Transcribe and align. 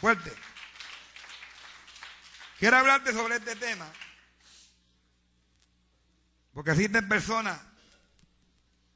Fuerte. 0.00 0.32
Quiero 2.58 2.78
hablarte 2.78 3.12
sobre 3.12 3.36
este 3.36 3.54
tema. 3.56 3.90
Porque 6.54 6.70
existen 6.70 7.08
personas 7.08 7.60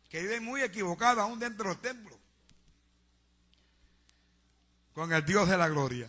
que 0.08 0.22
viven 0.22 0.44
muy 0.44 0.62
equivocadas 0.62 1.18
aún 1.18 1.38
dentro 1.38 1.64
de 1.64 1.74
los 1.74 1.82
templos 1.82 2.18
con 4.94 5.12
el 5.12 5.24
Dios 5.24 5.48
de 5.48 5.58
la 5.58 5.68
gloria. 5.68 6.08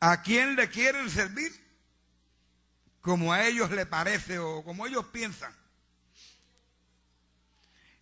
¿A 0.00 0.22
quién 0.22 0.56
le 0.56 0.68
quieren 0.68 1.10
servir? 1.10 1.52
Como 3.00 3.32
a 3.32 3.44
ellos 3.46 3.70
le 3.70 3.86
parece 3.86 4.38
o 4.38 4.62
como 4.62 4.86
ellos 4.86 5.06
piensan. 5.06 5.54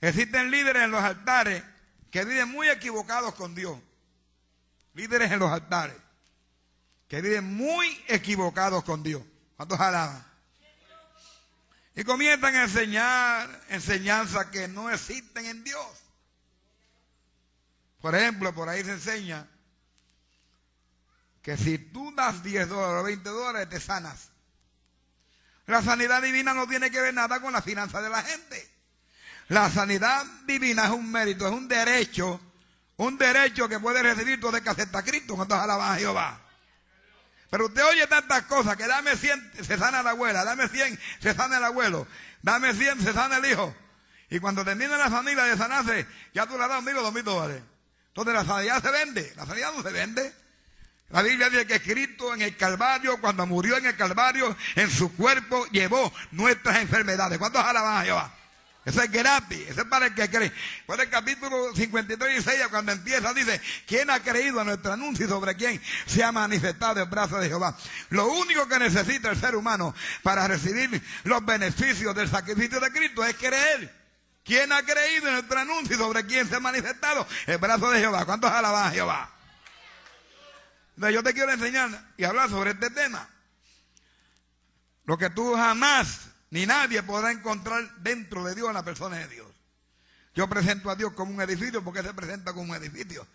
Existen 0.00 0.50
líderes 0.50 0.82
en 0.82 0.90
los 0.90 1.02
altares 1.02 1.62
que 2.10 2.24
viven 2.24 2.48
muy 2.48 2.68
equivocados 2.68 3.34
con 3.34 3.54
Dios. 3.54 3.78
Líderes 4.94 5.30
en 5.30 5.38
los 5.38 5.50
altares 5.50 5.96
que 7.10 7.20
viven 7.20 7.44
muy 7.44 8.04
equivocados 8.06 8.84
con 8.84 9.02
Dios. 9.02 9.22
¿Cuántos 9.56 9.80
alaban? 9.80 10.24
Y 11.96 12.04
comienzan 12.04 12.54
a 12.54 12.62
enseñar 12.62 13.60
enseñanzas 13.68 14.46
que 14.46 14.68
no 14.68 14.88
existen 14.90 15.44
en 15.44 15.64
Dios. 15.64 15.86
Por 18.00 18.14
ejemplo, 18.14 18.54
por 18.54 18.68
ahí 18.68 18.84
se 18.84 18.92
enseña 18.92 19.48
que 21.42 21.56
si 21.56 21.78
tú 21.78 22.14
das 22.14 22.44
10 22.44 22.68
dólares 22.68 23.00
o 23.00 23.04
20 23.04 23.28
dólares, 23.28 23.68
te 23.68 23.80
sanas. 23.80 24.30
La 25.66 25.82
sanidad 25.82 26.22
divina 26.22 26.54
no 26.54 26.68
tiene 26.68 26.92
que 26.92 27.00
ver 27.00 27.12
nada 27.12 27.40
con 27.40 27.52
la 27.52 27.60
finanza 27.60 28.00
de 28.00 28.08
la 28.08 28.22
gente. 28.22 28.70
La 29.50 29.68
sanidad 29.68 30.24
divina 30.46 30.84
es 30.84 30.90
un 30.90 31.10
mérito, 31.10 31.44
es 31.44 31.52
un 31.52 31.66
derecho, 31.66 32.40
un 32.98 33.18
derecho 33.18 33.68
que 33.68 33.80
puede 33.80 34.00
recibir 34.00 34.40
todo 34.40 34.56
el 34.56 34.62
que 34.62 34.70
acepta 34.70 35.00
a 35.00 35.02
Cristo 35.02 35.34
cuando 35.34 35.56
alaban 35.56 35.92
a 35.92 35.98
Jehová. 35.98 36.40
Pero 37.50 37.66
usted 37.66 37.84
oye 37.84 38.06
tantas 38.06 38.44
cosas, 38.44 38.76
que 38.76 38.86
dame 38.86 39.16
100, 39.16 39.54
se 39.62 39.76
sana 39.76 40.04
la 40.04 40.10
abuela, 40.10 40.44
dame 40.44 40.68
100, 40.68 40.96
se 41.18 41.34
sana 41.34 41.56
el 41.56 41.64
abuelo, 41.64 42.06
dame 42.42 42.72
100, 42.72 43.00
se 43.00 43.12
sana 43.12 43.38
el 43.38 43.46
hijo. 43.46 43.74
Y 44.30 44.38
cuando 44.38 44.64
termina 44.64 44.96
la 44.96 45.10
familia 45.10 45.42
de 45.42 45.56
sanarse, 45.56 46.06
ya 46.32 46.46
tú 46.46 46.56
le 46.56 46.68
das 46.68 46.82
mil 46.84 46.96
o 46.98 47.02
dos 47.02 47.12
mil 47.12 47.24
dólares. 47.24 47.60
Entonces 48.06 48.34
la 48.34 48.44
sanidad 48.44 48.80
se 48.80 48.90
vende, 48.92 49.32
la 49.34 49.46
sanidad 49.46 49.72
no 49.76 49.82
se 49.82 49.90
vende. 49.90 50.32
La 51.08 51.22
Biblia 51.22 51.50
dice 51.50 51.66
que 51.66 51.82
Cristo 51.82 52.32
en 52.34 52.42
el 52.42 52.56
Calvario, 52.56 53.20
cuando 53.20 53.44
murió 53.46 53.78
en 53.78 53.86
el 53.86 53.96
Calvario, 53.96 54.56
en 54.76 54.88
su 54.88 55.12
cuerpo 55.16 55.66
llevó 55.72 56.12
nuestras 56.30 56.76
enfermedades. 56.76 57.36
¿Cuántos 57.36 57.64
alaban 57.64 58.00
a 58.00 58.04
Jehová? 58.04 58.36
Eso 58.84 59.02
es 59.02 59.12
gratis, 59.12 59.68
eso 59.68 59.82
es 59.82 59.86
para 59.88 60.06
el 60.06 60.14
que 60.14 60.30
cree. 60.30 60.50
Por 60.86 60.98
el 61.00 61.10
capítulo 61.10 61.74
53 61.74 62.38
y 62.38 62.42
6, 62.42 62.68
cuando 62.70 62.92
empieza, 62.92 63.34
dice, 63.34 63.60
¿quién 63.86 64.08
ha 64.08 64.20
creído 64.20 64.58
a 64.58 64.64
nuestro 64.64 64.92
anuncio 64.92 65.26
y 65.26 65.28
sobre 65.28 65.54
quién 65.54 65.80
se 66.06 66.24
ha 66.24 66.32
manifestado 66.32 67.02
el 67.02 67.08
brazo 67.08 67.38
de 67.38 67.48
Jehová? 67.48 67.76
Lo 68.08 68.28
único 68.28 68.66
que 68.68 68.78
necesita 68.78 69.30
el 69.30 69.38
ser 69.38 69.54
humano 69.54 69.94
para 70.22 70.48
recibir 70.48 71.02
los 71.24 71.44
beneficios 71.44 72.14
del 72.14 72.30
sacrificio 72.30 72.80
de 72.80 72.90
Cristo 72.90 73.22
es 73.22 73.36
creer. 73.36 73.94
¿Quién 74.44 74.72
ha 74.72 74.82
creído 74.82 75.28
en 75.28 75.34
nuestro 75.34 75.58
anuncio 75.58 75.96
y 75.96 75.98
sobre 75.98 76.24
quién 76.24 76.48
se 76.48 76.56
ha 76.56 76.60
manifestado 76.60 77.26
el 77.46 77.58
brazo 77.58 77.90
de 77.90 78.00
Jehová? 78.00 78.24
¿Cuántos 78.24 78.50
alaban 78.50 78.88
a 78.88 78.90
Jehová? 78.90 79.30
Entonces 80.96 81.14
yo 81.14 81.22
te 81.22 81.34
quiero 81.34 81.52
enseñar 81.52 81.90
y 82.16 82.24
hablar 82.24 82.48
sobre 82.48 82.70
este 82.70 82.88
tema. 82.88 83.28
Lo 85.04 85.18
que 85.18 85.28
tú 85.28 85.54
jamás 85.54 86.29
ni 86.50 86.66
nadie 86.66 87.02
podrá 87.02 87.30
encontrar 87.30 88.02
dentro 88.02 88.44
de 88.44 88.54
Dios 88.54 88.68
en 88.68 88.74
la 88.74 88.84
persona 88.84 89.16
de 89.16 89.28
Dios. 89.28 89.46
Yo 90.34 90.48
presento 90.48 90.90
a 90.90 90.96
Dios 90.96 91.12
como 91.14 91.32
un 91.32 91.40
edificio 91.40 91.82
porque 91.82 92.02
se 92.02 92.12
presenta 92.12 92.52
como 92.52 92.72
un 92.72 92.76
edificio. 92.76 93.26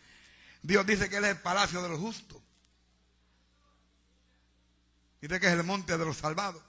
Dios 0.62 0.86
dice 0.86 1.10
que 1.10 1.18
Él 1.18 1.26
es 1.26 1.32
el 1.32 1.42
palacio 1.42 1.82
de 1.82 1.90
los 1.90 2.00
justos. 2.00 2.42
Dice 5.22 5.40
que 5.40 5.48
es 5.48 5.54
el 5.54 5.64
monte 5.64 5.98
de 5.98 6.06
los 6.06 6.18
salvados. 6.18 6.62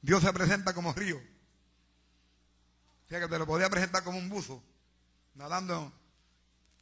Dios 0.00 0.22
se 0.22 0.32
presenta 0.32 0.74
como 0.74 0.92
río. 0.92 1.16
O 1.16 3.08
sea 3.08 3.20
que 3.20 3.28
te 3.28 3.38
lo 3.38 3.46
podía 3.46 3.68
presentar 3.68 4.02
como 4.04 4.18
un 4.18 4.28
buzo, 4.28 4.62
nadando 5.34 5.92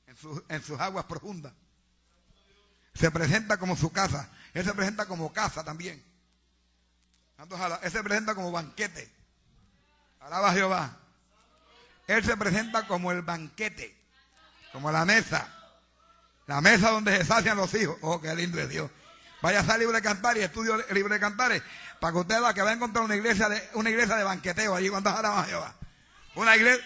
en, 0.06 0.16
en 0.48 0.62
sus 0.62 0.80
aguas 0.80 1.04
profundas. 1.06 1.52
Se 2.94 3.10
presenta 3.10 3.58
como 3.58 3.76
su 3.76 3.91
casa. 3.92 4.30
Él 4.54 4.64
se 4.64 4.75
presenta 4.75 5.06
como 5.06 5.32
casa 5.32 5.64
también. 5.64 6.11
Él 7.82 7.91
se 7.91 8.03
presenta 8.03 8.34
como 8.34 8.53
banquete. 8.53 9.10
Alaba 10.20 10.53
Jehová. 10.53 10.97
Él 12.06 12.25
se 12.25 12.37
presenta 12.37 12.87
como 12.87 13.10
el 13.12 13.22
banquete, 13.22 13.97
como 14.72 14.93
la 14.93 15.04
mesa. 15.04 15.48
La 16.47 16.60
mesa 16.60 16.91
donde 16.91 17.16
se 17.16 17.25
sacian 17.25 17.56
los 17.56 17.72
hijos. 17.75 17.97
Oh, 18.03 18.20
qué 18.20 18.34
lindo 18.34 18.60
es 18.60 18.69
Dios. 18.69 18.91
Vaya 19.41 19.60
a 19.60 19.78
libre 19.78 19.97
de 19.97 20.03
cantar 20.03 20.37
y 20.37 20.41
estudio 20.41 20.76
libre 20.91 21.15
de 21.15 21.20
cantar 21.20 21.62
para 22.00 22.12
que 22.12 22.19
usted 22.19 22.41
vea 22.41 22.54
que 22.54 22.62
va 22.62 22.70
a 22.70 22.75
encontrar 22.75 23.04
una 23.04 23.16
iglesia 23.16 23.49
de, 23.49 23.70
una 23.75 23.91
iglesia 23.91 24.16
de 24.16 24.25
banqueteo 24.25 24.75
allí 24.75 24.88
cuando 24.88 25.10
alaba 25.10 25.44
Jehová. 25.44 25.75
Una 26.37 26.56
iglesia, 26.56 26.84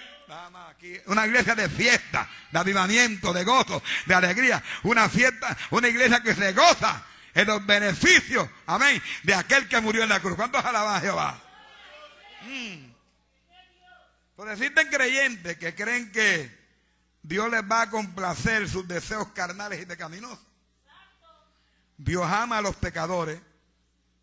una 1.07 1.27
iglesia 1.27 1.55
de 1.55 1.69
fiesta, 1.69 2.29
de 2.51 2.59
avivamiento, 2.59 3.33
de 3.33 3.45
gozo, 3.45 3.83
de 4.07 4.15
alegría. 4.15 4.63
Una 4.85 5.09
fiesta, 5.09 5.57
una 5.71 5.89
iglesia 5.89 6.23
que 6.23 6.35
se 6.35 6.53
goza 6.55 7.05
en 7.37 7.47
los 7.47 7.67
beneficios, 7.67 8.49
amén, 8.65 9.01
de 9.23 9.35
aquel 9.35 9.69
que 9.69 9.79
murió 9.83 10.03
en 10.03 10.09
la 10.09 10.21
cruz. 10.21 10.37
¿Cuántos 10.37 10.65
alaban 10.65 10.97
a 10.97 11.01
Jehová? 11.01 11.39
Mm. 12.43 12.93
Por 14.37 14.51
existen 14.51 14.89
creyentes 14.89 15.59
que 15.59 15.75
creen 15.75 16.11
que 16.13 16.51
Dios 17.23 17.51
les 17.51 17.63
va 17.63 17.83
a 17.83 17.91
complacer 17.91 18.67
sus 18.71 18.89
deseos 18.89 19.29
carnales 19.35 19.83
y 19.83 19.85
pecaminosos. 19.85 20.39
Dios 21.99 22.25
ama 22.25 22.57
a 22.57 22.63
los 22.63 22.75
pecadores, 22.77 23.39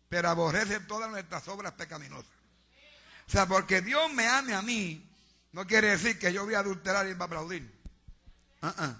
pero 0.08 0.28
aborrece 0.28 0.80
todas 0.80 1.08
nuestras 1.08 1.46
obras 1.46 1.72
pecaminosas. 1.74 2.32
O 3.28 3.30
sea, 3.30 3.46
porque 3.46 3.80
Dios 3.80 4.12
me 4.12 4.26
ame 4.26 4.54
a 4.54 4.62
mí, 4.62 5.08
no 5.52 5.68
quiere 5.68 5.90
decir 5.90 6.18
que 6.18 6.32
yo 6.32 6.44
voy 6.44 6.54
a 6.54 6.60
adulterar 6.60 7.06
y 7.06 7.14
va 7.14 7.26
a 7.26 7.28
aplaudir. 7.28 7.72
Uh-uh. 8.60 8.96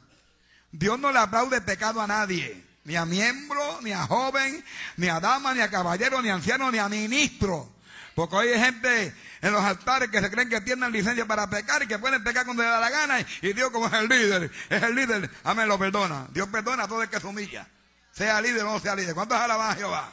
Dios 0.70 1.00
no 1.00 1.10
le 1.10 1.18
aplaude 1.18 1.60
pecado 1.62 2.00
a 2.00 2.06
nadie 2.06 2.73
ni 2.84 2.96
a 2.96 3.04
miembro, 3.04 3.80
ni 3.82 3.92
a 3.92 4.06
joven, 4.06 4.64
ni 4.96 5.08
a 5.08 5.20
dama, 5.20 5.54
ni 5.54 5.60
a 5.60 5.70
caballero, 5.70 6.20
ni 6.22 6.28
a 6.28 6.34
anciano, 6.34 6.70
ni 6.70 6.78
a 6.78 6.88
ministro. 6.88 7.72
Porque 8.14 8.36
hoy 8.36 8.48
hay 8.48 8.60
gente 8.60 9.14
en 9.40 9.52
los 9.52 9.62
altares 9.62 10.08
que 10.10 10.20
se 10.20 10.30
creen 10.30 10.48
que 10.48 10.60
tienen 10.60 10.92
licencia 10.92 11.26
para 11.26 11.48
pecar 11.50 11.82
y 11.82 11.86
que 11.86 11.98
pueden 11.98 12.22
pecar 12.22 12.44
cuando 12.44 12.62
les 12.62 12.70
da 12.70 12.78
la 12.78 12.90
gana. 12.90 13.20
Y 13.42 13.52
Dios 13.52 13.70
como 13.70 13.86
es 13.86 13.92
el 13.94 14.08
líder, 14.08 14.50
es 14.70 14.82
el 14.82 14.94
líder, 14.94 15.30
amén, 15.42 15.66
lo 15.66 15.78
perdona. 15.78 16.28
Dios 16.30 16.48
perdona 16.48 16.84
a 16.84 16.88
todo 16.88 17.02
el 17.02 17.08
que 17.08 17.18
se 17.18 17.26
humilla. 17.26 17.66
Sea 18.12 18.40
líder 18.40 18.62
o 18.62 18.72
no 18.72 18.80
sea 18.80 18.94
líder. 18.94 19.14
¿Cuántos 19.14 19.38
alaban 19.38 19.72
a 19.72 19.74
Jehová? 19.74 20.12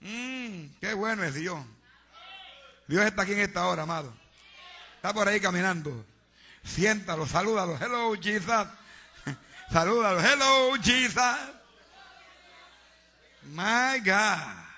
Mmm, 0.00 0.66
qué 0.80 0.94
bueno 0.94 1.24
es 1.24 1.34
Dios. 1.34 1.58
Dios 2.86 3.04
está 3.04 3.22
aquí 3.22 3.32
en 3.32 3.40
esta 3.40 3.66
hora, 3.66 3.82
amado. 3.82 4.14
Está 4.96 5.12
por 5.12 5.26
ahí 5.26 5.40
caminando. 5.40 6.06
Siéntalo, 6.62 7.26
salúdalo. 7.26 7.76
Hello, 7.80 8.14
Jesus. 8.20 8.68
Salúdalo. 9.70 10.20
Hello, 10.20 10.74
Jesus. 10.76 11.58
My 13.42 14.00
God. 14.00 14.68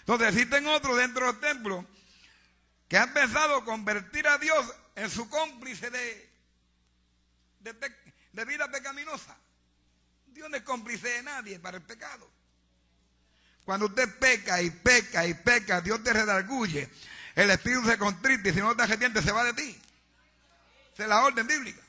Entonces 0.00 0.28
existen 0.28 0.66
otros 0.66 0.96
dentro 0.96 1.26
del 1.26 1.40
templo 1.40 1.86
que 2.88 2.98
han 2.98 3.12
pensado 3.12 3.64
convertir 3.64 4.26
a 4.26 4.38
Dios 4.38 4.74
en 4.96 5.08
su 5.08 5.28
cómplice 5.30 5.90
de, 5.90 6.30
de, 7.60 8.44
vida 8.44 8.70
pecaminosa. 8.70 9.36
Dios 10.26 10.50
no 10.50 10.56
es 10.56 10.62
cómplice 10.62 11.08
de 11.08 11.22
nadie 11.22 11.58
para 11.58 11.76
el 11.78 11.82
pecado. 11.84 12.28
Cuando 13.64 13.86
usted 13.86 14.18
peca 14.18 14.60
y 14.60 14.70
peca 14.70 15.26
y 15.26 15.34
peca, 15.34 15.80
Dios 15.80 16.02
te 16.02 16.12
redarguye. 16.12 16.90
El 17.36 17.50
espíritu 17.50 17.84
se 17.86 17.96
contrita 17.96 18.48
y 18.48 18.52
si 18.52 18.60
no 18.60 18.74
te 18.74 18.82
arrepientes 18.82 19.24
se 19.24 19.32
va 19.32 19.44
de 19.44 19.52
ti. 19.52 19.80
Esa 20.92 21.04
es 21.04 21.08
la 21.08 21.22
orden 21.22 21.46
bíblica. 21.46 21.80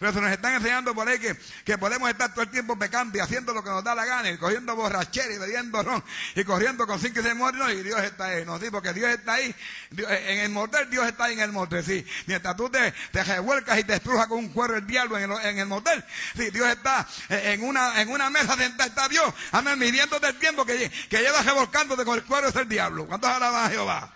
Pero 0.00 0.14
se 0.14 0.20
nos 0.22 0.32
están 0.32 0.54
enseñando 0.54 0.94
por 0.94 1.06
ahí 1.06 1.18
que, 1.18 1.76
podemos 1.76 2.08
estar 2.08 2.32
todo 2.32 2.40
el 2.40 2.50
tiempo 2.50 2.78
pecando 2.78 3.18
y 3.18 3.20
haciendo 3.20 3.52
lo 3.52 3.62
que 3.62 3.68
nos 3.68 3.84
da 3.84 3.94
la 3.94 4.06
gana, 4.06 4.30
y 4.30 4.38
cogiendo 4.38 4.74
borrachera 4.74 5.30
y 5.30 5.36
bebiendo 5.36 5.82
ron, 5.82 6.02
y 6.34 6.42
corriendo 6.42 6.86
con 6.86 6.98
cinco 6.98 7.20
y 7.20 7.22
seis 7.22 7.36
muertos, 7.36 7.70
y 7.70 7.82
Dios 7.82 8.02
está 8.02 8.24
ahí. 8.24 8.46
No, 8.46 8.58
sí, 8.58 8.70
porque 8.70 8.94
Dios 8.94 9.10
está 9.10 9.34
ahí. 9.34 9.54
en 9.90 10.38
el 10.38 10.48
motel, 10.48 10.88
Dios 10.88 11.06
está 11.06 11.24
ahí 11.24 11.34
en 11.34 11.40
el 11.40 11.52
motel, 11.52 11.84
sí. 11.84 12.06
Mientras 12.26 12.56
tú 12.56 12.70
te, 12.70 12.94
revuelcas 13.12 13.78
y 13.78 13.84
te 13.84 13.96
estrujas 13.96 14.26
con 14.26 14.38
un 14.38 14.48
cuero 14.48 14.74
el 14.74 14.86
diablo 14.86 15.18
en 15.18 15.58
el, 15.58 15.66
motel, 15.66 16.02
sí, 16.34 16.48
Dios 16.48 16.66
está 16.68 17.06
en 17.28 17.62
una, 17.62 18.00
en 18.00 18.08
una 18.08 18.30
mesa 18.30 18.56
sentada, 18.56 18.88
está 18.88 19.06
Dios, 19.06 19.30
amén, 19.52 19.78
midiéndote 19.78 20.28
el 20.28 20.38
tiempo 20.38 20.64
que, 20.64 20.90
que 21.10 21.18
llevas 21.18 21.44
revolcándote 21.44 22.06
con 22.06 22.16
el 22.16 22.24
cuero 22.24 22.48
es 22.48 22.56
el 22.56 22.70
diablo. 22.70 23.06
¿Cuántos 23.06 23.28
alaban 23.28 23.66
a 23.66 23.68
Jehová? 23.68 24.14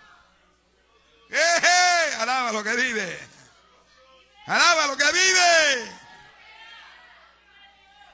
¡Eh, 1.29 2.15
Alaba 2.21 2.53
lo 2.53 2.65
que 2.65 2.75
vive. 2.75 3.34
Alaba 4.47 4.87
lo 4.89 4.97
que 4.97 5.05
vive. 5.05 6.05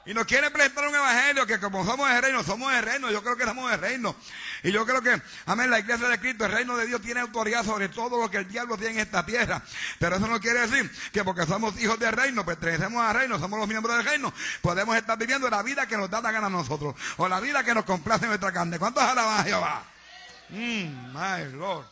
Y 0.03 0.15
nos 0.15 0.25
quiere 0.25 0.49
presentar 0.49 0.87
un 0.87 0.95
evangelio 0.95 1.45
que 1.45 1.59
como 1.59 1.85
somos 1.85 2.09
el 2.09 2.21
reino, 2.21 2.43
somos 2.43 2.73
el 2.73 2.81
reino. 2.81 3.11
Yo 3.11 3.21
creo 3.21 3.37
que 3.37 3.45
somos 3.45 3.71
el 3.71 3.79
reino. 3.79 4.15
Y 4.63 4.71
yo 4.71 4.83
creo 4.85 5.01
que, 5.01 5.21
amén, 5.45 5.69
la 5.69 5.79
iglesia 5.79 6.07
de 6.07 6.19
Cristo, 6.19 6.45
el 6.45 6.51
reino 6.51 6.75
de 6.75 6.87
Dios 6.87 7.01
tiene 7.01 7.19
autoridad 7.19 7.63
sobre 7.63 7.87
todo 7.89 8.19
lo 8.19 8.31
que 8.31 8.37
el 8.37 8.47
diablo 8.47 8.77
tiene 8.77 8.95
en 8.95 8.99
esta 9.01 9.23
tierra. 9.25 9.61
Pero 9.99 10.15
eso 10.15 10.27
no 10.27 10.39
quiere 10.39 10.67
decir 10.67 10.89
que 11.11 11.23
porque 11.23 11.45
somos 11.45 11.79
hijos 11.79 11.99
del 11.99 12.13
reino, 12.13 12.43
pertenecemos 12.43 13.03
al 13.03 13.15
reino, 13.15 13.37
somos 13.37 13.59
los 13.59 13.67
miembros 13.67 13.95
del 13.97 14.05
reino, 14.05 14.33
podemos 14.61 14.95
estar 14.95 15.17
viviendo 15.19 15.49
la 15.49 15.61
vida 15.61 15.85
que 15.85 15.97
nos 15.97 16.09
da 16.09 16.19
la 16.21 16.31
gana 16.31 16.47
a 16.47 16.49
nosotros. 16.51 16.95
O 17.17 17.27
la 17.27 17.39
vida 17.39 17.63
que 17.63 17.75
nos 17.75 17.85
complace 17.85 18.25
en 18.25 18.29
nuestra 18.29 18.51
carne. 18.51 18.79
¿Cuántos 18.79 19.03
alaban 19.03 19.39
a 19.39 19.43
Jehová? 19.43 19.83
Mmm, 20.49 21.13
my 21.13 21.53
Lord. 21.53 21.90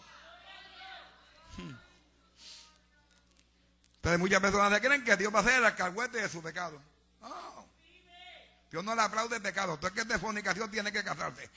Entonces 4.09 4.21
muchas 4.21 4.41
personas 4.41 4.79
creen 4.79 5.03
que 5.03 5.15
Dios 5.17 5.33
va 5.33 5.41
a 5.41 5.43
ser 5.43 5.53
el 5.53 5.65
alcahuete 5.65 6.19
de 6.19 6.29
su 6.29 6.41
pecado. 6.41 6.81
Dios 8.71 8.83
no 8.83 8.95
le 8.95 9.01
aplaude 9.03 9.35
el 9.35 9.41
pecado. 9.41 9.77
Tú 9.77 9.85
es 9.85 9.93
que 9.93 10.01
es 10.01 10.07
de 10.07 10.17
fornicación 10.17 10.71
tiene 10.71 10.91
que 10.91 11.03
casarse. 11.03 11.47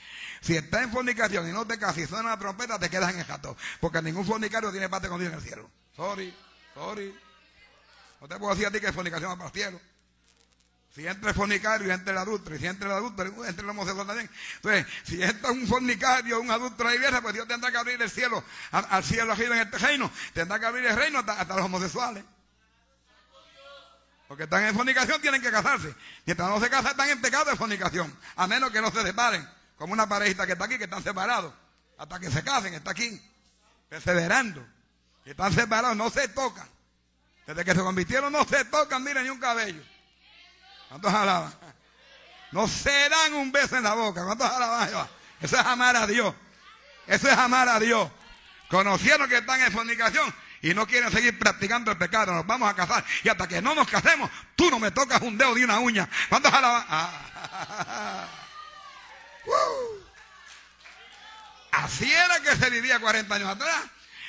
Si 0.42 0.54
está 0.54 0.82
en 0.82 0.92
fornicación 0.92 1.48
y 1.48 1.52
no 1.52 1.66
te 1.66 1.78
casas 1.78 1.98
y 1.98 2.06
suena 2.06 2.28
la 2.28 2.38
trompeta, 2.38 2.78
te 2.78 2.90
quedas 2.90 3.14
en 3.14 3.20
el 3.20 3.24
jato. 3.24 3.56
Porque 3.80 4.02
ningún 4.02 4.26
fornicario 4.26 4.70
tiene 4.70 4.90
parte 4.90 5.08
con 5.08 5.18
Dios 5.18 5.32
en 5.32 5.38
el 5.38 5.44
cielo. 5.44 5.70
Sorry, 5.96 6.34
sorry. 6.74 7.18
No 8.20 8.28
te 8.28 8.38
puedo 8.38 8.52
decir 8.52 8.66
a 8.66 8.70
ti 8.70 8.80
que 8.80 8.92
fornicación 8.92 9.30
va 9.30 9.36
para 9.36 9.48
el 9.48 9.54
cielo. 9.54 9.80
Si 10.94 11.06
entra 11.06 11.30
el 11.30 11.34
fornicario 11.34 11.88
y 11.88 11.90
entra 11.90 12.12
el 12.12 12.18
adulto, 12.18 12.54
y 12.54 12.58
si 12.58 12.66
entra 12.66 12.88
el 12.88 12.96
adulto, 12.96 13.24
entra 13.24 13.64
el 13.64 13.70
homosexual 13.70 14.06
también. 14.06 14.30
Entonces, 14.56 14.86
si 15.04 15.22
entra 15.22 15.50
un 15.50 15.66
fornicario, 15.66 16.38
un 16.38 16.50
adulto 16.50 16.82
a 16.82 16.86
la 16.88 16.94
iglesia, 16.94 17.22
pues 17.22 17.32
Dios 17.32 17.48
tendrá 17.48 17.70
que 17.70 17.78
abrir 17.78 18.02
el 18.02 18.10
cielo, 18.10 18.44
al, 18.72 19.02
cielo 19.02 19.32
arriba 19.32 19.56
en 19.56 19.62
este 19.62 19.78
reino. 19.78 20.10
Tendrá 20.34 20.60
que 20.60 20.66
abrir 20.66 20.84
el 20.84 20.94
reino 20.94 21.20
hasta 21.20 21.56
los 21.56 21.64
homosexuales. 21.64 22.24
Porque 24.32 24.44
están 24.44 24.64
en 24.64 24.74
fornicación, 24.74 25.20
tienen 25.20 25.42
que 25.42 25.50
casarse. 25.50 25.94
Mientras 26.24 26.48
no 26.48 26.58
se 26.58 26.70
casan, 26.70 26.92
están 26.92 27.10
en 27.10 27.20
pecado 27.20 27.50
de 27.50 27.54
fornicación. 27.54 28.18
A 28.36 28.46
menos 28.46 28.70
que 28.70 28.80
no 28.80 28.90
se 28.90 29.02
separen. 29.02 29.46
Como 29.76 29.92
una 29.92 30.08
parejita 30.08 30.46
que 30.46 30.52
está 30.52 30.64
aquí, 30.64 30.78
que 30.78 30.84
están 30.84 31.02
separados. 31.02 31.52
Hasta 31.98 32.18
que 32.18 32.30
se 32.30 32.42
casen, 32.42 32.72
está 32.72 32.92
aquí. 32.92 33.20
Perseverando. 33.90 34.66
Y 35.26 35.32
están 35.32 35.52
separados, 35.52 35.98
no 35.98 36.08
se 36.08 36.28
tocan. 36.28 36.66
Desde 37.46 37.62
que 37.62 37.74
se 37.74 37.80
convirtieron, 37.80 38.32
no 38.32 38.46
se 38.46 38.64
tocan, 38.64 39.04
miren, 39.04 39.24
ni 39.24 39.28
un 39.28 39.38
cabello. 39.38 39.82
¿Cuántos 40.88 41.12
alaban? 41.12 41.54
No 42.52 42.66
se 42.66 43.10
dan 43.10 43.34
un 43.34 43.52
beso 43.52 43.76
en 43.76 43.82
la 43.82 43.92
boca. 43.92 44.24
¿Cuántos 44.24 44.50
alaban? 44.50 45.08
Eso 45.42 45.60
es 45.60 45.66
amar 45.66 45.94
a 45.94 46.06
Dios. 46.06 46.34
Eso 47.06 47.28
es 47.28 47.36
amar 47.36 47.68
a 47.68 47.78
Dios. 47.78 48.10
Conocieron 48.70 49.28
que 49.28 49.36
están 49.36 49.60
en 49.60 49.70
fornicación 49.72 50.34
y 50.62 50.74
no 50.74 50.86
quieren 50.86 51.10
seguir 51.10 51.38
practicando 51.38 51.90
el 51.90 51.98
pecado, 51.98 52.32
nos 52.32 52.46
vamos 52.46 52.70
a 52.70 52.74
casar. 52.74 53.04
Y 53.24 53.28
hasta 53.28 53.48
que 53.48 53.60
no 53.60 53.74
nos 53.74 53.88
casemos, 53.88 54.30
tú 54.54 54.70
no 54.70 54.78
me 54.78 54.92
tocas 54.92 55.20
un 55.22 55.36
dedo 55.36 55.54
de 55.54 55.64
una 55.64 55.80
uña. 55.80 56.08
¿Cuántos 56.28 56.52
alaban? 56.52 56.84
Ah. 56.88 58.28
Así 61.72 62.10
era 62.12 62.40
que 62.40 62.54
se 62.54 62.70
vivía 62.70 63.00
40 63.00 63.34
años 63.34 63.48
atrás. 63.48 63.84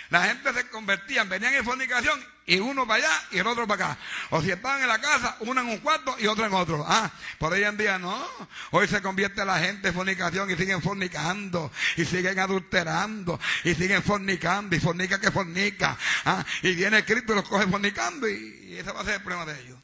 La 0.10 0.24
gente 0.24 0.54
se 0.54 0.68
convertía, 0.70 1.24
venían 1.26 1.54
en 1.54 1.64
fornicación 1.64 2.33
y 2.46 2.60
uno 2.60 2.86
para 2.86 3.06
allá 3.06 3.22
y 3.32 3.40
el 3.40 3.48
otro 3.48 3.68
para 3.68 3.86
acá. 3.86 3.98
O 4.32 4.42
si 4.42 4.52
estaban 4.52 4.82
en 4.82 4.88
la 4.88 5.00
casa, 5.00 5.38
uno 5.42 5.62
en 5.62 5.68
un 5.68 5.78
cuarto 5.80 6.16
y 6.20 6.28
otro 6.28 6.46
en 6.46 6.54
otro. 6.54 6.84
Ah, 6.88 7.10
por 7.38 7.54
hoy 7.54 7.64
en 7.64 7.78
día 7.78 7.98
no. 7.98 8.28
Hoy 8.72 8.88
se 8.88 9.02
convierte 9.02 9.46
la 9.46 9.60
gente 9.60 9.90
en 9.90 9.94
fornicación 9.94 10.50
y 10.52 10.56
siguen 10.56 10.82
fornicando 10.82 11.72
y 11.96 12.06
siguen 12.06 12.40
adulterando 12.40 13.40
y 13.64 13.74
siguen 13.76 14.04
fornicando 14.04 14.76
y 14.76 14.80
fornica 14.80 15.20
que 15.20 15.32
fornica. 15.32 15.98
Ah, 16.26 16.46
y 16.62 16.76
viene 16.76 17.06
Cristo 17.06 17.34
y 17.34 17.36
los 17.38 17.48
coge 17.48 17.68
fornicando 17.68 18.28
y, 18.28 18.78
ese 18.78 18.92
va 18.92 19.02
a 19.02 19.06
ser 19.06 19.16
el 19.16 19.22
problema 19.22 19.46
de 19.46 19.62
ellos. 19.62 19.80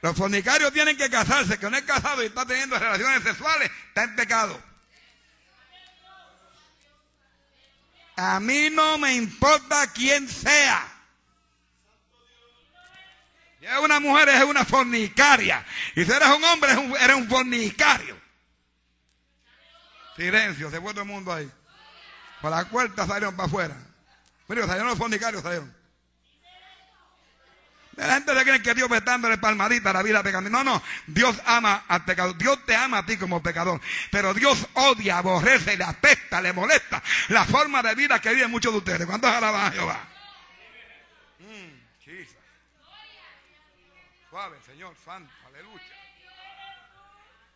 Los 0.00 0.16
fornicarios 0.16 0.72
tienen 0.72 0.96
que 0.96 1.10
casarse, 1.10 1.58
que 1.58 1.68
no 1.68 1.76
es 1.76 1.82
casado 1.82 2.22
y 2.22 2.26
está 2.26 2.46
teniendo 2.46 2.78
relaciones 2.78 3.22
sexuales, 3.22 3.70
está 3.88 4.04
en 4.04 4.14
pecado. 4.14 4.67
A 8.18 8.40
mí 8.40 8.68
no 8.72 8.98
me 8.98 9.14
importa 9.14 9.92
quién 9.92 10.28
sea. 10.28 10.84
Si 13.60 13.66
es 13.66 13.78
una 13.78 14.00
mujer, 14.00 14.28
es 14.28 14.42
una 14.42 14.64
fornicaria. 14.64 15.64
Y 15.94 16.04
si 16.04 16.10
eres 16.10 16.28
un 16.28 16.42
hombre, 16.42 16.72
eres 17.00 17.16
un, 17.16 17.28
fornicario. 17.28 18.20
Silencio, 20.16 20.68
se 20.68 20.80
fue 20.80 20.90
todo 20.90 21.02
el 21.02 21.08
mundo 21.08 21.32
ahí. 21.32 21.48
Por 22.42 22.50
la 22.50 22.68
puerta 22.68 23.06
salieron 23.06 23.36
para 23.36 23.46
afuera. 23.46 23.76
Pero 24.48 24.66
salieron 24.66 24.88
los 24.88 24.98
fornicarios, 24.98 25.44
salieron. 25.44 25.72
La 27.98 28.14
gente 28.14 28.32
se 28.32 28.44
cree 28.44 28.62
que 28.62 28.74
Dios 28.74 28.88
está 28.92 29.10
dándole 29.12 29.38
palmadita 29.38 29.90
a 29.90 29.92
la 29.92 30.02
vida 30.04 30.22
pecadora. 30.22 30.48
No, 30.50 30.62
no. 30.62 30.82
Dios 31.08 31.36
ama 31.44 31.84
al 31.88 32.04
pecador. 32.04 32.38
Dios 32.38 32.64
te 32.64 32.76
ama 32.76 32.98
a 32.98 33.06
ti 33.06 33.16
como 33.16 33.42
pecador. 33.42 33.80
Pero 34.12 34.32
Dios 34.34 34.68
odia, 34.74 35.18
aborrece, 35.18 35.76
le 35.76 35.82
apesta, 35.82 36.40
le 36.40 36.52
molesta 36.52 37.02
la 37.28 37.44
forma 37.44 37.82
de 37.82 37.96
vida 37.96 38.20
que 38.20 38.32
viven 38.32 38.52
muchos 38.52 38.72
de 38.72 38.78
ustedes. 38.78 39.04
¿Cuántos 39.04 39.30
alaban 39.30 39.66
a 39.66 39.70
Jehová? 39.72 40.08
Mm, 41.40 41.78
Suave, 44.30 44.56
Señor, 44.64 44.94
santo, 45.04 45.32
aleluya. 45.48 45.82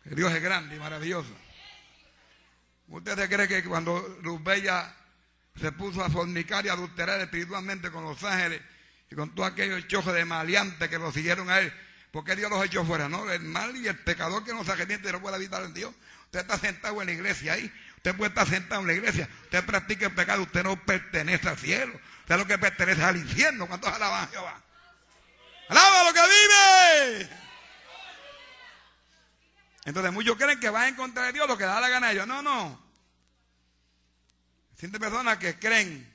Que 0.03 0.11
Dios 0.17 0.33
es 0.33 0.43
grande 0.43 0.75
y 0.75 0.79
maravilloso. 0.81 1.37
¿Usted 2.89 3.17
se 3.17 3.29
cree 3.29 3.47
que 3.47 3.63
cuando 3.63 4.19
Luz 4.23 4.43
Bella 4.43 4.93
se 5.55 5.71
puso 5.71 6.03
a 6.03 6.11
fornicar 6.11 6.67
y 6.67 6.71
adulterar 6.71 7.21
espiritualmente 7.21 7.93
con 7.93 8.03
los 8.03 8.23
ángeles, 8.25 8.61
y 9.13 9.15
con 9.15 9.35
todos 9.35 9.53
aquellos 9.53 9.87
chojos 9.89 10.15
de 10.15 10.25
maleantes 10.25 10.89
que 10.89 10.99
lo 10.99 11.13
siguieron 11.13 11.51
a 11.51 11.59
él, 11.59 11.71
¿por 12.13 12.25
qué 12.25 12.35
Dios 12.35 12.51
los 12.51 12.65
echó 12.65 12.83
fuera? 12.83 13.11
No, 13.11 13.31
el 13.31 13.43
mal 13.43 13.77
y 13.77 13.87
el 13.87 13.99
pecador 13.99 14.43
que 14.43 14.55
no 14.55 14.65
se 14.65 14.73
arrepiente 14.73 15.13
no 15.13 15.21
puede 15.21 15.37
habitar 15.37 15.63
en 15.65 15.75
Dios. 15.75 15.95
Usted 16.25 16.41
está 16.41 16.57
sentado 16.57 16.99
en 17.03 17.09
la 17.09 17.13
iglesia 17.13 17.53
ahí, 17.53 17.71
usted 17.97 18.17
puede 18.17 18.31
estar 18.31 18.49
sentado 18.49 18.81
en 18.81 18.87
la 18.87 18.95
iglesia, 18.95 19.29
usted 19.43 19.67
practica 19.67 20.07
el 20.07 20.15
pecado, 20.15 20.43
usted 20.43 20.63
no 20.63 20.83
pertenece 20.87 21.47
al 21.47 21.59
cielo, 21.59 21.93
usted 22.21 22.39
lo 22.39 22.47
que 22.47 22.57
pertenece 22.57 23.05
al 23.05 23.19
infierno. 23.19 23.67
¿Cuántos 23.67 23.93
alaban 23.93 24.25
a 24.25 24.27
Jehová? 24.29 24.63
¡Alaba 25.69 26.05
lo 26.05 26.15
que 26.15 26.21
vive! 26.23 27.29
Entonces 29.85 30.13
muchos 30.13 30.39
creen 30.39 30.59
que 30.59 30.71
van 30.71 30.85
a 30.85 30.89
encontrar 30.89 31.27
a 31.27 31.33
Dios 31.33 31.47
lo 31.47 31.59
que 31.59 31.65
da 31.65 31.79
la 31.81 31.91
gana 31.91 32.07
a 32.07 32.13
ellos. 32.13 32.27
No, 32.27 32.41
no. 32.41 32.83
Siente 34.79 34.99
personas 34.99 35.37
que 35.37 35.59
creen. 35.59 36.11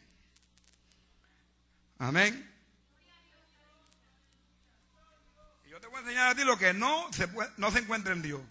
Amén. 1.99 2.56
Enseñar 5.99 6.27
a 6.27 6.35
ti 6.35 6.43
lo 6.43 6.57
que 6.57 6.73
no 6.73 7.11
se, 7.13 7.27
puede, 7.27 7.51
no 7.57 7.71
se 7.71 7.79
encuentra 7.79 8.13
en 8.13 8.21
Dios. 8.21 8.41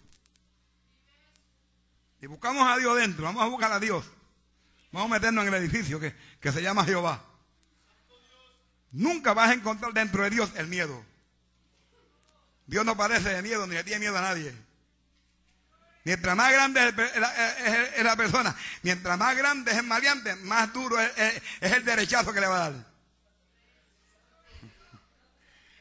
Y 2.21 2.25
buscamos 2.25 2.67
a 2.67 2.77
Dios 2.77 2.97
dentro, 2.97 3.25
vamos 3.25 3.43
a 3.43 3.47
buscar 3.47 3.71
a 3.71 3.79
Dios. 3.79 4.05
Vamos 4.91 5.11
a 5.11 5.13
meternos 5.15 5.45
en 5.45 5.53
el 5.53 5.61
edificio 5.61 5.99
que, 5.99 6.13
se 6.51 6.61
llama 6.61 6.85
Jehová. 6.85 7.23
Nunca 8.91 9.33
vas 9.33 9.49
a 9.49 9.53
encontrar 9.53 9.93
dentro 9.93 10.23
de 10.23 10.29
Dios 10.29 10.51
el 10.55 10.67
miedo. 10.67 11.03
Dios 12.65 12.85
no 12.85 12.97
parece 12.97 13.29
de 13.29 13.41
miedo 13.41 13.67
ni 13.67 13.75
le 13.75 13.83
tiene 13.83 13.99
miedo 13.99 14.17
a 14.17 14.21
nadie. 14.21 14.53
Mientras 16.03 16.35
más 16.37 16.51
grande 16.51 16.93
es, 17.97 18.03
la 18.03 18.15
persona, 18.15 18.55
mientras 18.81 19.17
más 19.17 19.35
grande 19.35 19.71
es 19.71 19.77
el 19.77 19.85
maleante, 19.85 20.35
más 20.37 20.71
duro 20.71 20.99
es, 20.99 21.41
es 21.59 21.71
el 21.73 21.83
derechazo 21.83 22.33
que 22.33 22.39
le 22.39 22.47
va 22.47 22.55
a 22.65 22.69
dar. 22.71 22.96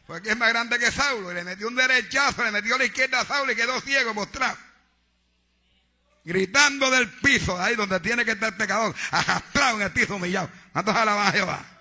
Porque 0.07 0.31
es 0.31 0.37
más 0.37 0.49
grande 0.51 0.79
que 0.79 0.91
Saulo. 0.93 1.33
Y 1.33 1.35
le 1.35 1.45
metió 1.45 1.69
un 1.69 1.75
derechazo, 1.75 2.45
le 2.45 2.53
metió 2.53 2.77
a 2.77 2.79
la 2.79 2.85
izquierda 2.85 3.21
a 3.21 3.27
Saulo 3.27 3.53
y 3.53 3.57
quedó 3.57 3.81
ciego 3.81 4.15
mostrado. 4.15 4.57
Gritando 6.25 6.91
del 6.91 7.09
piso, 7.09 7.61
ahí 7.61 7.77
donde 7.77 8.01
tiene 8.01 8.25
que 8.25 8.33
estar 8.33 8.51
el 8.51 8.57
pecador, 8.57 8.95
arrastrado 9.13 9.77
en 9.77 9.83
el 9.83 9.93
piso 9.93 10.17
humillado. 10.17 10.51
¿Cuántos 10.73 10.95
alaban 10.95 11.29
a 11.29 11.33
Jehová? 11.33 11.65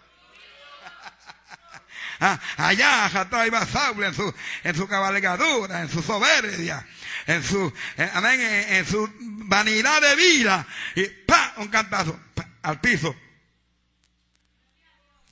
Ah, 2.17 2.39
allá 2.55 3.08
arrastrado 3.08 3.46
iba 3.46 3.65
Saulo 3.65 4.05
en 4.05 4.13
su, 4.13 4.34
en 4.63 4.74
su 4.74 4.88
cabalgadura, 4.88 5.82
en 5.82 5.89
su 5.89 6.01
soberbia, 6.01 6.88
en 7.27 7.44
su, 7.44 7.74
eh, 7.98 8.10
amén, 8.13 8.39
en, 8.39 8.86
su 8.86 9.13
vanidad 9.20 10.00
de 10.00 10.15
vida. 10.15 10.65
Y 10.96 11.08
¡pa! 11.08 11.55
un 11.58 11.67
cantazo 11.67 12.17
al 12.62 12.79
piso. 12.79 13.13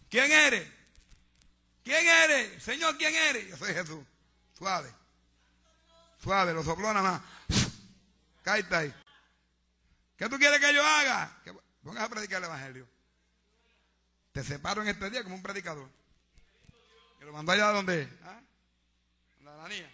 ¿Quién 0.09 0.29
eres? 0.29 0.72
¿Quién 1.83 2.07
eres? 2.07 2.63
Señor, 2.63 2.97
¿quién 2.97 3.13
eres? 3.13 3.49
Yo 3.49 3.57
soy 3.57 3.73
Jesús. 3.73 4.03
Suave. 4.57 4.93
Suave, 6.21 6.53
lo 6.53 6.63
sopló 6.63 6.93
nada 6.93 7.11
más. 7.11 7.21
Cállate 8.43 8.75
ahí. 8.75 8.93
¿Qué 10.17 10.29
tú 10.29 10.37
quieres 10.37 10.59
que 10.59 10.73
yo 10.73 10.85
haga? 10.85 11.41
Que 11.43 11.53
pongas 11.83 12.03
a 12.03 12.09
predicar 12.09 12.37
el 12.37 12.45
Evangelio. 12.45 12.87
Te 14.31 14.43
separo 14.43 14.81
en 14.81 14.87
este 14.87 15.09
día 15.09 15.23
como 15.23 15.35
un 15.35 15.43
predicador. 15.43 15.89
Que 17.19 17.25
lo 17.25 17.33
mandó 17.33 17.51
allá 17.51 17.67
donde. 17.67 18.07
¿Ah? 18.23 18.41
La 19.43 19.53
Ananía. 19.55 19.91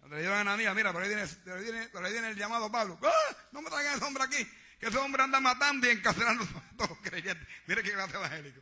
Donde 0.00 0.16
le 0.16 0.22
dieron 0.22 0.38
a 0.38 0.40
Ananía. 0.40 0.74
Mira, 0.74 0.92
por 0.92 1.02
ahí 1.02 1.08
viene, 1.08 1.26
por 1.26 1.52
ahí 1.52 1.62
viene, 1.62 1.88
por 1.88 2.04
ahí 2.04 2.12
viene 2.12 2.28
el 2.30 2.36
llamado 2.36 2.70
Pablo. 2.70 2.98
¡Ah! 3.02 3.36
No 3.52 3.62
me 3.62 3.70
traigan 3.70 3.96
ese 3.96 4.04
hombre 4.04 4.24
aquí. 4.24 4.44
Que 4.80 4.86
ese 4.86 4.98
hombre 4.98 5.22
anda 5.22 5.38
matando 5.40 5.86
y 5.86 5.90
encarcelando 5.90 6.42
a 6.42 6.76
todos 6.76 6.90
los 6.90 6.98
creyentes. 7.00 7.46
Mira 7.66 7.82
qué 7.82 7.92
clase 7.92 8.16
evangélico. 8.16 8.60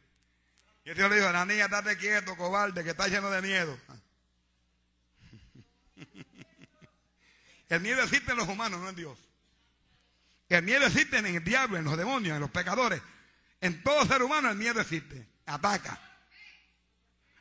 Y 0.89 0.91
el 0.91 0.97
Señor 0.97 1.11
le 1.11 1.17
dijo, 1.17 1.45
niña, 1.45 1.67
estate 1.67 1.99
quieto, 1.99 2.35
cobarde, 2.35 2.83
que 2.83 2.89
está 2.93 3.09
lleno 3.09 3.29
de 3.29 3.43
miedo. 3.43 3.79
El 7.69 7.83
miedo 7.83 8.03
existe 8.03 8.33
en 8.33 8.39
los 8.39 8.49
humanos, 8.49 8.81
no 8.81 8.89
en 8.89 8.97
Dios. 8.97 9.19
El 10.49 10.63
miedo 10.63 10.87
existe 10.87 11.19
en 11.19 11.27
el 11.27 11.45
diablo, 11.45 11.77
en 11.77 11.85
los 11.85 11.95
demonios, 11.99 12.37
en 12.37 12.41
los 12.41 12.51
pecadores. 12.51 13.03
En 13.61 13.83
todo 13.83 14.07
ser 14.07 14.23
humano 14.23 14.49
el 14.49 14.57
miedo 14.57 14.81
existe. 14.81 15.29
Ataca. 15.45 16.01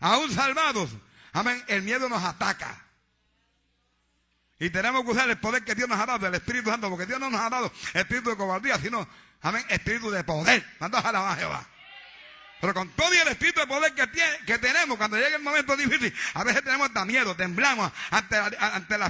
Aún 0.02 0.30
salvados, 0.30 0.90
amén, 1.32 1.64
el 1.70 1.84
miedo 1.84 2.10
nos 2.10 2.22
ataca. 2.22 2.86
Y 4.60 4.70
tenemos 4.72 5.06
que 5.06 5.12
usar 5.12 5.30
el 5.30 5.40
poder 5.40 5.64
que 5.64 5.74
Dios 5.74 5.88
nos 5.88 5.98
ha 5.98 6.06
dado, 6.06 6.28
el 6.28 6.36
Espíritu 6.36 6.70
Santo, 6.70 6.90
porque 6.90 7.06
Dios 7.06 7.22
no 7.22 7.30
nos 7.30 7.40
ha 7.40 7.50
dado 7.50 7.72
espíritu 7.94 8.30
de 8.30 8.36
cobardía, 8.36 8.78
sino, 8.78 9.08
amén, 9.40 9.64
espíritu 9.70 10.12
de 10.12 10.26
poder. 10.26 10.66
¿Cuántos 10.80 11.06
alaban 11.06 11.32
a 11.32 11.36
Jehová? 11.38 11.66
Pero 12.60 12.74
con 12.74 12.90
todo 12.90 13.14
el 13.14 13.28
espíritu 13.28 13.60
de 13.60 13.68
poder 13.68 13.94
que, 13.94 14.08
tiene, 14.08 14.38
que 14.46 14.58
tenemos, 14.58 14.98
cuando 14.98 15.18
llega 15.18 15.36
el 15.36 15.44
momento 15.44 15.78
difícil, 15.78 16.14
a 16.34 16.44
veces 16.44 16.64
tenemos 16.64 16.88
hasta 16.88 17.06
miedo, 17.06 17.36
temblamos 17.36 17.92
ante, 18.10 18.36
ante, 18.36 18.98
la, 18.98 19.10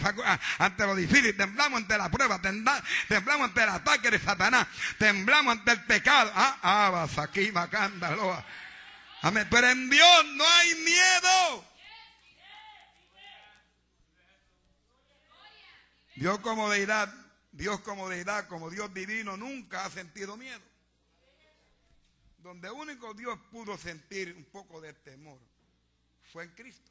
lo 0.79 0.95
difícil, 0.95 1.35
temblamos 1.37 1.81
ante 1.81 1.97
la 1.97 2.11
prueba, 2.11 2.41
temblamos 2.41 3.47
ante 3.47 3.63
el 3.63 3.69
ataque 3.69 4.11
de 4.11 4.19
Satanás, 4.19 4.67
temblamos 4.97 5.53
ante 5.53 5.71
el 5.71 5.83
pecado. 5.85 6.31
Ah, 6.35 6.57
ah, 6.61 7.07
aquí, 7.23 7.53
Amén. 9.21 9.47
Pero 9.49 9.69
en 9.69 9.89
Dios 9.89 10.25
no 10.35 10.45
hay 10.45 10.75
miedo. 10.75 11.65
Dios 16.15 16.39
como 16.39 16.69
deidad, 16.69 17.13
Dios 17.51 17.79
como 17.81 18.09
deidad, 18.09 18.47
como 18.47 18.69
Dios 18.69 18.93
divino, 18.93 19.37
nunca 19.37 19.85
ha 19.85 19.89
sentido 19.89 20.35
miedo. 20.35 20.76
Donde 22.47 22.71
único 22.71 23.13
Dios 23.13 23.37
pudo 23.51 23.77
sentir 23.77 24.33
un 24.37 24.45
poco 24.45 24.79
de 24.79 24.93
temor 24.93 25.37
fue 26.31 26.45
en 26.45 26.51
Cristo. 26.51 26.89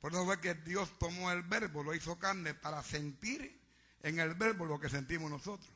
Por 0.00 0.10
eso 0.10 0.24
fue 0.24 0.40
que 0.40 0.54
Dios 0.54 0.98
tomó 0.98 1.30
el 1.30 1.44
verbo, 1.44 1.84
lo 1.84 1.94
hizo 1.94 2.18
carne 2.18 2.52
para 2.52 2.82
sentir 2.82 3.56
en 4.02 4.18
el 4.18 4.34
verbo 4.34 4.66
lo 4.66 4.80
que 4.80 4.88
sentimos 4.88 5.30
nosotros. 5.30 5.70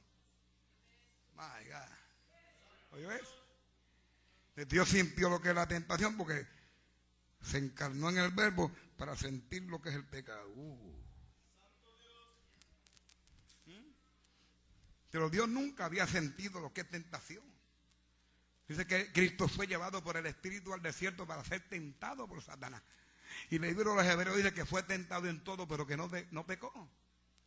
My 1.37 1.65
God. 1.65 2.99
¿Oye 2.99 3.21
eso? 3.21 4.67
Dios 4.69 4.89
sintió 4.89 5.31
lo 5.31 5.41
que 5.41 5.51
es 5.51 5.55
la 5.55 5.69
tentación 5.69 6.17
porque 6.17 6.45
se 7.43 7.59
encarnó 7.59 8.11
en 8.11 8.19
el 8.19 8.33
verbo 8.33 8.73
para 8.97 9.17
sentir 9.17 9.63
lo 9.63 9.81
que 9.81 9.91
es 9.91 9.95
el 9.95 10.07
pecado. 10.07 10.51
Uh. 10.57 10.97
Pero 15.13 15.31
Dios 15.31 15.49
nunca 15.49 15.85
había 15.85 16.09
sentido 16.09 16.59
lo 16.59 16.73
que 16.73 16.81
es 16.81 16.91
tentación. 16.91 17.50
Dice 18.71 18.87
que 18.87 19.11
Cristo 19.11 19.49
fue 19.49 19.67
llevado 19.67 20.01
por 20.01 20.17
el 20.17 20.27
Espíritu 20.27 20.73
al 20.73 20.81
desierto 20.81 21.27
para 21.27 21.43
ser 21.43 21.61
tentado 21.69 22.29
por 22.29 22.41
Satanás. 22.41 22.81
Y 23.51 23.57
el 23.57 23.63
libro 23.63 23.91
de 23.91 23.97
los 23.97 24.07
Hebreos 24.07 24.37
dice 24.37 24.55
que 24.55 24.65
fue 24.65 24.85
tentado 24.85 25.29
en 25.29 25.43
todo, 25.43 25.67
pero 25.67 25.85
que 25.89 25.97
no, 25.97 26.09
no 26.31 26.47
pecó. 26.47 26.89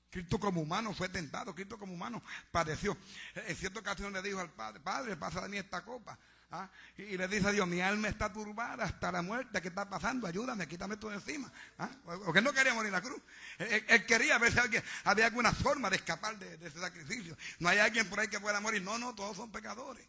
Cristo 0.10 0.38
como 0.38 0.60
humano 0.60 0.94
fue 0.94 1.08
tentado, 1.08 1.56
Cristo 1.56 1.80
como 1.80 1.94
humano 1.94 2.22
padeció. 2.52 2.98
En 3.36 3.56
cierta 3.56 3.80
ocasión 3.80 4.12
le 4.12 4.22
dijo 4.22 4.42
al 4.42 4.52
Padre, 4.52 4.82
Padre, 4.82 5.16
pasa 5.16 5.40
de 5.40 5.48
mí 5.48 5.56
esta 5.56 5.86
copa. 5.86 6.20
¿Ah? 6.52 6.70
Y, 6.98 7.16
le 7.16 7.26
dice 7.30 7.48
a 7.48 7.52
Dios, 7.54 7.66
mi 7.70 7.80
alma 7.80 8.10
está 8.10 8.34
turbada 8.34 8.84
hasta 8.84 9.10
la 9.10 9.22
muerte, 9.22 9.62
¿qué 9.62 9.70
está 9.70 9.90
pasando? 9.90 10.28
Ayúdame, 10.28 10.68
quítame 10.68 10.98
todo 10.98 11.14
encima. 11.14 11.50
¿Ah? 11.78 11.90
Porque 12.04 12.42
no 12.42 12.52
quería 12.52 12.74
morir 12.74 12.88
en 12.88 12.96
la 12.96 13.02
cruz. 13.02 13.22
Él, 13.60 14.06
quería 14.06 14.38
ver 14.40 14.52
si 14.52 14.60
había 15.06 15.28
alguna 15.28 15.54
forma 15.54 15.90
de 15.90 15.96
escapar 15.96 16.38
de, 16.38 16.56
ese 16.68 16.82
sacrificio. 16.82 17.38
No 17.60 17.70
hay 17.70 17.78
alguien 17.78 18.10
por 18.10 18.20
ahí 18.20 18.28
que 18.28 18.42
pueda 18.42 18.60
morir. 18.60 18.82
No, 18.82 18.98
no, 18.98 19.16
todos 19.16 19.38
son 19.38 19.54
pecadores. 19.54 20.06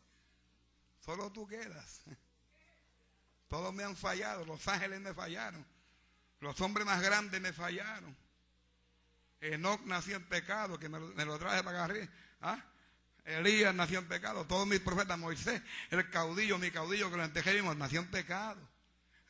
Solo 1.04 1.30
tú 1.30 1.46
quedas. 1.46 2.02
Todos 3.48 3.74
me 3.74 3.84
han 3.84 3.94
fallado. 3.94 4.44
Los 4.46 4.66
ángeles 4.68 5.00
me 5.00 5.12
fallaron. 5.12 5.64
Los 6.40 6.60
hombres 6.60 6.86
más 6.86 7.02
grandes 7.02 7.40
me 7.40 7.52
fallaron. 7.52 8.16
Enoch 9.40 9.82
nació 9.84 10.16
en 10.16 10.24
pecado, 10.24 10.78
que 10.78 10.88
me, 10.88 11.24
lo 11.24 11.38
traje 11.38 11.62
para 11.62 11.84
acá 11.84 12.08
¿Ah? 12.40 12.64
Elías 13.24 13.74
nació 13.74 13.98
en 13.98 14.08
pecado. 14.08 14.46
Todos 14.46 14.66
mis 14.66 14.80
profetas, 14.80 15.18
Moisés, 15.18 15.60
el 15.90 16.08
caudillo, 16.08 16.58
mi 16.58 16.70
caudillo 16.70 17.10
que 17.10 17.16
lo 17.18 17.24
entejimos, 17.24 17.76
nació 17.76 18.00
en 18.00 18.10
pecado. 18.10 18.60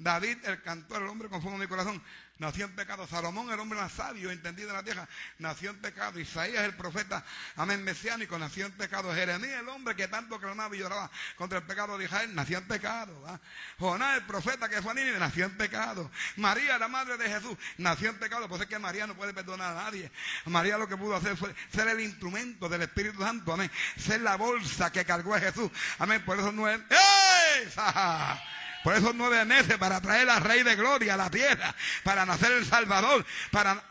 David, 0.05 0.37
el 0.45 0.61
cantor, 0.61 1.01
el 1.01 1.09
hombre 1.09 1.31
conforme 1.31 1.57
a 1.57 1.61
mi 1.61 1.67
corazón, 1.67 2.01
nació 2.39 2.67
en 2.67 2.77
pecado. 2.77 3.07
Salomón, 3.07 3.51
el 3.51 3.59
hombre 3.59 3.81
más 3.81 3.91
sabio, 3.91 4.31
entendido 4.31 4.69
en 4.69 4.77
la 4.77 4.83
tierra, 4.83 5.09
nació 5.39 5.71
en 5.71 5.81
pecado. 5.81 6.21
Isaías, 6.21 6.63
el 6.63 6.75
profeta, 6.75 7.25
amén, 7.57 7.83
mesiánico, 7.83 8.39
nació 8.39 8.67
en 8.67 8.73
pecado. 8.73 9.15
Jeremías, 9.15 9.61
el 9.61 9.69
hombre 9.71 9.97
que 9.97 10.07
tanto 10.07 10.39
clamaba 10.39 10.77
y 10.77 10.81
lloraba 10.81 11.11
contra 11.37 11.61
el 11.61 11.65
pecado 11.65 11.97
de 11.97 12.05
Israel, 12.05 12.35
nació 12.35 12.59
en 12.59 12.69
pecado. 12.69 13.41
Jonás, 13.79 14.19
el 14.19 14.27
profeta 14.27 14.69
que 14.69 14.83
fue 14.83 14.93
a 14.93 14.95
Nínive, 14.95 15.19
nació 15.19 15.47
en 15.47 15.57
pecado. 15.57 16.11
María, 16.37 16.77
la 16.77 16.89
madre 16.89 17.17
de 17.17 17.27
Jesús, 17.27 17.57
nació 17.79 18.11
en 18.11 18.19
pecado. 18.19 18.47
Por 18.47 18.57
eso 18.57 18.65
es 18.65 18.69
que 18.69 18.79
María 18.79 19.07
no 19.07 19.15
puede 19.15 19.33
perdonar 19.33 19.75
a 19.75 19.85
nadie. 19.85 20.13
María 20.45 20.77
lo 20.77 20.87
que 20.87 20.99
pudo 20.99 21.17
hacer 21.17 21.35
fue 21.35 21.55
ser 21.73 21.89
el 21.89 22.01
instrumento 22.01 22.69
del 22.69 22.83
Espíritu 22.83 23.23
Santo, 23.23 23.55
amén. 23.55 23.71
Ser 23.97 24.21
la 24.21 24.37
bolsa 24.37 24.93
que 24.93 25.07
cargó 25.07 25.35
a 25.35 25.41
Jesús, 25.41 25.71
amén. 25.99 26.23
Por 26.27 26.39
eso 26.39 26.53
no 26.53 26.69
es... 26.69 26.79
¡Ey! 26.91 27.73
Por 28.85 28.95
esos 28.95 29.15
nueve 29.15 29.43
meses 29.47 29.79
para 29.79 29.99
traer 30.03 30.29
al 30.29 30.45
Rey 30.45 30.63
de 30.63 30.77
Gloria 30.77 31.15
a 31.15 31.17
la 31.17 31.31
tierra, 31.31 31.75
para 32.03 32.27
nacer 32.27 32.53
el 32.53 32.67
Salvador, 32.67 33.25
para 33.51 33.83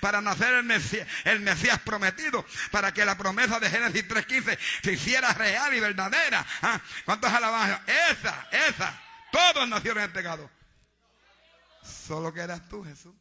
para 0.00 0.20
nacer 0.20 0.54
el 0.54 0.62
Mesías, 0.62 1.08
el 1.24 1.40
Mesías 1.40 1.80
prometido, 1.80 2.46
para 2.70 2.94
que 2.94 3.04
la 3.04 3.18
promesa 3.18 3.58
de 3.58 3.68
Génesis 3.68 4.06
3.15 4.06 4.58
se 4.84 4.92
hiciera 4.92 5.34
real 5.34 5.74
y 5.74 5.80
verdadera. 5.80 6.46
¿Ah? 6.62 6.80
¿Cuántos 7.04 7.32
alabanzas? 7.32 7.80
Esa, 7.88 8.48
esa. 8.52 9.02
Todos 9.32 9.68
nacieron 9.68 10.04
en 10.04 10.12
pecado. 10.12 10.48
Solo 11.82 12.32
que 12.32 12.40
eras 12.40 12.68
tú, 12.68 12.84
Jesús. 12.84 13.14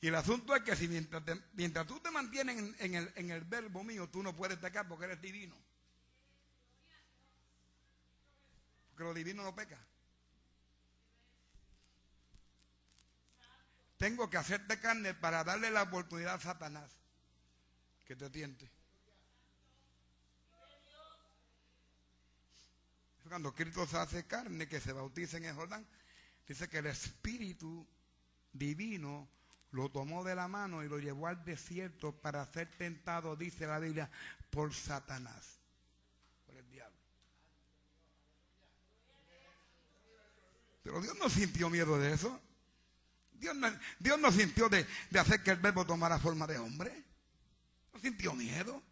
Y 0.00 0.06
el 0.06 0.14
asunto 0.14 0.54
es 0.54 0.62
que 0.62 0.76
si 0.76 0.86
mientras, 0.86 1.24
mientras 1.54 1.88
tú 1.88 1.98
te 1.98 2.12
mantienes 2.12 2.56
en, 2.78 2.94
el, 2.94 3.12
en 3.16 3.30
el 3.32 3.40
verbo 3.40 3.82
mío, 3.82 4.08
tú 4.08 4.22
no 4.22 4.36
puedes 4.36 4.58
pecar 4.58 4.86
porque 4.86 5.06
eres 5.06 5.20
divino. 5.20 5.56
Lo 9.04 9.14
divino 9.14 9.42
no 9.42 9.54
peca. 9.54 9.78
Tengo 13.96 14.30
que 14.30 14.38
hacerte 14.38 14.80
carne 14.80 15.12
para 15.12 15.44
darle 15.44 15.70
la 15.70 15.82
oportunidad 15.82 16.34
a 16.34 16.40
Satanás 16.40 16.90
que 18.06 18.16
te 18.16 18.30
tiente. 18.30 18.70
Cuando 23.28 23.54
Cristo 23.54 23.86
se 23.86 23.96
hace 23.96 24.26
carne, 24.26 24.66
que 24.66 24.80
se 24.80 24.92
bautiza 24.92 25.36
en 25.36 25.44
el 25.44 25.54
Jordán, 25.54 25.86
dice 26.48 26.68
que 26.68 26.78
el 26.78 26.86
Espíritu 26.86 27.86
divino 28.52 29.28
lo 29.70 29.88
tomó 29.90 30.24
de 30.24 30.34
la 30.34 30.48
mano 30.48 30.82
y 30.82 30.88
lo 30.88 30.98
llevó 30.98 31.28
al 31.28 31.44
desierto 31.44 32.12
para 32.20 32.44
ser 32.46 32.68
tentado, 32.72 33.36
dice 33.36 33.66
la 33.68 33.78
Biblia, 33.78 34.10
por 34.50 34.74
Satanás. 34.74 35.59
Pero 40.90 41.02
Dios 41.02 41.16
no 41.20 41.30
sintió 41.30 41.70
miedo 41.70 41.96
de 42.00 42.12
eso. 42.12 42.40
Dios 43.34 43.54
no, 43.54 43.68
Dios 44.00 44.18
no 44.18 44.32
sintió 44.32 44.68
de, 44.68 44.84
hacer 45.16 45.40
que 45.40 45.52
el 45.52 45.58
verbo 45.58 45.86
tomara 45.86 46.18
forma 46.18 46.48
de 46.48 46.58
hombre. 46.58 47.04
No 47.92 48.00
sintió 48.00 48.34
miedo. 48.34 48.82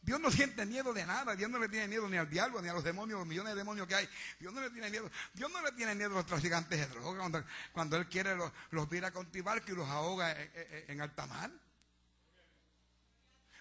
Dios 0.00 0.18
no 0.18 0.30
siente 0.30 0.64
miedo 0.64 0.94
de 0.94 1.04
nada. 1.04 1.36
Dios 1.36 1.50
no 1.50 1.58
le 1.58 1.68
tiene 1.68 1.86
miedo 1.86 2.08
ni 2.08 2.16
al 2.16 2.30
diablo, 2.30 2.62
ni 2.62 2.70
a 2.70 2.72
los 2.72 2.82
demonios, 2.82 3.18
los 3.18 3.28
millones 3.28 3.52
de 3.52 3.58
demonios 3.58 3.86
que 3.86 3.94
hay. 3.94 4.08
Dios 4.38 4.54
no 4.54 4.62
le 4.62 4.70
tiene 4.70 4.88
miedo. 4.88 5.10
Dios 5.34 5.52
no 5.52 5.60
le 5.60 5.70
tiene 5.72 5.94
miedo 5.94 6.12
a 6.12 6.14
los 6.14 6.26
traficantes 6.26 6.78
de 6.78 6.86
drogas. 6.86 7.44
Cuando, 7.72 7.98
Él 7.98 8.08
quiere 8.08 8.34
los, 8.34 8.50
los 8.70 8.88
vira 8.88 9.10
con 9.10 9.28
y 9.30 9.72
los 9.72 9.86
ahoga 9.86 10.32
en, 10.32 10.50
en 10.88 11.00
alta 11.02 11.26
mar. 11.26 11.50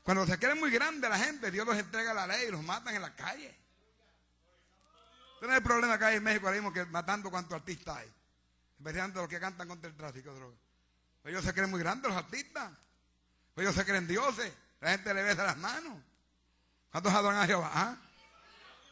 Cuando 0.03 0.25
se 0.25 0.37
quiere 0.37 0.55
muy 0.55 0.71
grande 0.71 1.09
la 1.09 1.19
gente, 1.19 1.51
Dios 1.51 1.67
los 1.67 1.77
entrega 1.77 2.11
a 2.11 2.13
la 2.13 2.27
ley 2.27 2.47
y 2.47 2.51
los 2.51 2.63
matan 2.63 2.95
en 2.95 3.01
la 3.01 3.13
calle. 3.13 3.68
Este 5.39 5.47
no 5.47 5.53
es 5.53 5.59
el 5.59 5.63
problema 5.63 5.97
que 5.97 6.03
hay 6.03 6.17
en 6.17 6.23
México 6.23 6.47
ahora 6.47 6.59
mismo 6.59 6.73
que 6.73 6.83
matando 6.87 7.31
cuántos 7.31 7.53
artistas 7.53 7.95
hay. 7.95 8.13
Especialmente 8.77 9.19
los 9.19 9.29
que 9.29 9.39
cantan 9.39 9.69
contra 9.69 9.89
el 9.89 9.95
tráfico 9.95 10.33
de 10.33 10.35
drogas. 10.37 10.59
Ellos 11.23 11.45
se 11.45 11.53
creen 11.53 11.69
muy 11.69 11.79
grandes 11.79 12.09
los 12.09 12.17
artistas. 12.17 12.73
Ellos 13.55 13.73
se 13.73 13.85
creen 13.85 14.05
dioses. 14.05 14.51
La 14.81 14.91
gente 14.91 15.13
le 15.13 15.23
besa 15.23 15.45
las 15.45 15.55
manos. 15.55 15.97
¿Cuántos 16.91 17.13
adoran 17.13 17.39
a 17.39 17.45
Jehová? 17.45 17.71
¿Ah? 17.73 17.95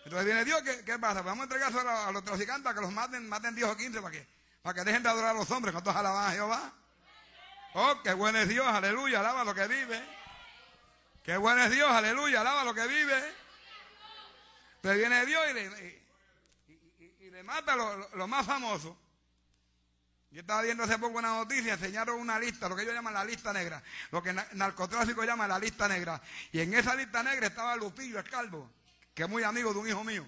Entonces 0.06 0.26
viene 0.26 0.46
Dios, 0.46 0.62
¿qué, 0.86 0.98
pasa? 0.98 1.22
Vamos 1.22 1.42
a 1.42 1.44
entregar 1.54 1.86
a, 1.86 2.12
los 2.14 2.24
traficantes 2.24 2.72
a 2.72 2.74
que 2.74 2.80
los 2.80 2.94
maten, 2.94 3.28
maten 3.28 3.54
10 3.54 3.68
o 3.68 3.76
15 3.76 4.02
para 4.02 4.12
qué? 4.14 4.26
Para 4.62 4.74
que 4.74 4.86
dejen 4.86 5.04
de 5.04 5.10
adorar 5.10 5.32
a 5.32 5.40
los 5.40 5.52
hombres. 5.52 5.74
¿Cuántos 5.74 5.94
alaban 5.94 6.30
a 6.30 6.32
Jehová? 6.32 6.72
Oh, 7.74 8.02
qué 8.04 8.14
bueno 8.14 8.40
es 8.40 8.48
Dios, 8.48 8.66
aleluya, 8.66 9.20
alaba 9.20 9.44
lo 9.44 9.54
que 9.54 9.68
vive. 9.68 10.02
Qué 11.24 11.36
bueno 11.36 11.62
es 11.64 11.72
Dios, 11.72 11.92
aleluya, 11.92 12.40
alaba 12.40 12.64
lo 12.64 12.74
que 12.74 12.88
vive. 12.88 13.36
Entonces 14.78 14.98
viene 14.98 15.26
Dios 15.26 15.44
y 15.50 15.54
le, 15.54 16.07
le 17.38 17.44
mata 17.44 17.76
lo, 17.76 18.28
más 18.28 18.48
famoso. 18.48 18.98
Yo 20.32 20.42
estaba 20.42 20.64
viendo 20.64 20.84
hace 20.84 20.98
poco 20.98 21.20
una 21.20 21.36
noticia, 21.36 21.74
enseñaron 21.74 22.20
una 22.20 22.40
lista, 22.40 22.68
lo 22.68 22.76
que 22.76 22.82
ellos 22.82 22.96
llaman 22.96 23.14
la 23.14 23.24
lista 23.24 23.54
negra, 23.54 23.84
lo 24.10 24.24
que 24.24 24.34
narcotráfico 24.34 25.24
llama 25.24 25.48
la 25.48 25.60
lista 25.60 25.88
negra. 25.88 26.20
Y 26.52 26.62
en 26.62 26.74
esa 26.74 26.96
lista 26.96 27.22
negra 27.22 27.46
estaba 27.46 27.76
Lupillo, 27.76 28.18
el 28.18 28.28
calvo, 28.28 28.72
que 29.14 29.22
es 29.22 29.30
muy 29.30 29.44
amigo 29.44 29.72
de 29.72 29.80
un 29.80 29.88
hijo 29.88 30.04
mío. 30.04 30.28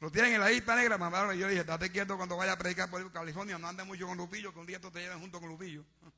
Lo 0.00 0.10
tienen 0.10 0.34
en 0.34 0.40
la 0.42 0.50
lista 0.50 0.76
negra, 0.76 0.98
mamá. 0.98 1.32
Yo 1.32 1.48
dije, 1.48 1.64
date 1.64 1.90
quieto 1.90 2.18
cuando 2.18 2.36
vaya 2.36 2.52
a 2.52 2.58
predicar 2.58 2.90
por 2.90 3.10
California, 3.10 3.56
no 3.56 3.68
andes 3.68 3.86
mucho 3.86 4.06
con 4.06 4.18
Lupillo, 4.18 4.52
que 4.52 4.60
un 4.60 4.66
día 4.66 4.82
tú 4.82 4.90
te 4.90 5.00
lleven 5.00 5.18
junto 5.18 5.40
con 5.40 5.48
Lupillo. 5.48 5.82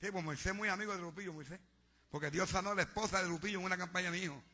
Sí, 0.00 0.10
pues 0.10 0.22
Moisés 0.22 0.54
muy 0.54 0.68
amigo 0.68 0.92
de 0.94 1.00
Lupillo, 1.00 1.32
Moisés. 1.32 1.58
Porque 2.10 2.30
Dios 2.30 2.50
sanó 2.50 2.72
a 2.72 2.74
la 2.74 2.82
esposa 2.82 3.22
de 3.22 3.28
Lupillo 3.28 3.58
en 3.58 3.64
una 3.64 3.78
campaña 3.78 4.10
de 4.10 4.18
mi 4.18 4.24
hijo. 4.24 4.44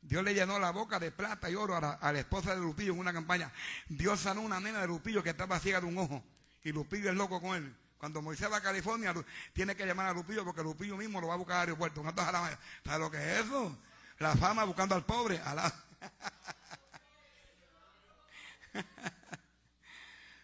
Dios 0.00 0.22
le 0.24 0.34
llenó 0.34 0.58
la 0.58 0.70
boca 0.70 0.98
de 0.98 1.10
plata 1.10 1.50
y 1.50 1.54
oro 1.54 1.76
a 1.76 1.80
la, 2.12 2.18
esposa 2.18 2.54
de 2.54 2.60
Lupillo 2.60 2.92
en 2.92 2.98
una 3.00 3.12
campaña. 3.12 3.52
Dios 3.88 4.20
sanó 4.20 4.40
una 4.40 4.60
nena 4.60 4.80
de 4.80 4.86
Lupillo 4.86 5.22
que 5.22 5.30
estaba 5.30 5.58
ciega 5.60 5.80
de 5.80 5.86
un 5.86 5.98
ojo. 5.98 6.24
Y 6.64 6.72
Lupillo 6.72 7.10
es 7.10 7.16
loco 7.16 7.40
con 7.40 7.56
él. 7.56 7.76
Cuando 7.98 8.22
Moisés 8.22 8.50
va 8.50 8.58
a 8.58 8.62
California, 8.62 9.12
tiene 9.52 9.74
que 9.74 9.84
llamar 9.84 10.06
a 10.06 10.12
Lupillo 10.12 10.44
porque 10.44 10.62
Lupillo 10.62 10.96
mismo 10.96 11.20
lo 11.20 11.26
va 11.28 11.34
a 11.34 11.38
buscar 11.38 11.56
al 11.56 11.62
aeropuerto. 11.62 12.02
¿Sabes 12.04 13.00
lo 13.00 13.10
que 13.10 13.16
es 13.18 13.40
eso? 13.44 13.76
La 14.18 14.36
fama 14.36 14.64
buscando 14.64 14.94
al 14.94 15.04
pobre. 15.04 15.40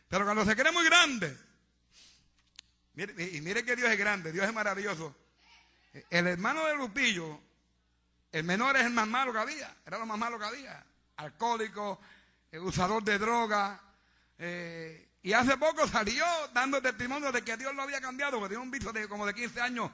Pero 0.09 0.25
cuando 0.25 0.45
se 0.45 0.57
cree 0.57 0.73
muy 0.73 0.85
grande, 0.85 1.37
y 2.97 3.41
mire 3.41 3.65
que 3.65 3.75
Dios 3.77 3.91
es 3.91 3.99
grande, 3.99 4.31
Dios 4.33 4.47
es 4.47 4.55
maravilloso. 4.55 5.17
El 6.11 6.27
hermano 6.27 6.67
de 6.67 6.77
Lupillo, 6.77 7.41
el 8.35 8.43
menor 8.43 8.77
es 8.77 8.85
el 8.85 8.93
más 8.93 9.07
malo 9.07 9.33
que 9.33 9.39
había, 9.39 9.73
era 9.87 9.97
lo 9.97 10.07
más 10.07 10.19
malo 10.19 10.41
que 10.41 10.45
había. 10.45 10.85
Alcohólico, 11.19 12.01
eh, 12.51 12.59
usador 12.59 13.05
de 13.05 13.17
droga. 13.17 13.81
Eh, 14.37 15.09
y 15.23 15.33
hace 15.33 15.57
poco 15.57 15.87
salió 15.87 16.27
dando 16.53 16.83
testimonio 16.83 17.31
de 17.31 17.43
que 17.43 17.57
Dios 17.57 17.73
lo 17.77 17.83
había 17.83 18.01
cambiado, 18.01 18.41
porque 18.41 18.49
tiene 18.49 18.65
un 18.65 18.73
vicio 18.73 18.93
de 18.93 19.07
como 19.07 19.25
de 19.25 19.35
15 19.35 19.61
años 19.61 19.89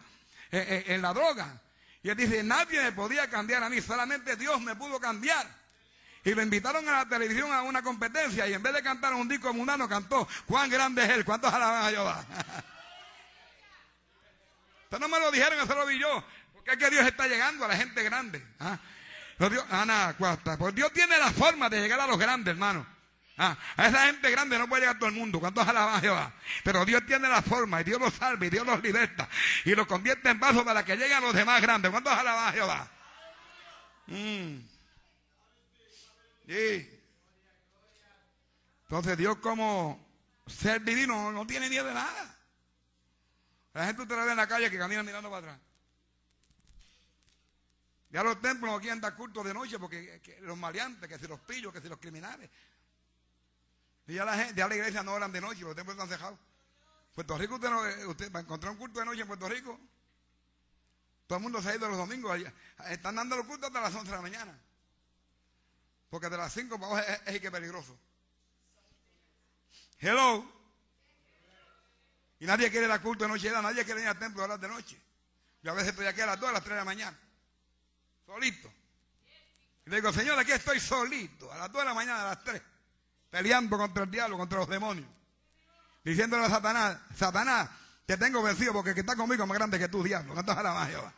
eh, 0.52 0.84
en 0.86 1.02
la 1.02 1.12
droga. 1.12 1.60
Y 2.02 2.08
él 2.08 2.16
dice, 2.16 2.42
nadie 2.42 2.82
me 2.82 2.92
podía 2.92 3.28
cambiar 3.28 3.62
a 3.62 3.68
mí, 3.68 3.82
solamente 3.82 4.36
Dios 4.36 4.58
me 4.62 4.74
pudo 4.74 4.98
cambiar. 4.98 5.46
Y 6.24 6.32
lo 6.32 6.40
invitaron 6.40 6.88
a 6.88 6.92
la 6.92 7.06
televisión 7.06 7.52
a 7.52 7.60
una 7.60 7.82
competencia 7.82 8.48
y 8.48 8.54
en 8.54 8.62
vez 8.62 8.72
de 8.72 8.82
cantar 8.82 9.12
un 9.12 9.28
disco 9.28 9.52
mundano 9.52 9.86
cantó, 9.86 10.26
cuán 10.46 10.70
grande 10.70 11.04
es 11.04 11.10
Él, 11.10 11.26
cuántos 11.26 11.52
alaban 11.52 11.84
a 11.84 11.90
Jehová. 11.90 12.24
Ustedes 14.84 15.00
no 15.02 15.08
me 15.08 15.20
lo 15.20 15.30
dijeron, 15.30 15.60
eso 15.60 15.74
lo 15.74 15.84
vi 15.84 16.00
yo. 16.00 16.24
Porque 16.70 16.84
que 16.84 16.90
Dios 16.92 17.04
está 17.04 17.26
llegando 17.26 17.64
a 17.64 17.68
la 17.68 17.76
gente 17.76 18.00
grande. 18.04 18.46
¿ah? 18.60 18.78
Dios, 19.38 19.64
Ana, 19.70 20.14
pues 20.16 20.72
Dios 20.72 20.92
tiene 20.92 21.18
la 21.18 21.32
forma 21.32 21.68
de 21.68 21.80
llegar 21.80 21.98
a 21.98 22.06
los 22.06 22.16
grandes, 22.16 22.52
hermano. 22.52 22.86
Ah, 23.36 23.56
a 23.76 23.88
esa 23.88 24.06
gente 24.06 24.30
grande 24.30 24.56
no 24.56 24.68
puede 24.68 24.82
llegar 24.82 24.98
todo 24.98 25.08
el 25.08 25.16
mundo. 25.16 25.40
¿Cuántos 25.40 25.66
alaban 25.66 25.96
a 25.96 26.00
Jehová? 26.00 26.32
Pero 26.62 26.84
Dios 26.84 27.04
tiene 27.06 27.28
la 27.28 27.42
forma 27.42 27.80
y 27.80 27.84
Dios 27.84 28.00
los 28.00 28.14
salva 28.14 28.46
y 28.46 28.50
Dios 28.50 28.64
los 28.64 28.80
liberta 28.82 29.28
y 29.64 29.74
los 29.74 29.86
convierte 29.88 30.28
en 30.28 30.38
vasos 30.38 30.62
para 30.62 30.84
que 30.84 30.96
lleguen 30.96 31.22
los 31.22 31.34
demás 31.34 31.60
grandes. 31.60 31.90
¿Cuántos 31.90 32.12
alaban 32.12 32.48
a 32.48 32.52
Jehová? 32.52 32.88
Mm. 34.06 34.58
Sí. 36.46 37.00
Entonces 38.82 39.18
Dios 39.18 39.38
como 39.38 40.06
ser 40.46 40.82
divino 40.82 41.32
no 41.32 41.46
tiene 41.48 41.68
miedo 41.68 41.86
de 41.86 41.94
nada. 41.94 42.36
La 43.72 43.86
gente 43.86 44.02
usted 44.02 44.14
la 44.14 44.24
ve 44.24 44.30
en 44.30 44.36
la 44.36 44.46
calle 44.46 44.70
que 44.70 44.78
camina 44.78 45.02
mirando 45.02 45.30
para 45.30 45.52
atrás. 45.52 45.69
Ya 48.10 48.24
los 48.24 48.40
templos 48.40 48.72
no 48.72 48.80
quieren 48.80 49.00
dar 49.00 49.14
culto 49.14 49.42
de 49.44 49.54
noche 49.54 49.78
porque 49.78 50.20
los 50.40 50.58
maleantes, 50.58 51.08
que 51.08 51.18
si 51.18 51.28
los 51.28 51.40
pillos, 51.40 51.72
que 51.72 51.80
si 51.80 51.88
los 51.88 51.98
criminales. 51.98 52.50
Y 54.08 54.14
ya 54.14 54.24
la 54.24 54.36
gente, 54.36 54.54
ya 54.54 54.66
la 54.66 54.74
iglesia 54.74 55.02
no 55.04 55.12
oran 55.12 55.30
de 55.30 55.40
noche, 55.40 55.60
los 55.60 55.76
templos 55.76 55.96
están 55.96 56.08
cejados. 56.08 56.38
Puerto 57.14 57.38
Rico, 57.38 57.58
no, 57.58 57.82
usted 58.08 58.32
va 58.32 58.40
a 58.40 58.42
encontrar 58.42 58.72
un 58.72 58.78
culto 58.78 58.98
de 58.98 59.06
noche 59.06 59.20
en 59.20 59.28
Puerto 59.28 59.48
Rico. 59.48 59.78
Todo 61.28 61.36
el 61.36 61.42
mundo 61.44 61.62
se 61.62 61.70
ha 61.70 61.76
ido 61.76 61.88
los 61.88 61.98
domingos. 61.98 62.32
Allá. 62.32 62.52
Están 62.88 63.14
dando 63.14 63.36
los 63.36 63.46
cultos 63.46 63.68
hasta 63.68 63.80
las 63.80 63.94
11 63.94 64.10
de 64.10 64.16
la 64.16 64.22
mañana. 64.22 64.58
Porque 66.08 66.28
de 66.28 66.36
las 66.36 66.52
5 66.52 66.80
para 66.80 67.00
es, 67.02 67.20
es, 67.26 67.40
que 67.40 67.50
peligroso. 67.52 67.96
Hello. 70.00 70.44
Y 72.40 72.46
nadie 72.46 72.70
quiere 72.70 72.88
la 72.88 73.00
culto 73.00 73.24
de 73.24 73.30
noche, 73.30 73.50
nadie 73.50 73.84
quiere 73.84 74.00
ir 74.00 74.08
al 74.08 74.18
templo 74.18 74.42
a 74.42 74.46
horas 74.46 74.60
de 74.60 74.66
noche. 74.66 75.00
Yo 75.62 75.70
a 75.70 75.74
veces 75.74 75.90
estoy 75.90 76.06
aquí 76.06 76.20
a 76.22 76.26
las 76.26 76.40
2, 76.40 76.48
a 76.48 76.52
las 76.52 76.62
3 76.62 76.70
de 76.70 76.80
la 76.80 76.84
mañana. 76.84 77.16
Solito. 78.30 78.72
Y 79.86 79.90
le 79.90 79.96
digo, 79.96 80.12
Señor, 80.12 80.38
aquí 80.38 80.52
estoy 80.52 80.78
solito. 80.78 81.52
A 81.52 81.58
las 81.58 81.72
2 81.72 81.82
de 81.82 81.88
la 81.88 81.94
mañana, 81.94 82.22
a 82.22 82.28
las 82.28 82.44
3 82.44 82.62
peleando 83.30 83.78
contra 83.78 84.04
el 84.04 84.10
diablo, 84.10 84.36
contra 84.36 84.58
los 84.58 84.68
demonios. 84.68 85.08
Diciéndole 86.04 86.44
a 86.44 86.50
Satanás, 86.50 86.98
Satanás, 87.16 87.68
te 88.06 88.16
tengo 88.16 88.42
vencido 88.42 88.72
porque 88.72 88.90
el 88.90 88.94
que 88.94 89.00
está 89.00 89.16
conmigo 89.16 89.44
es 89.44 89.48
más 89.48 89.58
grande 89.58 89.78
que 89.78 89.88
tú, 89.88 90.02
diablo. 90.02 90.34
¿Cuánto 90.34 90.52
a 90.52 90.62
la 90.62 90.86
Jehová? 90.86 91.12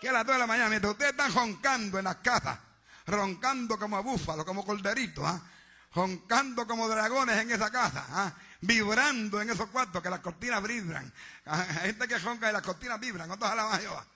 Que 0.00 0.08
a 0.08 0.12
las 0.12 0.26
2 0.26 0.34
de 0.34 0.38
la 0.38 0.46
mañana, 0.46 0.68
mientras 0.68 0.92
ustedes 0.92 1.12
están 1.12 1.32
roncando 1.32 1.98
en 1.98 2.04
las 2.04 2.16
casas, 2.16 2.58
roncando 3.06 3.78
como 3.78 4.02
búfalos, 4.02 4.44
como 4.44 4.64
colderitos, 4.64 5.24
¿ah? 5.24 5.40
roncando 5.94 6.66
como 6.66 6.88
dragones 6.88 7.38
en 7.38 7.50
esa 7.50 7.70
casa, 7.70 8.04
¿ah? 8.10 8.32
vibrando 8.60 9.40
en 9.40 9.50
esos 9.50 9.68
cuartos 9.70 10.02
que 10.02 10.10
las 10.10 10.20
cortinas 10.20 10.62
vibran. 10.62 11.12
Hay 11.44 11.86
gente 11.86 12.08
que 12.08 12.18
ronca 12.18 12.50
y 12.50 12.52
las 12.52 12.62
cortinas 12.62 13.00
vibran. 13.00 13.26
¿Cuánto 13.28 13.46
a 13.46 13.54
la 13.54 13.78
Jehová? 13.78 14.06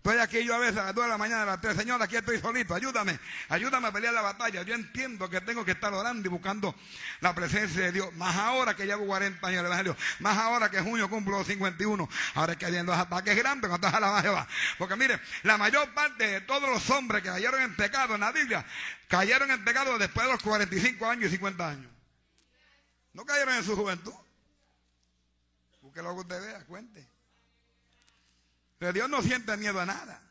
Estoy 0.00 0.16
aquí 0.16 0.42
yo 0.44 0.54
a 0.54 0.58
veces 0.58 0.78
a 0.78 0.84
las 0.84 0.94
2 0.94 1.04
de 1.04 1.10
la 1.10 1.18
mañana, 1.18 1.42
a 1.42 1.46
las 1.46 1.60
3, 1.60 1.76
Señor, 1.76 2.00
aquí 2.00 2.16
estoy 2.16 2.40
solito, 2.40 2.74
ayúdame, 2.74 3.20
ayúdame 3.50 3.88
a 3.88 3.92
pelear 3.92 4.14
la 4.14 4.22
batalla. 4.22 4.62
Yo 4.62 4.74
entiendo 4.74 5.28
que 5.28 5.42
tengo 5.42 5.62
que 5.62 5.72
estar 5.72 5.92
orando 5.92 6.26
y 6.26 6.30
buscando 6.30 6.74
la 7.20 7.34
presencia 7.34 7.82
de 7.82 7.92
Dios. 7.92 8.10
Más 8.14 8.34
ahora 8.34 8.74
que 8.74 8.86
llevo 8.86 9.04
40 9.04 9.46
años 9.46 9.60
el 9.60 9.66
Evangelio, 9.66 9.94
más 10.20 10.38
ahora 10.38 10.70
que 10.70 10.80
junio 10.80 11.10
cumplo 11.10 11.44
51. 11.44 12.08
Ahora 12.32 12.52
es 12.52 12.58
que 12.58 12.70
viendo 12.70 12.92
los 12.92 12.98
ataques 12.98 13.36
grandes, 13.36 13.68
cuando 13.68 13.88
a 13.88 14.00
la 14.00 14.22
Jehová. 14.22 14.48
Porque 14.78 14.96
mire, 14.96 15.20
la 15.42 15.58
mayor 15.58 15.92
parte 15.92 16.26
de 16.26 16.40
todos 16.40 16.70
los 16.70 16.88
hombres 16.88 17.22
que 17.22 17.28
cayeron 17.28 17.60
en 17.60 17.76
pecado 17.76 18.14
en 18.14 18.22
la 18.22 18.32
Biblia, 18.32 18.64
cayeron 19.06 19.50
en 19.50 19.62
pecado 19.66 19.98
después 19.98 20.24
de 20.24 20.32
los 20.32 20.42
45 20.42 21.06
años 21.10 21.26
y 21.26 21.32
50 21.32 21.68
años. 21.68 21.92
No 23.12 23.26
cayeron 23.26 23.54
en 23.54 23.64
su 23.64 23.76
juventud. 23.76 24.14
Busque 25.82 26.00
lo 26.00 26.14
que 26.14 26.20
usted 26.20 26.40
vea, 26.40 26.64
cuente. 26.64 27.19
Pero 28.80 28.92
Dios 28.94 29.08
no 29.10 29.22
siente 29.22 29.54
miedo 29.58 29.78
a 29.78 29.84
nada. 29.84 30.22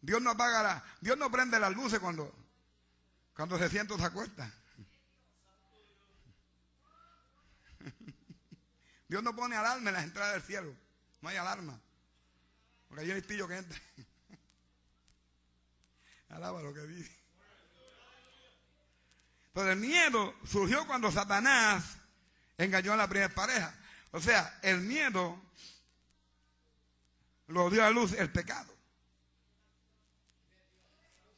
Dios 0.00 0.20
no 0.20 0.32
apaga 0.32 0.64
la, 0.64 0.84
Dios 1.00 1.16
no 1.16 1.30
prende 1.30 1.60
las 1.60 1.72
luces 1.72 2.00
cuando, 2.00 2.34
cuando 3.36 3.56
se 3.56 3.70
siente 3.70 3.94
o 3.94 3.98
se 3.98 4.04
acuesta. 4.04 4.52
Dios 9.08 9.22
no 9.22 9.36
pone 9.36 9.54
alarma 9.54 9.90
en 9.90 9.94
las 9.94 10.02
entradas 10.02 10.32
del 10.34 10.42
cielo. 10.42 10.74
No 11.22 11.28
hay 11.28 11.36
alarma. 11.36 11.80
Porque 12.88 13.04
hay 13.04 13.12
un 13.12 13.18
espillo 13.18 13.46
que 13.46 13.56
entra. 13.56 13.78
Alaba 16.30 16.62
lo 16.62 16.74
que 16.74 16.80
dice. 16.80 17.16
Pero 19.52 19.70
el 19.70 19.78
miedo 19.78 20.34
surgió 20.50 20.84
cuando 20.88 21.12
Satanás 21.12 21.96
engañó 22.58 22.92
a 22.92 22.96
la 22.96 23.06
primera 23.06 23.32
pareja. 23.32 23.72
O 24.10 24.20
sea, 24.20 24.58
el 24.62 24.80
miedo 24.80 25.40
lo 27.48 27.70
dio 27.70 27.84
a 27.84 27.90
luz 27.90 28.12
el 28.12 28.30
pecado. 28.30 28.72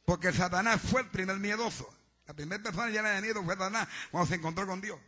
Porque 0.05 0.31
Satanás 0.31 0.81
fue 0.81 1.01
el 1.01 1.09
primer 1.09 1.37
miedoso. 1.37 1.93
La 2.25 2.33
primera 2.33 2.61
persona 2.61 2.89
llena 2.89 3.09
de 3.11 3.21
miedo 3.21 3.43
fue 3.43 3.55
Satanás 3.55 3.87
cuando 4.11 4.27
se 4.27 4.35
encontró 4.35 4.65
con 4.65 4.81
Dios. 4.81 4.99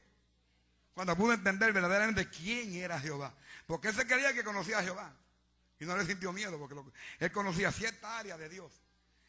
Cuando 0.93 1.15
pudo 1.15 1.33
entender 1.33 1.71
verdaderamente 1.71 2.29
quién 2.29 2.73
era 2.73 2.99
Jehová. 2.99 3.33
Porque 3.67 3.89
él 3.89 3.95
se 3.95 4.05
creía 4.05 4.33
que 4.33 4.43
conocía 4.43 4.79
a 4.79 4.83
Jehová. 4.83 5.13
Y 5.79 5.85
no 5.85 5.95
le 5.95 6.05
sintió 6.05 6.33
miedo 6.33 6.59
porque 6.59 6.75
él 7.19 7.31
conocía 7.31 7.71
cierta 7.71 8.19
área 8.19 8.37
de 8.37 8.49
Dios. 8.49 8.71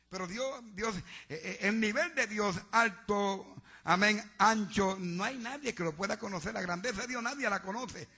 Pero 0.08 0.26
Dios, 0.26 0.60
Dios, 0.74 0.96
eh, 0.96 1.02
eh, 1.28 1.58
el 1.60 1.78
nivel 1.78 2.12
de 2.16 2.26
Dios 2.26 2.60
alto, 2.72 3.46
amén, 3.84 4.20
ancho, 4.38 4.96
no 4.98 5.22
hay 5.22 5.38
nadie 5.38 5.72
que 5.72 5.84
lo 5.84 5.94
pueda 5.94 6.18
conocer. 6.18 6.52
La 6.52 6.62
grandeza 6.62 7.02
de 7.02 7.08
Dios 7.08 7.22
nadie 7.22 7.48
la 7.48 7.62
conoce 7.62 8.08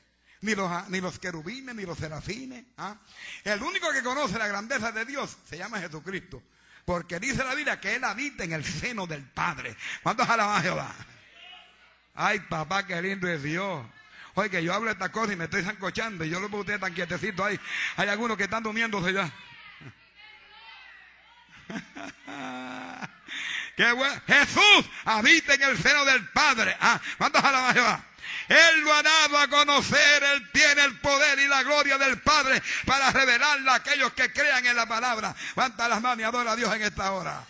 ni 0.43 0.55
los, 0.55 0.89
ni 0.91 1.01
los 1.01 1.19
querubines, 1.19 1.75
ni 1.75 1.85
los 1.85 1.97
serafines. 1.99 2.65
¿ah? 2.77 2.97
El 3.45 3.63
único 3.63 3.91
que 3.93 4.03
conoce 4.03 4.39
la 4.39 4.49
grandeza 4.49 4.93
de 4.93 5.05
Dios 5.05 5.39
se 5.49 5.57
llama 5.57 5.81
Jesucristo. 5.81 6.43
Porque 6.85 7.21
dice 7.21 7.45
la 7.45 7.55
Biblia 7.55 7.81
que 7.81 7.95
Él 7.95 8.05
habita 8.05 8.45
en 8.45 8.53
el 8.53 8.65
seno 8.65 9.07
del 9.07 9.23
Padre. 9.23 9.77
¿Cuántos 10.03 10.29
alaban 10.29 10.63
Jehová? 10.63 10.93
Ay, 12.15 12.41
papá, 12.41 12.87
qué 12.87 13.01
lindo 13.01 13.29
es 13.29 13.43
Dios. 13.43 13.87
Oye, 14.35 14.51
que 14.51 14.65
yo 14.65 14.75
hablo 14.75 14.91
estas 14.91 15.11
cosas 15.11 15.35
y 15.35 15.37
me 15.37 15.45
estoy 15.45 15.63
zancochando 15.63 16.25
y 16.25 16.31
yo 16.31 16.41
lo 16.41 16.49
veo 16.49 16.61
ustedes 16.61 16.81
tan 16.81 16.93
quietecitos 16.93 17.47
ahí. 17.47 17.61
Hay 17.97 18.09
algunos 18.09 18.37
que 18.37 18.45
están 18.45 18.65
durmiéndose 18.65 19.13
ya. 19.13 19.33
Jesús 23.77 24.91
habita 25.05 25.55
en 25.55 25.63
el 25.63 25.79
seno 25.79 26.05
del 26.05 26.29
Padre. 26.31 26.77
¿Ah? 26.81 27.01
¿Cuántos 27.19 27.43
alaban 27.43 27.71
a 27.71 27.75
Jehová? 27.75 28.05
Él 28.49 28.81
lo 28.81 28.93
ha 28.93 29.03
dado 29.03 29.39
a 29.39 29.49
conocer. 29.49 30.23
Él 30.23 30.51
tiene 30.53 30.85
el 30.85 31.01
poder 31.01 31.39
y 31.39 31.49
la 31.49 31.63
gloria 31.63 31.99
del 31.99 32.21
Padre 32.21 32.63
para 32.87 33.11
revelarla 33.11 33.73
a 33.73 33.77
aquellos 33.77 34.13
que 34.13 34.33
crean 34.33 34.67
en 34.67 34.77
la 34.77 34.87
palabra. 34.87 35.35
Levanta 35.57 35.89
las 35.89 36.03
manos 36.03 36.21
y 36.21 36.25
adora 36.25 36.53
a 36.53 36.57
Dios 36.57 36.75
en 36.75 36.83
esta 36.83 37.13
hora. 37.13 37.47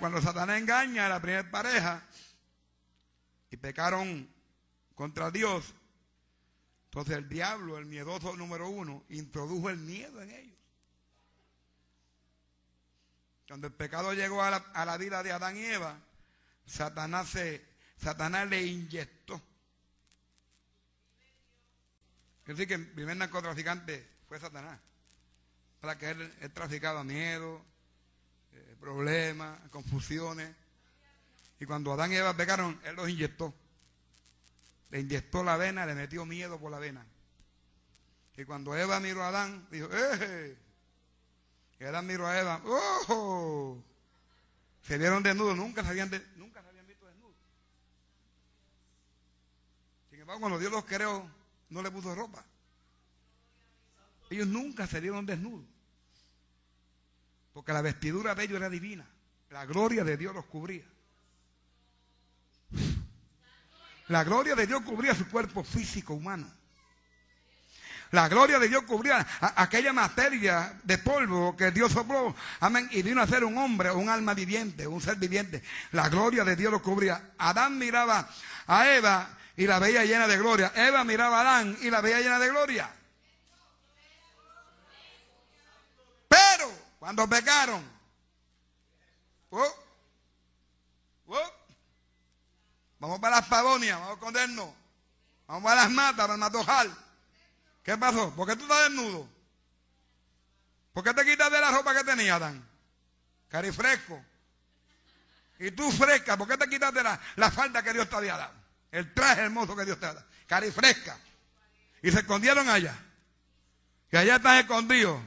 Cuando 0.00 0.20
Satanás 0.20 0.58
engaña 0.58 1.06
a 1.06 1.08
la 1.08 1.20
primera 1.20 1.48
pareja 1.48 2.02
y 3.50 3.56
pecaron 3.56 4.28
contra 4.96 5.30
Dios, 5.30 5.74
Entonces 6.86 7.18
el 7.18 7.28
diablo, 7.28 7.78
el 7.78 7.86
miedoso 7.86 8.34
número 8.36 8.68
uno, 8.68 9.04
introdujo 9.10 9.68
el 9.70 9.76
miedo 9.76 10.22
en 10.22 10.30
ellos. 10.30 10.55
Cuando 13.48 13.68
el 13.68 13.72
pecado 13.72 14.12
llegó 14.12 14.42
a 14.42 14.50
la, 14.50 14.96
vida 14.96 15.22
de 15.22 15.32
Adán 15.32 15.56
y 15.56 15.64
Eva, 15.64 15.98
Satanás, 16.66 17.28
se, 17.28 17.64
le 18.48 18.62
inyectó. 18.62 19.40
Es 22.40 22.56
decir, 22.56 22.68
que 22.68 22.74
el 22.74 22.86
primer 22.88 23.16
narcotraficante 23.16 24.08
fue 24.28 24.40
Satanás. 24.40 24.80
Para 25.80 25.96
que 25.96 26.10
él, 26.10 26.34
él 26.40 26.52
traficaba 26.52 27.04
miedo, 27.04 27.64
eh, 28.52 28.76
problemas, 28.80 29.60
confusiones. 29.70 30.52
Y 31.60 31.66
cuando 31.66 31.92
Adán 31.92 32.12
y 32.12 32.16
Eva 32.16 32.36
pecaron, 32.36 32.80
él 32.84 32.96
los 32.96 33.08
inyectó. 33.08 33.54
Le 34.90 35.00
inyectó 35.00 35.44
la 35.44 35.56
vena, 35.56 35.86
le 35.86 35.94
metió 35.94 36.24
miedo 36.26 36.58
por 36.58 36.72
la 36.72 36.78
vena. 36.78 37.06
Y 38.36 38.44
cuando 38.44 38.76
Eva 38.76 38.98
miró 39.00 39.22
a 39.22 39.28
Adán, 39.28 39.68
dijo, 39.70 39.88
¡eh! 39.92 40.65
Adán 41.84 42.06
miró 42.06 42.26
a 42.26 42.38
Eva, 42.38 42.62
¡oh! 42.64 43.82
Se 44.82 44.96
vieron 44.98 45.22
desnudos, 45.22 45.56
nunca 45.56 45.82
se 45.82 45.90
habían, 45.90 46.10
nunca 46.36 46.62
se 46.62 46.68
habían 46.68 46.86
visto 46.86 47.06
desnudos. 47.06 47.36
Sin 50.10 50.20
embargo, 50.20 50.40
cuando 50.40 50.58
Dios 50.58 50.72
los 50.72 50.84
creó, 50.84 51.28
no 51.68 51.82
le 51.82 51.90
puso 51.90 52.14
ropa. 52.14 52.44
Ellos 54.30 54.46
nunca 54.46 54.86
se 54.86 55.00
vieron 55.00 55.26
desnudos. 55.26 55.66
Porque 57.52 57.72
la 57.72 57.82
vestidura 57.82 58.34
de 58.34 58.44
ellos 58.44 58.56
era 58.56 58.70
divina. 58.70 59.08
La 59.50 59.64
gloria 59.66 60.04
de 60.04 60.16
Dios 60.16 60.34
los 60.34 60.44
cubría. 60.46 60.84
La 64.08 64.24
gloria 64.24 64.54
de 64.54 64.66
Dios 64.66 64.82
cubría 64.82 65.14
su 65.14 65.28
cuerpo 65.28 65.64
físico 65.64 66.14
humano. 66.14 66.50
La 68.16 68.28
gloria 68.28 68.58
de 68.58 68.68
Dios 68.68 68.84
cubría 68.84 69.26
aquella 69.56 69.92
materia 69.92 70.80
de 70.84 70.96
polvo 70.96 71.54
que 71.54 71.70
Dios 71.70 71.92
sopló. 71.92 72.34
Amén. 72.60 72.88
Y 72.90 73.02
vino 73.02 73.20
a 73.20 73.26
ser 73.26 73.44
un 73.44 73.58
hombre, 73.58 73.90
un 73.90 74.08
alma 74.08 74.32
viviente, 74.32 74.86
un 74.86 75.02
ser 75.02 75.16
viviente. 75.16 75.62
La 75.92 76.08
gloria 76.08 76.42
de 76.42 76.56
Dios 76.56 76.72
lo 76.72 76.80
cubría. 76.80 77.32
Adán 77.36 77.76
miraba 77.76 78.26
a 78.68 78.88
Eva 78.88 79.28
y 79.54 79.66
la 79.66 79.78
veía 79.78 80.02
llena 80.06 80.26
de 80.26 80.38
gloria. 80.38 80.72
Eva 80.74 81.04
miraba 81.04 81.36
a 81.36 81.40
Adán 81.42 81.76
y 81.82 81.90
la 81.90 82.00
veía 82.00 82.20
llena 82.20 82.38
de 82.38 82.48
gloria. 82.48 82.90
Pero 86.26 86.72
cuando 86.98 87.28
pecaron, 87.28 87.84
oh, 89.50 89.74
oh, 91.26 91.52
vamos 92.98 93.18
para 93.20 93.36
las 93.36 93.46
pavonias, 93.46 93.98
vamos 93.98 94.12
a 94.12 94.14
escondernos, 94.14 94.70
vamos 95.46 95.64
para 95.64 95.82
las 95.82 95.90
matas, 95.90 96.26
para 96.64 96.82
el. 96.82 97.05
¿Qué 97.86 97.96
pasó? 97.96 98.34
¿Por 98.34 98.48
qué 98.48 98.56
tú 98.56 98.64
estás 98.64 98.88
desnudo? 98.88 99.28
¿Por 100.92 101.04
qué 101.04 101.14
te 101.14 101.24
quitas 101.24 101.52
de 101.52 101.60
la 101.60 101.70
ropa 101.70 101.94
que 101.94 102.02
tenía, 102.02 102.34
Adán? 102.34 102.68
Cari 103.48 103.70
fresco. 103.70 104.20
Y 105.60 105.70
tú 105.70 105.92
fresca, 105.92 106.36
¿por 106.36 106.48
qué 106.48 106.56
te 106.56 106.68
quitas 106.68 106.92
de 106.92 107.04
la, 107.04 107.50
falda 107.52 107.84
que 107.84 107.92
Dios 107.92 108.10
te 108.10 108.16
había 108.16 108.36
dado? 108.36 108.54
El 108.90 109.14
traje 109.14 109.42
hermoso 109.42 109.76
que 109.76 109.84
Dios 109.84 110.00
te 110.00 110.06
ha 110.06 110.14
dado. 110.14 110.26
Cari 110.48 110.72
fresca. 110.72 111.16
Y 112.02 112.10
se 112.10 112.18
escondieron 112.18 112.68
allá. 112.68 112.98
Y 114.10 114.16
allá 114.16 114.34
están 114.34 114.56
escondidos 114.56 115.22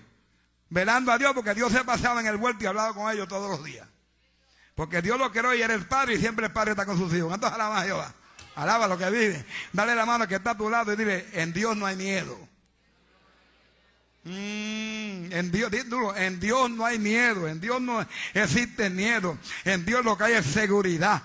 velando 0.67 1.13
a 1.13 1.17
Dios 1.17 1.32
porque 1.34 1.54
Dios 1.54 1.72
se 1.72 1.86
pasaba 1.86 2.19
en 2.19 2.28
el 2.28 2.36
huerto 2.36 2.62
y 2.62 2.67
hablaba 2.67 2.93
con 2.93 3.10
ellos 3.10 3.30
todos 3.30 3.50
los 3.50 3.63
días. 3.63 3.88
Porque 4.76 5.02
Dios 5.02 5.17
lo 5.17 5.32
creó 5.32 5.56
y 5.56 5.62
era 5.62 5.74
el 5.76 5.88
Padre 5.88 6.15
y 6.15 6.17
siempre 6.17 6.48
el 6.48 6.52
Padre 6.52 6.72
está 6.72 6.86
con 6.86 6.98
sus 6.98 7.13
hijos. 7.13 7.30
¿Cuántos 7.30 7.54
alaban 7.54 7.78
a 7.78 7.84
Jehová? 7.84 8.13
Alaba 8.60 8.89
lo 8.89 8.98
que 8.98 9.10
vive. 9.10 9.45
Dale 9.72 9.95
la 9.95 10.06
mano 10.06 10.28
que 10.28 10.36
está 10.36 10.52
a 10.52 10.58
tu 10.58 10.69
lado 10.69 10.91
y 10.91 10.98
dile, 10.98 11.26
en 11.32 11.54
Dios 11.54 11.78
no 11.78 11.86
hay 11.86 11.95
miedo. 11.95 12.38
Mm, 14.26 15.32
en 15.32 15.50
Dios, 15.50 15.72
en 16.17 16.39
Dios 16.41 16.69
no 16.69 16.86
hay 16.86 17.00
miedo, 17.00 17.48
en 17.48 17.62
Dios 17.62 17.80
no 17.80 18.06
existe 18.34 18.89
miedo, 18.89 19.38
en 19.63 19.86
Dios 19.86 20.04
lo 20.04 20.17
que 20.17 20.26
hay 20.26 20.34
es 20.34 20.45
seguridad, 20.45 21.22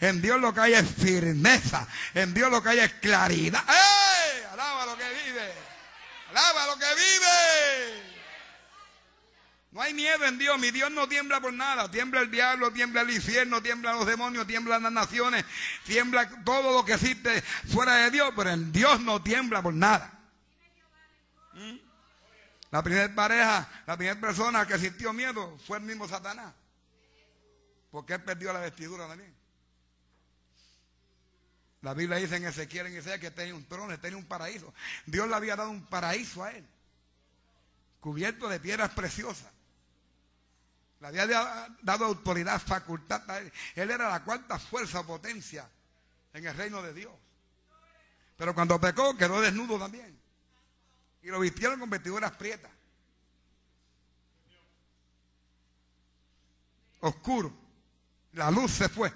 en 0.00 0.22
Dios 0.22 0.40
lo 0.40 0.54
que 0.54 0.60
hay 0.60 0.72
es 0.72 0.86
firmeza, 0.90 1.86
en 2.14 2.32
Dios 2.32 2.50
lo 2.50 2.62
que 2.62 2.70
hay 2.70 2.78
es 2.78 2.94
claridad. 2.94 3.62
¡Eh! 3.68 4.46
Alaba 4.54 4.86
lo 4.86 4.96
que 4.96 5.10
vive, 5.10 5.52
alaba 6.30 6.66
lo 6.68 6.78
que 6.78 6.86
vive. 6.94 8.17
No 9.70 9.82
hay 9.82 9.92
miedo 9.92 10.24
en 10.24 10.38
Dios, 10.38 10.58
mi 10.58 10.70
Dios 10.70 10.90
no 10.90 11.08
tiembla 11.08 11.40
por 11.40 11.52
nada. 11.52 11.90
Tiembla 11.90 12.20
el 12.20 12.30
diablo, 12.30 12.72
tiembla 12.72 13.02
el 13.02 13.10
infierno, 13.10 13.62
tiembla 13.62 13.92
los 13.92 14.06
demonios, 14.06 14.46
tiemblan 14.46 14.82
las 14.82 14.92
naciones, 14.92 15.44
tiembla 15.84 16.42
todo 16.44 16.72
lo 16.72 16.84
que 16.84 16.94
existe 16.94 17.42
fuera 17.42 17.96
de 17.96 18.10
Dios, 18.10 18.32
pero 18.34 18.50
en 18.50 18.72
Dios 18.72 19.00
no 19.00 19.22
tiembla 19.22 19.62
por 19.62 19.74
nada. 19.74 20.18
¿Mm? 21.52 21.76
La 22.70 22.82
primera 22.82 23.14
pareja, 23.14 23.68
la 23.86 23.96
primera 23.96 24.18
persona 24.18 24.66
que 24.66 24.78
sintió 24.78 25.12
miedo 25.12 25.58
fue 25.66 25.78
el 25.78 25.84
mismo 25.84 26.08
Satanás. 26.08 26.54
Porque 27.90 28.14
él 28.14 28.22
perdió 28.22 28.52
la 28.52 28.60
vestidura 28.60 29.06
también. 29.06 29.34
La 31.82 31.94
Biblia 31.94 32.18
dice 32.18 32.36
en 32.36 32.44
Ezequiel, 32.44 32.86
en 32.86 32.96
Ezequiel 32.96 33.20
que 33.20 33.30
tenía 33.30 33.54
un 33.54 33.64
trono, 33.66 33.98
tenía 34.00 34.16
un 34.16 34.26
paraíso. 34.26 34.74
Dios 35.06 35.28
le 35.28 35.34
había 35.34 35.56
dado 35.56 35.70
un 35.70 35.84
paraíso 35.86 36.42
a 36.42 36.52
él, 36.52 36.66
cubierto 38.00 38.48
de 38.48 38.58
piedras 38.58 38.90
preciosas. 38.90 39.57
Le 41.00 41.06
había 41.06 41.68
dado 41.82 42.06
autoridad, 42.06 42.60
facultad. 42.60 43.22
Él 43.74 43.90
era 43.90 44.08
la 44.08 44.24
cuarta 44.24 44.58
fuerza 44.58 45.06
potencia 45.06 45.68
en 46.32 46.46
el 46.46 46.56
reino 46.56 46.82
de 46.82 46.92
Dios. 46.92 47.12
Pero 48.36 48.54
cuando 48.54 48.80
pecó, 48.80 49.16
quedó 49.16 49.40
desnudo 49.40 49.78
también. 49.78 50.18
Y 51.22 51.28
lo 51.28 51.40
vistieron 51.40 51.78
con 51.78 51.90
vestiduras 51.90 52.32
prietas. 52.32 52.70
Oscuro. 57.00 57.52
La 58.32 58.50
luz 58.50 58.72
se 58.72 58.88
fue. 58.88 59.12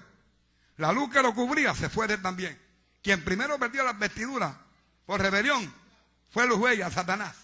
La 0.77 0.91
luz 0.91 1.11
que 1.11 1.21
lo 1.21 1.33
cubría 1.33 1.75
se 1.75 1.89
fue 1.89 2.07
de 2.07 2.15
él 2.15 2.21
también. 2.21 2.59
Quien 3.01 3.23
primero 3.23 3.59
perdió 3.59 3.83
las 3.83 3.99
vestiduras 3.99 4.55
por 5.05 5.21
rebelión 5.21 5.73
fue 6.31 6.47
los 6.47 6.57
huellas, 6.57 6.93
Satanás. 6.93 7.35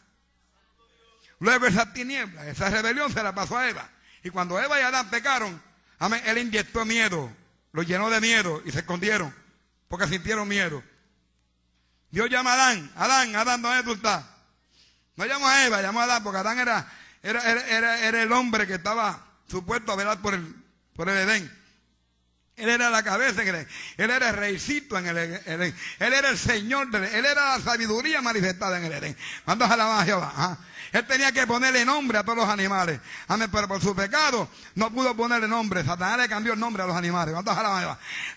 Luego 1.39 1.67
esa 1.67 1.93
tiniebla, 1.93 2.47
esa 2.47 2.69
rebelión 2.69 3.11
se 3.11 3.23
la 3.23 3.33
pasó 3.33 3.57
a 3.57 3.69
Eva. 3.69 3.89
Y 4.23 4.29
cuando 4.29 4.59
Eva 4.59 4.79
y 4.79 4.83
Adán 4.83 5.09
pecaron, 5.09 5.61
amén, 5.99 6.21
él 6.25 6.37
inyectó 6.37 6.85
miedo, 6.85 7.31
lo 7.71 7.83
llenó 7.83 8.09
de 8.09 8.21
miedo 8.21 8.61
y 8.65 8.71
se 8.71 8.79
escondieron 8.79 9.33
porque 9.87 10.07
sintieron 10.07 10.47
miedo. 10.47 10.83
Dios 12.11 12.29
llama 12.29 12.51
a 12.51 12.53
Adán, 12.53 12.91
Adán, 12.95 13.35
Adán, 13.35 13.61
¿dónde 13.61 13.83
tú 13.83 13.93
estás? 13.93 14.23
No 15.15 15.25
llamó 15.25 15.47
a 15.47 15.65
Eva, 15.65 15.81
llamó 15.81 15.99
a 15.99 16.03
Adán 16.03 16.23
porque 16.23 16.39
Adán 16.39 16.59
era, 16.59 16.91
era, 17.21 17.41
era, 17.67 17.99
era 17.99 18.21
el 18.23 18.31
hombre 18.31 18.65
que 18.65 18.75
estaba 18.75 19.25
supuesto 19.47 19.91
a 19.91 19.95
velar 19.95 20.21
por 20.21 20.33
el, 20.33 20.55
por 20.95 21.09
el 21.09 21.17
Edén. 21.17 21.59
Él 22.59 22.67
era 22.67 22.89
la 22.89 23.03
cabeza 23.03 23.41
Él 23.41 23.67
era 23.97 24.29
el 24.29 24.35
reycito 24.35 24.97
en 24.97 25.07
el 25.07 25.17
Edén. 25.17 25.73
Él 25.99 26.13
era 26.13 26.29
el 26.29 26.37
Señor. 26.37 26.93
Él 26.93 27.25
era 27.25 27.57
la 27.57 27.63
sabiduría 27.63 28.21
manifestada 28.21 28.77
en 28.77 28.85
el 28.85 28.91
Edén. 28.91 29.17
Mando 29.45 29.63
a 29.63 29.77
la 29.77 30.03
Jehová. 30.03 30.57
Él 30.91 31.05
tenía 31.05 31.31
que 31.31 31.45
ponerle 31.45 31.85
nombre 31.85 32.17
a 32.17 32.23
todos 32.23 32.37
los 32.37 32.49
animales. 32.49 32.99
Amén. 33.27 33.49
Pero 33.51 33.67
por 33.67 33.81
su 33.81 33.95
pecado 33.95 34.49
no 34.75 34.91
pudo 34.91 35.15
ponerle 35.15 35.47
nombre. 35.47 35.83
Satanás 35.83 36.17
le 36.19 36.29
cambió 36.29 36.53
el 36.53 36.59
nombre 36.59 36.83
a 36.83 36.87
los 36.87 36.95
animales. 36.95 37.35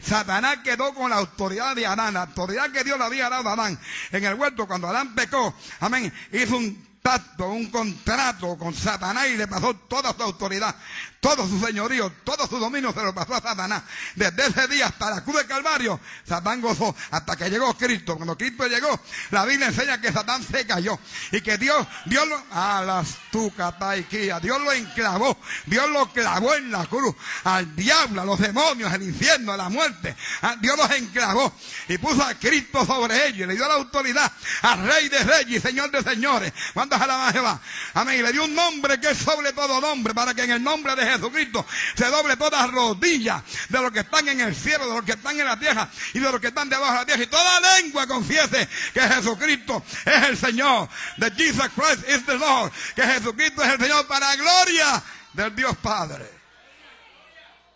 Satanás 0.01 0.59
quedó 0.63 0.95
con 0.95 1.11
la 1.11 1.17
autoridad 1.17 1.75
de 1.75 1.87
Adán. 1.87 2.15
La 2.15 2.23
autoridad 2.23 2.71
que 2.71 2.85
Dios 2.85 2.99
le 2.99 3.05
había 3.05 3.29
dado 3.29 3.49
a 3.49 3.53
Adán. 3.53 3.79
En 4.11 4.25
el 4.25 4.35
huerto, 4.35 4.67
cuando 4.67 4.89
Adán 4.89 5.15
pecó. 5.15 5.55
Amén. 5.81 6.13
Hizo 6.33 6.57
un 6.57 6.93
pacto, 7.03 7.49
un 7.49 7.67
contrato 7.67 8.57
con 8.57 8.73
Satanás 8.75 9.27
y 9.29 9.37
le 9.37 9.49
pasó 9.49 9.75
toda 9.75 10.15
su 10.15 10.23
autoridad, 10.23 10.75
todo 11.23 11.47
su 11.47 11.65
señorío, 11.65 12.13
todo 12.25 12.49
su 12.49 12.59
dominio 12.59 12.93
se 12.93 13.01
lo 13.01 13.15
pasó 13.15 13.37
a 13.37 13.41
Satanás. 13.41 13.85
Desde 14.17 14.45
ese 14.45 14.67
día 14.67 14.89
hasta 14.89 15.09
la 15.09 15.23
cruz 15.23 15.37
del 15.37 15.47
Calvario, 15.47 16.01
Satán 16.29 16.61
gozó 16.61 16.97
hasta 17.13 17.37
que 17.37 17.49
llegó 17.49 17.73
Cristo. 17.79 18.17
Cuando 18.17 18.37
Cristo 18.37 18.67
llegó, 18.67 19.01
la 19.31 19.45
Biblia 19.45 19.69
enseña 19.69 20.01
que 20.01 20.13
Satán 20.13 20.43
se 20.43 20.67
cayó 20.67 20.99
y 21.31 21.41
que 21.41 21.59
Dios, 21.59 21.87
Dios 22.07 22.27
lo, 22.27 22.43
a 22.51 22.83
las 22.83 23.07
Dios 23.31 24.61
lo 24.61 24.73
enclavó, 24.73 25.39
Dios 25.67 25.89
lo 25.91 26.13
clavó 26.13 26.55
en 26.55 26.71
la 26.71 26.87
cruz, 26.87 27.15
al 27.45 27.75
diablo, 27.77 28.23
a 28.23 28.25
los 28.25 28.41
demonios, 28.41 28.93
al 28.93 29.03
infierno, 29.03 29.53
a 29.53 29.57
la 29.57 29.69
muerte, 29.69 30.17
Dios 30.61 30.77
los 30.77 30.91
enclavó 30.91 31.55
y 31.89 31.99
puso 31.99 32.23
a 32.23 32.35
Cristo 32.35 32.85
sobre 32.85 33.29
ellos 33.29 33.45
y 33.45 33.47
le 33.47 33.55
dio 33.55 33.67
la 33.69 33.75
autoridad 33.75 34.31
al 34.63 34.87
Rey 34.87 35.09
de 35.09 35.21
Reyes 35.21 35.59
y 35.59 35.61
Señor 35.61 35.91
de 35.93 36.03
Señores. 36.03 36.53
¿Cuántas 36.75 37.01
alabanzas 37.01 37.33
Jehová? 37.33 37.61
Amén. 37.95 38.19
Y 38.19 38.23
le 38.23 38.33
dio 38.33 38.45
un 38.45 38.55
nombre 38.55 39.01
que 39.01 39.11
es 39.11 39.19
sobre 39.19 39.53
todo 39.53 39.81
nombre 39.81 40.15
para 40.15 40.35
que 40.35 40.43
en 40.43 40.51
el 40.51 40.63
nombre 40.63 40.95
de 40.97 41.12
Jesucristo 41.13 41.67
se 41.95 42.07
doble 42.07 42.37
todas 42.37 42.71
rodillas 42.71 43.43
de 43.69 43.81
los 43.81 43.93
que 43.93 44.01
están 44.01 44.29
en 44.29 44.41
el 44.41 44.55
cielo, 44.55 44.89
de 44.89 44.95
los 44.95 45.05
que 45.05 45.13
están 45.13 45.39
en 45.39 45.47
la 45.47 45.59
tierra 45.59 45.89
y 46.15 46.19
de 46.19 46.33
los 46.33 46.41
que 46.41 46.49
están 46.49 46.69
debajo 46.69 46.93
de 46.93 46.99
la 46.99 47.07
tierra. 47.07 47.23
Y 47.23 47.27
toda 47.27 47.79
lengua 47.79 48.07
confiese 48.07 48.69
que 48.93 49.01
Jesucristo 49.01 49.85
es 50.05 50.23
el 50.29 50.37
Señor. 50.37 50.89
De 51.17 51.31
Jesus 51.31 51.69
Christ 51.75 52.09
is 52.09 52.25
the 52.27 52.37
Lord. 52.39 52.73
Que 52.95 53.03
Jesucristo 53.03 53.63
es 53.63 53.73
el 53.73 53.79
Señor 53.79 54.07
para 54.07 54.35
gloria 54.37 55.03
del 55.33 55.55
Dios 55.55 55.77
Padre. 55.79 56.29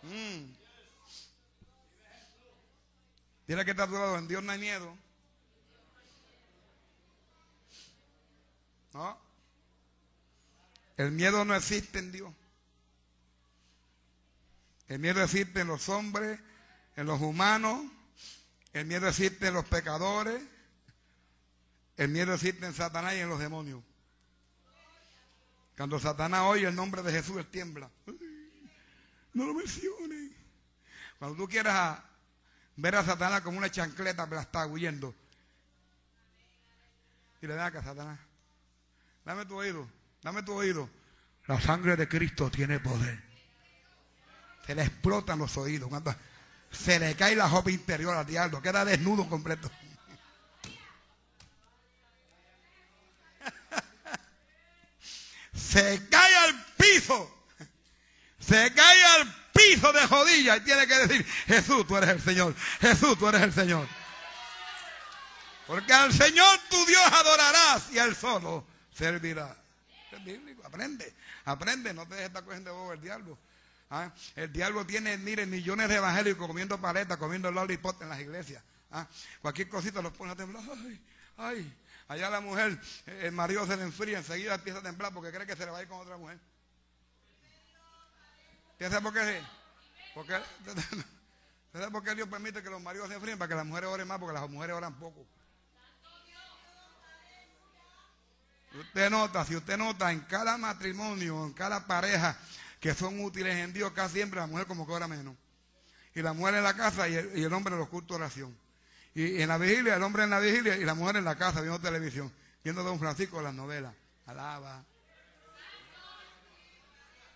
Mm. 0.03 0.57
Que 3.47 3.53
está 3.53 3.83
a 3.83 4.17
en 4.17 4.27
Dios 4.27 4.43
no 4.43 4.51
hay 4.51 4.59
miedo. 4.59 4.97
¿No? 8.93 9.17
El 10.97 11.11
miedo 11.11 11.45
no 11.45 11.55
existe 11.55 11.99
en 11.99 12.11
Dios. 12.11 12.33
El 14.87 14.99
miedo 14.99 15.21
existe 15.21 15.61
en 15.61 15.67
los 15.67 15.89
hombres, 15.89 16.39
en 16.95 17.07
los 17.07 17.21
humanos. 17.21 17.85
El 18.73 18.85
miedo 18.85 19.07
existe 19.07 19.47
en 19.47 19.53
los 19.53 19.65
pecadores. 19.65 20.41
El 21.97 22.09
miedo 22.09 22.33
existe 22.33 22.65
en 22.65 22.73
Satanás 22.73 23.15
y 23.15 23.19
en 23.19 23.29
los 23.29 23.39
demonios. 23.39 23.83
Cuando 25.75 25.99
Satanás 25.99 26.41
oye 26.45 26.67
el 26.67 26.75
nombre 26.75 27.03
de 27.03 27.11
Jesús, 27.11 27.37
él 27.37 27.47
tiembla. 27.47 27.89
no 29.33 29.45
lo 29.45 29.53
mencionen. 29.53 30.35
Cuando 31.19 31.37
tú 31.37 31.47
quieras 31.47 31.99
ver 32.75 32.95
a 32.95 33.03
Satanás 33.03 33.41
como 33.41 33.57
una 33.57 33.69
chancleta, 33.69 34.25
me 34.25 34.39
está 34.39 34.65
huyendo. 34.65 35.13
Y 37.41 37.47
le 37.47 37.55
da 37.55 37.67
acá, 37.67 37.83
Satanás. 37.83 38.19
Dame 39.25 39.45
tu 39.45 39.55
oído, 39.55 39.87
dame 40.23 40.43
tu 40.43 40.53
oído. 40.53 40.89
La 41.47 41.59
sangre 41.59 41.95
de 41.95 42.07
Cristo 42.07 42.49
tiene 42.49 42.79
poder. 42.79 43.26
Se 44.67 44.75
le 44.75 44.83
explotan 44.83 45.39
los 45.39 45.57
oídos. 45.57 45.89
Cuando 45.89 46.13
se 46.69 46.99
le 46.99 47.15
cae 47.15 47.35
la 47.35 47.47
ropa 47.47 47.71
interior 47.71 48.15
al 48.15 48.25
diablo, 48.25 48.61
queda 48.61 48.83
desnudo 48.83 49.27
completo. 49.29 49.71
se 55.55 56.07
cae 56.09 56.35
al 56.35 56.65
piso. 56.77 57.33
Se 58.39 58.73
cae 58.73 59.03
al 59.03 59.35
piso 59.53 59.93
de 59.93 60.05
jodilla 60.05 60.57
y 60.57 60.61
tiene 60.61 60.85
que 60.85 60.95
decir, 61.07 61.25
Jesús, 61.47 61.87
tú 61.87 61.97
eres 61.97 62.09
el 62.09 62.21
Señor. 62.21 62.53
Jesús, 62.81 63.17
tú 63.17 63.27
eres 63.29 63.41
el 63.41 63.53
Señor. 63.53 63.87
Porque 65.65 65.93
al 65.93 66.13
Señor 66.13 66.59
tu 66.69 66.85
Dios 66.85 67.03
adorarás 67.11 67.91
y 67.91 67.99
a 67.99 68.05
Él 68.05 68.15
solo 68.15 68.65
servirá. 68.93 69.55
Es 70.11 70.23
bíblico, 70.23 70.65
aprende, 70.65 71.13
aprende, 71.45 71.93
no 71.93 72.05
te 72.05 72.15
dejes 72.15 72.27
estar 72.27 72.43
cogiendo 72.43 72.71
de 72.71 72.77
bobo 72.77 72.93
el 72.93 73.01
diablo. 73.01 73.37
¿Ah? 73.89 74.11
El 74.35 74.51
diablo 74.51 74.85
tiene, 74.85 75.17
miren, 75.17 75.49
millones 75.49 75.87
de 75.87 75.95
evangélicos 75.95 76.45
comiendo 76.45 76.79
paletas, 76.79 77.17
comiendo 77.17 77.51
lollipop 77.51 78.01
en 78.01 78.09
las 78.09 78.19
iglesias. 78.19 78.61
¿Ah? 78.91 79.07
Cualquier 79.41 79.69
cosita 79.69 80.01
los 80.01 80.13
pone 80.13 80.31
a 80.31 80.35
temblar. 80.35 80.63
Ay, 80.69 81.01
ay. 81.37 81.77
Allá 82.09 82.29
la 82.29 82.39
mujer, 82.39 82.79
el 83.05 83.31
marido 83.33 83.65
se 83.67 83.75
le 83.75 83.83
enfría, 83.83 84.19
enseguida 84.19 84.55
empieza 84.55 84.79
a 84.79 84.83
temblar 84.83 85.13
porque 85.13 85.31
cree 85.31 85.45
que 85.45 85.57
se 85.57 85.65
le 85.65 85.71
va 85.71 85.79
a 85.79 85.81
ir 85.81 85.87
con 85.89 85.99
otra 85.99 86.17
mujer. 86.17 86.39
¿Usted 88.79 89.01
por 89.01 89.13
qué? 89.13 89.41
Porque, 90.13 90.33
¿Sabe 91.73 91.91
por 91.91 92.03
qué 92.03 92.15
Dios 92.15 92.29
permite 92.29 92.63
que 92.63 92.69
los 92.69 92.81
maridos 92.81 93.09
se 93.09 93.15
enfríen? 93.15 93.37
Para 93.37 93.49
que 93.49 93.55
las 93.55 93.65
mujeres 93.65 93.89
oren 93.89 94.07
más, 94.07 94.19
porque 94.19 94.33
las 94.33 94.49
mujeres 94.49 94.75
oran 94.75 94.93
poco. 94.95 95.27
Usted 98.73 99.09
nota, 99.09 99.43
si 99.43 99.55
usted 99.55 99.77
nota 99.77 100.11
en 100.11 100.21
cada 100.21 100.57
matrimonio, 100.57 101.45
en 101.45 101.53
cada 101.53 101.87
pareja 101.87 102.37
que 102.79 102.93
son 102.93 103.19
útiles 103.21 103.55
en 103.55 103.73
Dios, 103.73 103.91
casi 103.91 104.15
siempre 104.15 104.39
la 104.39 104.47
mujer 104.47 104.67
como 104.67 104.85
que 104.85 104.93
ora 104.93 105.07
menos. 105.07 105.35
Y 106.13 106.21
la 106.21 106.33
mujer 106.33 106.55
en 106.55 106.63
la 106.63 106.75
casa 106.75 107.07
y 107.07 107.15
el, 107.15 107.53
hombre 107.53 107.73
en 107.73 107.79
los 107.79 107.89
cultos 107.89 108.17
de 108.17 108.23
oración. 108.23 108.57
Y, 109.13 109.41
en 109.41 109.49
la 109.49 109.57
vigilia, 109.57 109.95
el 109.95 110.03
hombre 110.03 110.23
en 110.23 110.29
la 110.29 110.39
vigilia 110.39 110.75
y 110.77 110.83
la 110.83 110.93
mujer 110.93 111.17
en 111.17 111.25
la 111.25 111.37
casa 111.37 111.61
viendo 111.61 111.79
televisión, 111.79 112.31
viendo 112.63 112.81
a 112.81 112.83
Don 112.83 112.99
Francisco 112.99 113.41
las 113.41 113.53
novelas. 113.53 113.93
Alaba. 114.25 114.83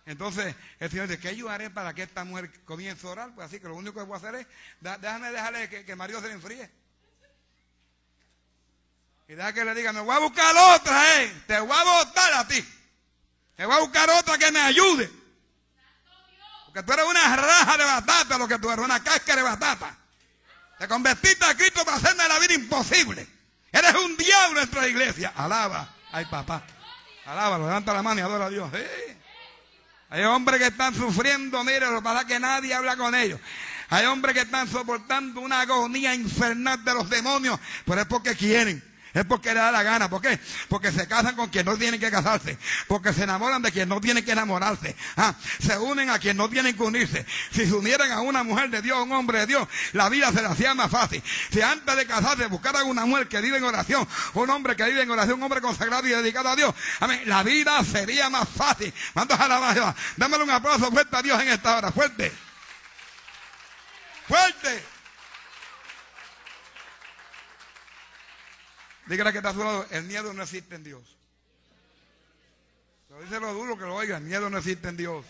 Entonces 0.06 0.56
el 0.80 0.89
Señor 0.89 1.08
dice, 1.08 1.19
¿qué 1.19 1.36
yo 1.36 1.49
haré 1.49 1.69
para 1.69 1.93
que 1.93 2.04
esta 2.04 2.23
mujer 2.23 2.51
comience 2.65 3.06
a 3.06 3.12
orar? 3.12 3.36
Pues 3.36 3.47
así 3.47 3.60
que 3.60 3.67
lo 3.67 3.75
único 3.75 3.99
que 3.99 4.06
voy 4.06 4.15
a 4.15 4.17
hacer 4.17 4.36
es, 4.36 4.47
déjame 4.80 5.32
dejarle 5.32 5.69
que, 5.69 5.86
que 5.86 5.95
Mario 5.95 6.19
se 6.21 6.27
le 6.27 6.34
enfríe. 6.34 6.69
Y 9.27 9.36
deja 9.36 9.54
que 9.54 9.63
le 9.63 9.73
diga, 9.73 9.93
me 9.93 10.01
voy 10.01 10.15
a 10.15 10.19
buscar 10.19 10.56
otra, 10.75 11.21
eh. 11.21 11.43
Te 11.47 11.60
voy 11.60 11.71
a 11.71 11.84
votar 11.84 12.34
a 12.34 12.47
ti. 12.47 12.65
Te 13.56 13.65
voy 13.65 13.75
a 13.75 13.80
buscar 13.80 14.10
otra 14.10 14.38
que 14.38 14.51
me 14.51 14.60
ayude. 14.60 15.20
Porque 16.71 16.86
tú 16.86 16.93
eres 16.93 17.05
una 17.05 17.36
raja 17.36 17.77
de 17.77 17.84
batata, 17.84 18.38
lo 18.38 18.47
que 18.47 18.57
tú 18.57 18.71
eres, 18.71 18.86
una 18.86 19.03
cáscara 19.03 19.43
de 19.43 19.49
batata. 19.49 19.97
Te 20.79 20.88
convertiste 20.88 21.43
a 21.43 21.53
Cristo 21.55 21.84
para 21.84 21.97
hacerme 21.97 22.25
la 22.29 22.39
vida 22.39 22.53
imposible. 22.53 23.27
Eres 23.73 23.93
un 23.95 24.15
diablo 24.15 24.47
en 24.47 24.53
nuestra 24.53 24.88
iglesia. 24.88 25.34
Alaba. 25.36 25.93
Ay, 26.13 26.25
papá. 26.25 26.63
Alábalo, 27.25 27.67
levanta 27.67 27.93
la 27.93 28.01
mano 28.01 28.21
y 28.21 28.23
adora 28.23 28.45
a 28.45 28.49
Dios. 28.49 28.71
Hay 30.10 30.23
hombres 30.23 30.60
que 30.60 30.67
están 30.67 30.95
sufriendo, 30.95 31.62
mire, 31.65 31.91
lo 31.91 32.01
que 32.01 32.27
que 32.27 32.39
nadie 32.39 32.73
habla 32.73 32.95
con 32.95 33.15
ellos. 33.15 33.39
Hay 33.89 34.05
hombres 34.05 34.34
que 34.34 34.41
están 34.41 34.69
soportando 34.69 35.41
una 35.41 35.62
agonía 35.62 36.15
infernal 36.15 36.84
de 36.86 36.93
los 36.93 37.10
demonios, 37.10 37.60
pero 37.86 37.99
es 37.99 38.07
porque 38.07 38.36
quieren. 38.38 38.81
Es 39.13 39.26
porque 39.26 39.50
le 39.54 39.60
da 39.60 39.71
la 39.71 39.84
gana. 39.84 40.10
¿Por 40.10 40.21
qué? 40.21 40.39
Porque 40.69 40.91
se 40.91 41.08
casan 41.08 41.36
con 41.36 41.50
quien 41.50 41.65
no 41.65 41.78
tienen 41.78 42.00
que 42.00 42.10
casarse. 42.10 42.58
Porque 42.88 43.13
se 43.13 43.24
enamoran 43.24 43.62
de 43.62 43.71
quien 43.71 43.89
no 43.89 44.00
tienen 44.00 44.24
que 44.24 44.32
enamorarse. 44.32 44.95
Ah, 45.17 45.36
se 45.60 45.78
unen 45.78 46.10
a 46.10 46.19
quien 46.19 46.38
no 46.38 46.50
tienen 46.50 46.76
que 46.76 46.84
unirse. 46.84 47.26
Si 47.52 47.65
se 47.65 47.74
unieran 47.74 48.12
a 48.12 48.21
una 48.21 48.43
mujer 48.43 48.69
de 48.69 48.82
Dios, 48.82 48.97
a 48.97 49.02
un 49.02 49.12
hombre 49.12 49.39
de 49.39 49.47
Dios, 49.47 49.67
la 49.93 50.10
vida 50.10 50.32
se 50.32 50.41
le 50.41 50.47
hacía 50.47 50.74
más 50.74 50.89
fácil. 50.89 51.21
Si 51.52 51.62
antes 51.62 51.95
de 51.95 52.06
casarse 52.06 52.47
buscaran 52.47 52.88
una 52.88 53.06
mujer 53.06 53.28
que 53.28 53.41
vive 53.41 53.58
en 53.58 53.63
oración, 53.63 54.08
un 54.34 54.50
hombre 54.50 54.76
que 54.76 54.86
vive 54.86 55.02
en 55.02 55.12
oración, 55.12 55.38
un 55.38 55.43
hombre 55.43 55.62
consagrado 55.62 56.08
y 56.08 56.12
dedicado 56.12 56.50
a 56.50 56.56
Dios, 56.56 56.74
amén, 57.00 57.21
la 57.26 57.43
vida 57.43 57.84
sería 57.84 58.30
más 58.30 58.47
fácil. 58.47 58.93
Mando 59.13 59.36
a 59.36 59.47
la. 59.47 59.95
Dámelo 60.17 60.43
un 60.43 60.52
aplauso 60.52 60.91
fuerte 60.91 61.15
a 61.15 61.21
Dios 61.21 61.41
en 61.41 61.50
esta 61.50 61.78
hora. 61.78 61.91
Fuerte. 61.91 62.32
Fuerte. 64.28 65.01
Dígale 69.12 69.34
que 69.34 69.39
está 69.39 69.50
a 69.50 69.54
su 69.54 69.60
lado, 69.62 69.86
el 69.89 70.06
miedo 70.06 70.34
no 70.34 70.41
existe 70.41 70.74
en 70.74 70.86
Dios. 70.86 71.04
Pero 73.10 73.41
lo 73.41 73.54
duro 73.54 73.78
que 73.78 73.84
lo 73.84 73.95
oiga, 73.95 74.15
el 74.15 74.24
miedo 74.24 74.50
no 74.50 74.58
existe 74.58 74.88
en 74.88 74.95
Dios. 74.95 75.26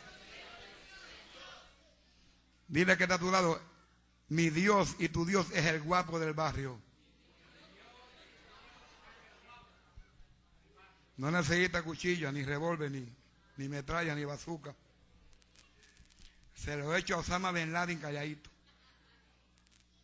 Dile 2.67 2.96
que 2.96 3.06
está 3.06 3.15
a 3.15 3.20
tu 3.20 3.32
lado, 3.32 3.60
mi 4.30 4.52
Dios 4.52 4.96
y 5.00 5.10
tu 5.10 5.26
Dios 5.26 5.48
es 5.56 5.65
el 5.65 5.82
guapo 5.82 6.20
del 6.20 6.34
barrio. 6.34 6.80
No 11.17 11.32
necesita 11.32 11.82
cuchilla, 11.82 12.32
ni 12.32 12.44
revólver, 12.44 12.91
ni, 12.91 13.12
ni 13.58 13.67
metralla, 13.67 14.13
ni 14.13 14.26
bazooka. 14.26 14.76
Se 16.54 16.78
lo 16.78 16.96
he 16.96 17.00
hecho 17.00 17.15
a 17.15 17.17
Osama 17.17 17.52
Ben 17.52 17.74
Laden 17.74 17.98
calladito. 17.98 18.51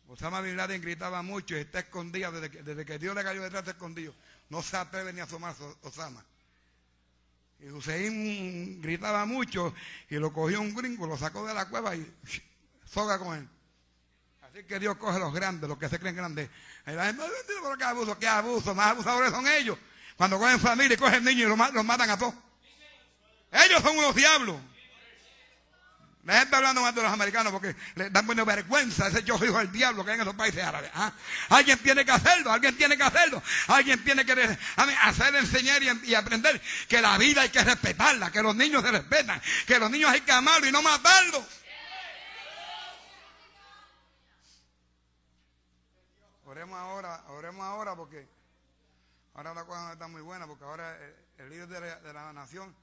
Osama 0.08 0.40
Bin 0.40 0.56
Laden 0.56 0.80
gritaba 0.80 1.22
mucho 1.22 1.54
y 1.54 1.60
está 1.60 1.80
escondido. 1.80 2.32
Desde 2.32 2.84
que, 2.84 2.98
Dios 2.98 3.14
le 3.14 3.22
cayó 3.22 3.42
detrás, 3.42 3.60
está 3.60 3.72
escondido. 3.72 4.14
No 4.48 4.62
se 4.62 4.76
atreve 4.76 5.12
ni 5.12 5.20
a 5.20 5.24
asomarse 5.24 5.62
Osama. 5.82 6.24
Y 7.60 7.68
Hussein 7.68 8.80
gritaba 8.80 9.26
mucho 9.26 9.74
y 10.08 10.14
lo 10.14 10.32
cogió 10.32 10.60
un 10.60 10.74
gringo, 10.74 11.06
lo 11.06 11.18
sacó 11.18 11.46
de 11.46 11.52
la 11.52 11.68
cueva 11.68 11.94
y 11.94 12.10
soga 12.86 13.18
con 13.18 13.36
él. 13.36 13.48
Así 14.42 14.64
que 14.64 14.78
Dios 14.78 14.96
coge 14.96 15.18
los 15.18 15.34
grandes, 15.34 15.68
los 15.68 15.76
que 15.76 15.88
se 15.88 15.98
creen 15.98 16.16
grandes. 16.16 16.48
Y 16.86 16.92
la 16.92 17.06
gente, 17.06 17.22
no 17.62 17.76
qué 17.76 17.84
abuso, 17.84 18.18
qué 18.18 18.28
abuso, 18.28 18.74
más 18.74 18.92
abusadores 18.92 19.30
son 19.30 19.46
ellos. 19.46 19.76
Cuando 20.16 20.38
cogen 20.38 20.58
familia 20.58 20.94
y 20.94 20.96
cogen 20.96 21.22
niños 21.22 21.46
y 21.46 21.74
los 21.74 21.84
matan 21.84 22.08
a 22.08 22.18
todos. 22.18 22.34
Ellos 23.52 23.82
son 23.82 23.98
unos 23.98 24.14
diablos. 24.14 24.56
La 26.24 26.34
gente 26.34 26.44
está 26.46 26.56
hablando 26.58 26.82
más 26.82 26.94
de 26.94 27.02
los 27.02 27.12
americanos 27.12 27.52
porque 27.52 27.74
le 27.94 28.10
dan 28.10 28.26
buena 28.26 28.44
vergüenza 28.44 29.08
ese 29.08 29.22
yo 29.22 29.36
hijo 29.36 29.58
del 29.58 29.72
diablo 29.72 30.04
que 30.04 30.10
hay 30.10 30.16
en 30.16 30.22
esos 30.22 30.34
países 30.34 30.62
árabes. 30.62 30.90
¿ah? 30.94 31.12
Alguien 31.48 31.78
tiene 31.78 32.04
que 32.04 32.10
hacerlo, 32.10 32.52
alguien 32.52 32.76
tiene 32.76 32.96
que 32.96 33.02
hacerlo. 33.02 33.42
Alguien 33.68 34.04
tiene 34.04 34.26
que 34.26 34.32
hacer, 34.32 35.34
enseñar 35.36 35.82
y, 35.82 36.14
aprender 36.14 36.60
que 36.88 37.00
la 37.00 37.16
vida 37.18 37.42
hay 37.42 37.50
que 37.50 37.62
respetarla, 37.62 38.30
que 38.30 38.42
los 38.42 38.54
niños 38.54 38.82
se 38.82 38.90
respetan, 38.90 39.40
que 39.66 39.78
los 39.78 39.90
niños 39.90 40.10
hay 40.10 40.20
que 40.20 40.32
amarlos 40.32 40.68
y 40.68 40.72
no 40.72 40.82
matarlos. 40.82 41.44
Oremos 46.44 46.78
ahora, 46.78 47.24
oremos 47.28 47.64
ahora 47.64 47.94
porque 47.94 48.28
ahora 49.34 49.54
la 49.54 49.64
cosa 49.64 49.92
está 49.92 50.08
muy 50.08 50.22
buena 50.22 50.46
porque 50.46 50.64
ahora 50.64 50.98
el, 51.38 51.48
líder 51.48 51.68
de 51.68 51.80
la, 51.80 52.00
de 52.00 52.12
la 52.12 52.32
nación 52.32 52.74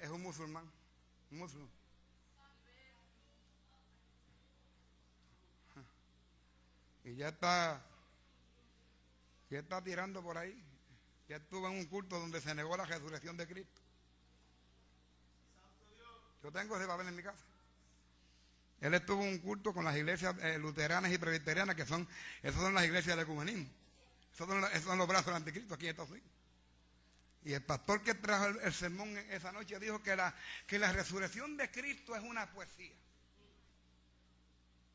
es 0.00 0.08
un 0.08 0.22
musulmán, 0.22 0.70
un 1.30 1.38
musulmán. 1.38 1.81
Y 7.04 7.16
ya 7.16 7.28
está, 7.28 7.84
ya 9.50 9.58
está 9.58 9.82
tirando 9.82 10.22
por 10.22 10.38
ahí. 10.38 10.64
Ya 11.28 11.36
estuvo 11.36 11.66
en 11.68 11.78
un 11.78 11.86
culto 11.86 12.18
donde 12.18 12.40
se 12.40 12.54
negó 12.54 12.76
la 12.76 12.84
resurrección 12.84 13.36
de 13.36 13.46
Cristo. 13.46 13.80
Yo 16.42 16.50
tengo 16.50 16.76
ese 16.76 16.86
papel 16.86 17.08
en 17.08 17.16
mi 17.16 17.22
casa. 17.22 17.44
Él 18.80 18.94
estuvo 18.94 19.22
en 19.22 19.28
un 19.28 19.38
culto 19.38 19.72
con 19.72 19.84
las 19.84 19.96
iglesias 19.96 20.34
eh, 20.40 20.58
luteranas 20.58 21.12
y 21.12 21.18
presbiterianas, 21.18 21.76
que 21.76 21.86
son, 21.86 22.08
esas 22.42 22.60
son 22.60 22.74
las 22.74 22.84
iglesias 22.84 23.16
del 23.16 23.24
ecumenismo. 23.24 23.68
Esos 24.34 24.48
son, 24.82 24.98
los 24.98 25.06
brazos 25.06 25.26
del 25.26 25.36
anticristo 25.36 25.74
aquí 25.74 25.84
en 25.84 25.90
Estados 25.90 26.10
Unidos. 26.10 26.28
Y 27.44 27.52
el 27.52 27.62
pastor 27.62 28.02
que 28.02 28.14
trajo 28.14 28.46
el, 28.46 28.72
sermón 28.72 29.16
esa 29.30 29.52
noche 29.52 29.78
dijo 29.78 30.02
que 30.02 30.16
la, 30.16 30.34
que 30.66 30.78
la 30.78 30.92
resurrección 30.92 31.56
de 31.56 31.70
Cristo 31.70 32.16
es 32.16 32.22
una 32.22 32.50
poesía. 32.50 32.94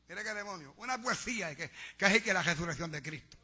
Mire 0.08 0.24
qué 0.24 0.32
demonio. 0.32 0.72
Una 0.78 1.00
poesía 1.00 1.54
que, 1.54 1.70
que 1.98 2.06
es 2.06 2.22
que 2.22 2.32
la 2.32 2.42
resurrección 2.42 2.90
de 2.90 3.02
Cristo. 3.02 3.36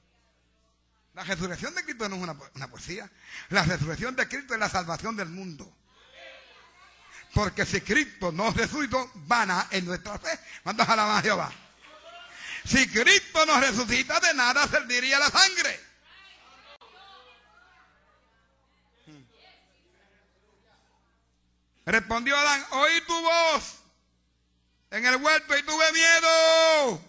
La 1.13 1.23
resurrección 1.23 1.75
de 1.75 1.85
Cristo 1.85 2.09
no 2.09 2.17
es 2.17 2.23
una, 2.23 2.69
poesía. 2.69 3.09
La 3.51 3.63
resurrección 3.63 4.17
de 4.17 4.27
Cristo 4.27 4.55
es 4.55 4.61
la 4.61 4.69
salvación 4.69 5.15
del 5.15 5.29
mundo. 5.29 5.71
Porque 7.35 7.67
si 7.67 7.81
Cristo 7.83 8.33
no 8.33 8.51
resucitó, 8.51 9.11
vana 9.15 9.69
en 9.71 9.85
nuestra 9.85 10.19
fe. 10.19 10.39
¿Cuántos 10.63 10.89
alaban 10.89 11.19
a 11.19 11.23
Jehová? 11.23 11.53
Si 12.65 12.89
Cristo 12.89 13.45
no 13.45 13.61
resucita, 13.61 14.19
de 14.21 14.35
nada 14.35 14.67
serviría 14.67 15.19
la 15.19 15.31
sangre. 15.31 15.81
Respondió 21.87 22.37
Adán, 22.37 22.65
oí 22.71 23.01
tu 23.07 23.21
voz 23.21 23.84
en 24.95 25.05
el 25.05 25.17
huerto 25.17 25.59
y 25.59 25.63
tuve 25.65 25.93
miedo. 25.93 27.03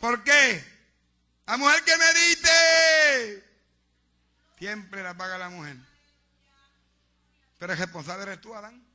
¿Por 0.00 0.22
qué? 0.22 0.64
La 1.46 1.56
mujer 1.56 1.82
que 1.82 1.96
medite. 1.96 3.44
Siempre 4.58 5.02
la 5.02 5.14
paga 5.14 5.38
la 5.38 5.48
mujer. 5.48 5.76
Pero 7.58 7.72
el 7.72 7.78
responsable 7.78 8.24
eres 8.24 8.40
tú, 8.42 8.54
Adán. 8.54 8.87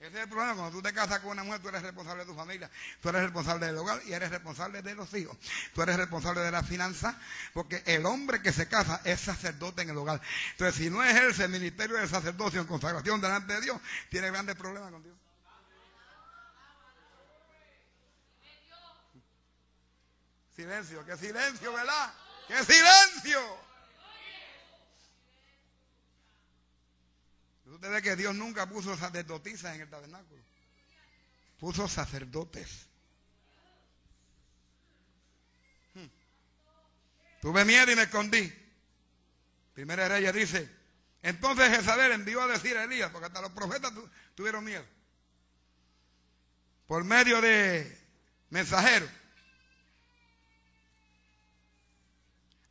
Ese 0.00 0.16
es 0.16 0.22
el 0.22 0.28
problema. 0.30 0.54
Cuando 0.54 0.78
tú 0.78 0.82
te 0.82 0.94
casas 0.94 1.20
con 1.20 1.32
una 1.32 1.44
mujer, 1.44 1.60
tú 1.60 1.68
eres 1.68 1.82
responsable 1.82 2.24
de 2.24 2.30
tu 2.30 2.34
familia. 2.34 2.70
Tú 3.02 3.10
eres 3.10 3.22
responsable 3.22 3.66
del 3.66 3.76
hogar 3.76 4.00
y 4.06 4.14
eres 4.14 4.30
responsable 4.30 4.80
de 4.80 4.94
los 4.94 5.12
hijos. 5.12 5.36
Tú 5.74 5.82
eres 5.82 5.96
responsable 5.96 6.40
de 6.40 6.50
la 6.50 6.62
finanza. 6.62 7.18
Porque 7.52 7.82
el 7.84 8.06
hombre 8.06 8.40
que 8.40 8.50
se 8.50 8.66
casa 8.66 9.02
es 9.04 9.20
sacerdote 9.20 9.82
en 9.82 9.90
el 9.90 9.98
hogar. 9.98 10.22
Entonces, 10.52 10.74
si 10.76 10.88
no 10.88 11.04
ejerce 11.04 11.44
el 11.44 11.50
ministerio 11.50 11.98
de 11.98 12.08
sacerdocio 12.08 12.62
en 12.62 12.66
consagración 12.66 13.20
delante 13.20 13.52
de 13.52 13.60
Dios, 13.60 13.78
tiene 14.08 14.30
grandes 14.30 14.56
problemas 14.56 14.90
con 14.90 15.02
Dios. 15.02 15.16
Silencio, 20.56 21.04
qué 21.04 21.16
silencio, 21.18 21.72
¿verdad? 21.74 22.14
¡Qué 22.48 22.64
silencio! 22.64 23.69
Usted 27.80 27.92
ve 27.92 28.02
que 28.02 28.14
Dios 28.14 28.34
nunca 28.34 28.68
puso 28.68 28.94
sacerdotisas 28.94 29.74
en 29.74 29.80
el 29.80 29.88
tabernáculo. 29.88 30.44
Puso 31.58 31.88
sacerdotes. 31.88 32.68
Hmm. 35.94 36.04
Tuve 37.40 37.64
miedo 37.64 37.90
y 37.90 37.96
me 37.96 38.02
escondí. 38.02 38.52
Primera 39.72 40.08
Reyes 40.08 40.34
dice, 40.34 40.70
entonces 41.22 41.74
Jezabel 41.74 42.12
envió 42.12 42.42
a 42.42 42.48
decir 42.48 42.76
a 42.76 42.84
Elías, 42.84 43.10
porque 43.12 43.28
hasta 43.28 43.40
los 43.40 43.52
profetas 43.52 43.94
tuvieron 44.34 44.62
miedo, 44.62 44.84
por 46.86 47.02
medio 47.02 47.40
de 47.40 47.98
mensajeros. 48.50 49.08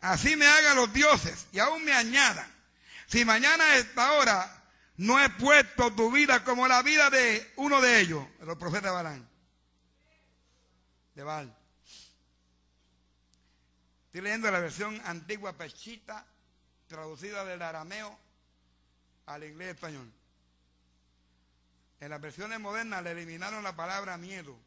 Así 0.01 0.35
me 0.35 0.45
hagan 0.45 0.75
los 0.75 0.93
dioses 0.93 1.47
y 1.51 1.57
aún 1.57 1.83
me 1.83 1.93
añadan. 1.93 2.47
Si 3.07 3.25
mañana 3.25 3.63
a 3.63 3.77
esta 3.77 4.11
hora 4.11 4.58
no 4.99 5.17
he 5.17 5.29
puesto 5.29 5.95
tu 5.95 6.11
vida 6.11 6.43
como 6.43 6.67
la 6.67 6.83
vida 6.83 7.09
de 7.09 7.53
uno 7.55 7.79
de 7.79 8.01
ellos, 8.01 8.21
los 8.41 8.57
profetas 8.57 8.83
de 8.83 8.89
Balán. 8.89 9.29
De 11.15 11.23
Baal. 11.23 11.55
Estoy 14.07 14.19
leyendo 14.19 14.51
la 14.51 14.59
versión 14.59 14.99
antigua 15.05 15.53
pechita, 15.53 16.25
traducida 16.87 17.45
del 17.45 17.61
arameo 17.61 18.19
al 19.27 19.45
inglés 19.45 19.75
español. 19.75 20.11
En 22.01 22.09
las 22.09 22.19
versiones 22.19 22.59
modernas 22.59 23.01
le 23.01 23.11
eliminaron 23.11 23.63
la 23.63 23.77
palabra 23.77 24.17
miedo. 24.17 24.59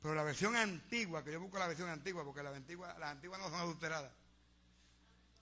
Pero 0.00 0.14
la 0.14 0.22
versión 0.22 0.56
antigua, 0.56 1.22
que 1.22 1.32
yo 1.32 1.40
busco 1.40 1.58
la 1.58 1.66
versión 1.66 1.90
antigua, 1.90 2.24
porque 2.24 2.42
las 2.42 2.56
antiguas, 2.56 2.98
las 2.98 3.10
antiguas 3.10 3.38
no 3.38 3.50
son 3.50 3.60
adulteradas. 3.60 4.12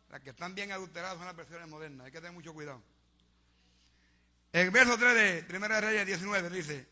Las 0.08 0.20
que 0.20 0.30
están 0.30 0.56
bien 0.56 0.72
adulteradas 0.72 1.16
son 1.16 1.26
las 1.26 1.36
versiones 1.36 1.68
modernas. 1.68 2.06
Hay 2.06 2.12
que 2.12 2.18
tener 2.18 2.32
mucho 2.32 2.52
cuidado. 2.52 2.82
El 4.52 4.70
verso 4.70 4.98
3 4.98 5.46
de 5.46 5.56
1 5.56 5.68
Reyes 5.80 6.06
19 6.06 6.50
dice, 6.50 6.88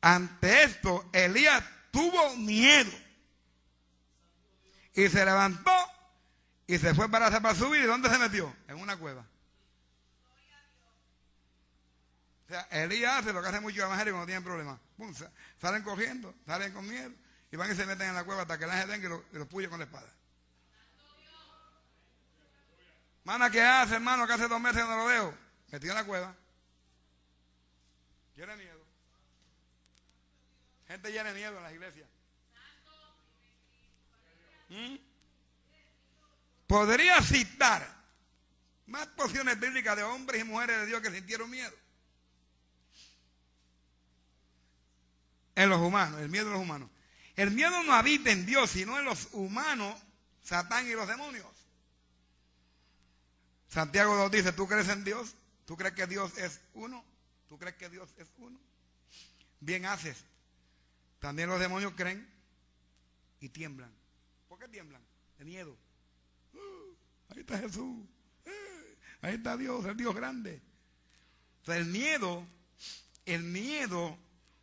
ante 0.00 0.64
esto 0.64 1.08
Elías 1.12 1.62
tuvo 1.90 2.36
miedo 2.36 2.90
y 4.94 5.08
se 5.08 5.24
levantó 5.24 5.72
y 6.66 6.78
se 6.78 6.94
fue 6.94 7.10
para, 7.10 7.30
para 7.40 7.54
subir. 7.54 7.82
¿Y 7.82 7.86
dónde 7.86 8.08
se 8.08 8.18
metió? 8.18 8.54
En 8.68 8.76
una 8.76 8.96
cueva. 8.96 9.26
O 12.46 12.48
sea, 12.48 12.62
Elías 12.70 13.18
hace 13.18 13.32
lo 13.32 13.42
que 13.42 13.48
hace 13.48 13.60
muchos 13.60 13.84
evangélicos 13.84 14.16
cuando 14.16 14.26
tienen 14.26 14.44
problemas. 14.44 14.78
salen 15.60 15.82
corriendo, 15.82 16.34
salen 16.46 16.72
con 16.72 16.86
miedo 16.86 17.12
y 17.50 17.56
van 17.56 17.70
y 17.70 17.74
se 17.74 17.86
meten 17.86 18.08
en 18.08 18.14
la 18.14 18.24
cueva 18.24 18.42
hasta 18.42 18.58
que 18.58 18.64
el 18.64 18.70
ángel 18.70 18.88
venga 18.88 19.06
y 19.06 19.10
los 19.10 19.22
lo 19.32 19.46
puye 19.46 19.68
con 19.68 19.78
la 19.78 19.84
espada. 19.84 20.08
Mana, 23.24 23.50
¿qué 23.50 23.62
hace, 23.62 23.94
hermano? 23.94 24.26
Que 24.26 24.32
hace 24.32 24.48
dos 24.48 24.60
meses 24.60 24.84
no 24.84 24.96
lo 24.96 25.04
veo. 25.04 25.41
Metido 25.72 25.92
en 25.92 25.98
la 25.98 26.04
cueva. 26.04 26.36
Tiene 28.34 28.56
miedo. 28.56 28.84
Gente 30.86 31.10
tiene 31.10 31.32
miedo 31.32 31.56
en 31.56 31.62
las 31.62 31.72
iglesias. 31.72 32.08
¿Mm? 34.68 34.96
Podría 36.66 37.20
citar 37.22 37.86
más 38.86 39.06
porciones 39.08 39.58
bíblicas 39.58 39.96
de 39.96 40.02
hombres 40.02 40.42
y 40.42 40.44
mujeres 40.44 40.80
de 40.80 40.86
Dios 40.86 41.00
que 41.00 41.10
sintieron 41.10 41.50
miedo. 41.50 41.74
En 45.54 45.70
los 45.70 45.80
humanos, 45.80 46.20
el 46.20 46.28
miedo 46.28 46.46
de 46.46 46.52
los 46.52 46.60
humanos. 46.60 46.90
El 47.34 47.50
miedo 47.50 47.82
no 47.82 47.94
habita 47.94 48.30
en 48.30 48.44
Dios, 48.44 48.70
sino 48.70 48.98
en 48.98 49.06
los 49.06 49.28
humanos, 49.32 49.98
Satán 50.42 50.86
y 50.86 50.92
los 50.92 51.08
demonios. 51.08 51.46
Santiago 53.68 54.14
2 54.16 54.30
dice, 54.30 54.52
¿tú 54.52 54.68
crees 54.68 54.88
en 54.88 55.04
Dios? 55.04 55.34
¿Tú 55.64 55.76
crees 55.76 55.94
que 55.94 56.06
Dios 56.06 56.36
es 56.38 56.60
uno? 56.74 57.04
¿Tú 57.48 57.58
crees 57.58 57.76
que 57.76 57.88
Dios 57.88 58.12
es 58.18 58.28
uno? 58.38 58.58
Bien 59.60 59.86
haces. 59.86 60.24
También 61.20 61.48
los 61.48 61.60
demonios 61.60 61.92
creen 61.96 62.28
y 63.40 63.48
tiemblan. 63.48 63.92
¿Por 64.48 64.58
qué 64.58 64.68
tiemblan? 64.68 65.02
De 65.38 65.44
miedo. 65.44 65.76
Ahí 67.28 67.40
está 67.40 67.58
Jesús. 67.58 68.06
Ahí 69.22 69.34
está 69.34 69.56
Dios, 69.56 69.84
el 69.86 69.96
Dios 69.96 70.14
grande. 70.14 70.60
El 71.66 71.86
miedo, 71.86 72.44
el 73.24 73.44
miedo 73.44 74.18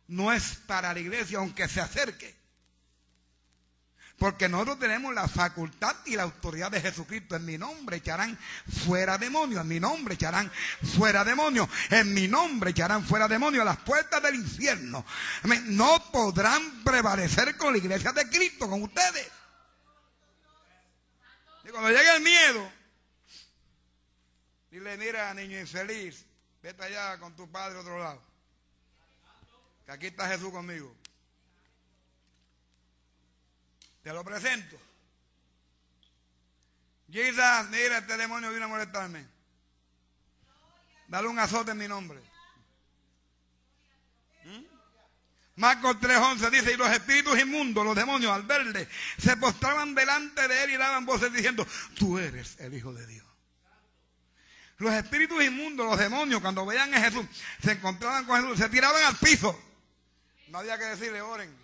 no 0.08 0.32
es 0.32 0.56
para 0.66 0.92
la 0.92 1.00
iglesia 1.00 1.38
aunque 1.38 1.66
se 1.68 1.80
acerque. 1.80 2.39
Porque 4.20 4.50
nosotros 4.50 4.78
tenemos 4.78 5.14
la 5.14 5.26
facultad 5.28 5.96
y 6.04 6.14
la 6.14 6.24
autoridad 6.24 6.70
de 6.70 6.82
Jesucristo. 6.82 7.36
En 7.36 7.46
mi 7.46 7.56
nombre 7.56 7.96
echarán 7.96 8.38
fuera 8.84 9.16
demonios. 9.16 9.62
En 9.62 9.68
mi 9.68 9.80
nombre 9.80 10.12
echarán 10.12 10.52
fuera 10.82 11.24
demonios. 11.24 11.66
En 11.88 12.12
mi 12.12 12.28
nombre 12.28 12.72
echarán 12.72 13.02
fuera 13.02 13.28
demonios. 13.28 13.64
Las 13.64 13.78
puertas 13.78 14.22
del 14.22 14.34
infierno 14.34 15.06
no 15.68 16.12
podrán 16.12 16.84
prevalecer 16.84 17.56
con 17.56 17.72
la 17.72 17.78
iglesia 17.78 18.12
de 18.12 18.28
Cristo, 18.28 18.68
con 18.68 18.82
ustedes. 18.82 19.26
Y 21.64 21.70
cuando 21.70 21.88
llegue 21.88 22.16
el 22.16 22.22
miedo, 22.22 22.72
dile, 24.70 24.98
mira, 24.98 25.32
niño 25.32 25.58
infeliz, 25.60 26.26
vete 26.62 26.84
allá 26.84 27.18
con 27.20 27.34
tu 27.34 27.50
padre 27.50 27.78
a 27.78 27.80
otro 27.80 27.98
lado. 27.98 28.22
Que 29.86 29.92
aquí 29.92 30.06
está 30.08 30.28
Jesús 30.28 30.50
conmigo. 30.50 30.94
Te 34.02 34.12
lo 34.12 34.24
presento. 34.24 34.78
Jesus, 37.10 37.68
mira, 37.70 37.98
este 37.98 38.16
demonio 38.16 38.52
vino 38.52 38.64
a 38.64 38.68
molestarme. 38.68 39.26
Dale 41.08 41.28
un 41.28 41.38
azote 41.38 41.72
en 41.72 41.78
mi 41.78 41.88
nombre. 41.88 42.20
¿Mm? 44.44 44.64
Marcos 45.56 45.96
3:11 46.00 46.50
dice, 46.50 46.72
y 46.72 46.76
los 46.76 46.88
espíritus 46.90 47.38
inmundos, 47.38 47.84
los 47.84 47.96
demonios, 47.96 48.32
al 48.32 48.44
verle, 48.44 48.88
se 49.18 49.36
postraban 49.36 49.94
delante 49.94 50.46
de 50.46 50.64
él 50.64 50.70
y 50.70 50.76
daban 50.76 51.04
voces 51.04 51.32
diciendo, 51.32 51.66
tú 51.98 52.18
eres 52.18 52.58
el 52.60 52.72
Hijo 52.74 52.94
de 52.94 53.06
Dios. 53.06 53.26
Los 54.78 54.94
espíritus 54.94 55.42
inmundos, 55.44 55.84
los 55.84 55.98
demonios, 55.98 56.40
cuando 56.40 56.64
veían 56.64 56.94
a 56.94 57.00
Jesús, 57.00 57.26
se 57.62 57.72
encontraban 57.72 58.24
con 58.24 58.40
Jesús, 58.40 58.58
se 58.58 58.68
tiraban 58.70 59.04
al 59.04 59.16
piso. 59.16 59.60
No 60.48 60.58
había 60.58 60.78
que 60.78 60.84
decirle, 60.84 61.20
oren. 61.20 61.54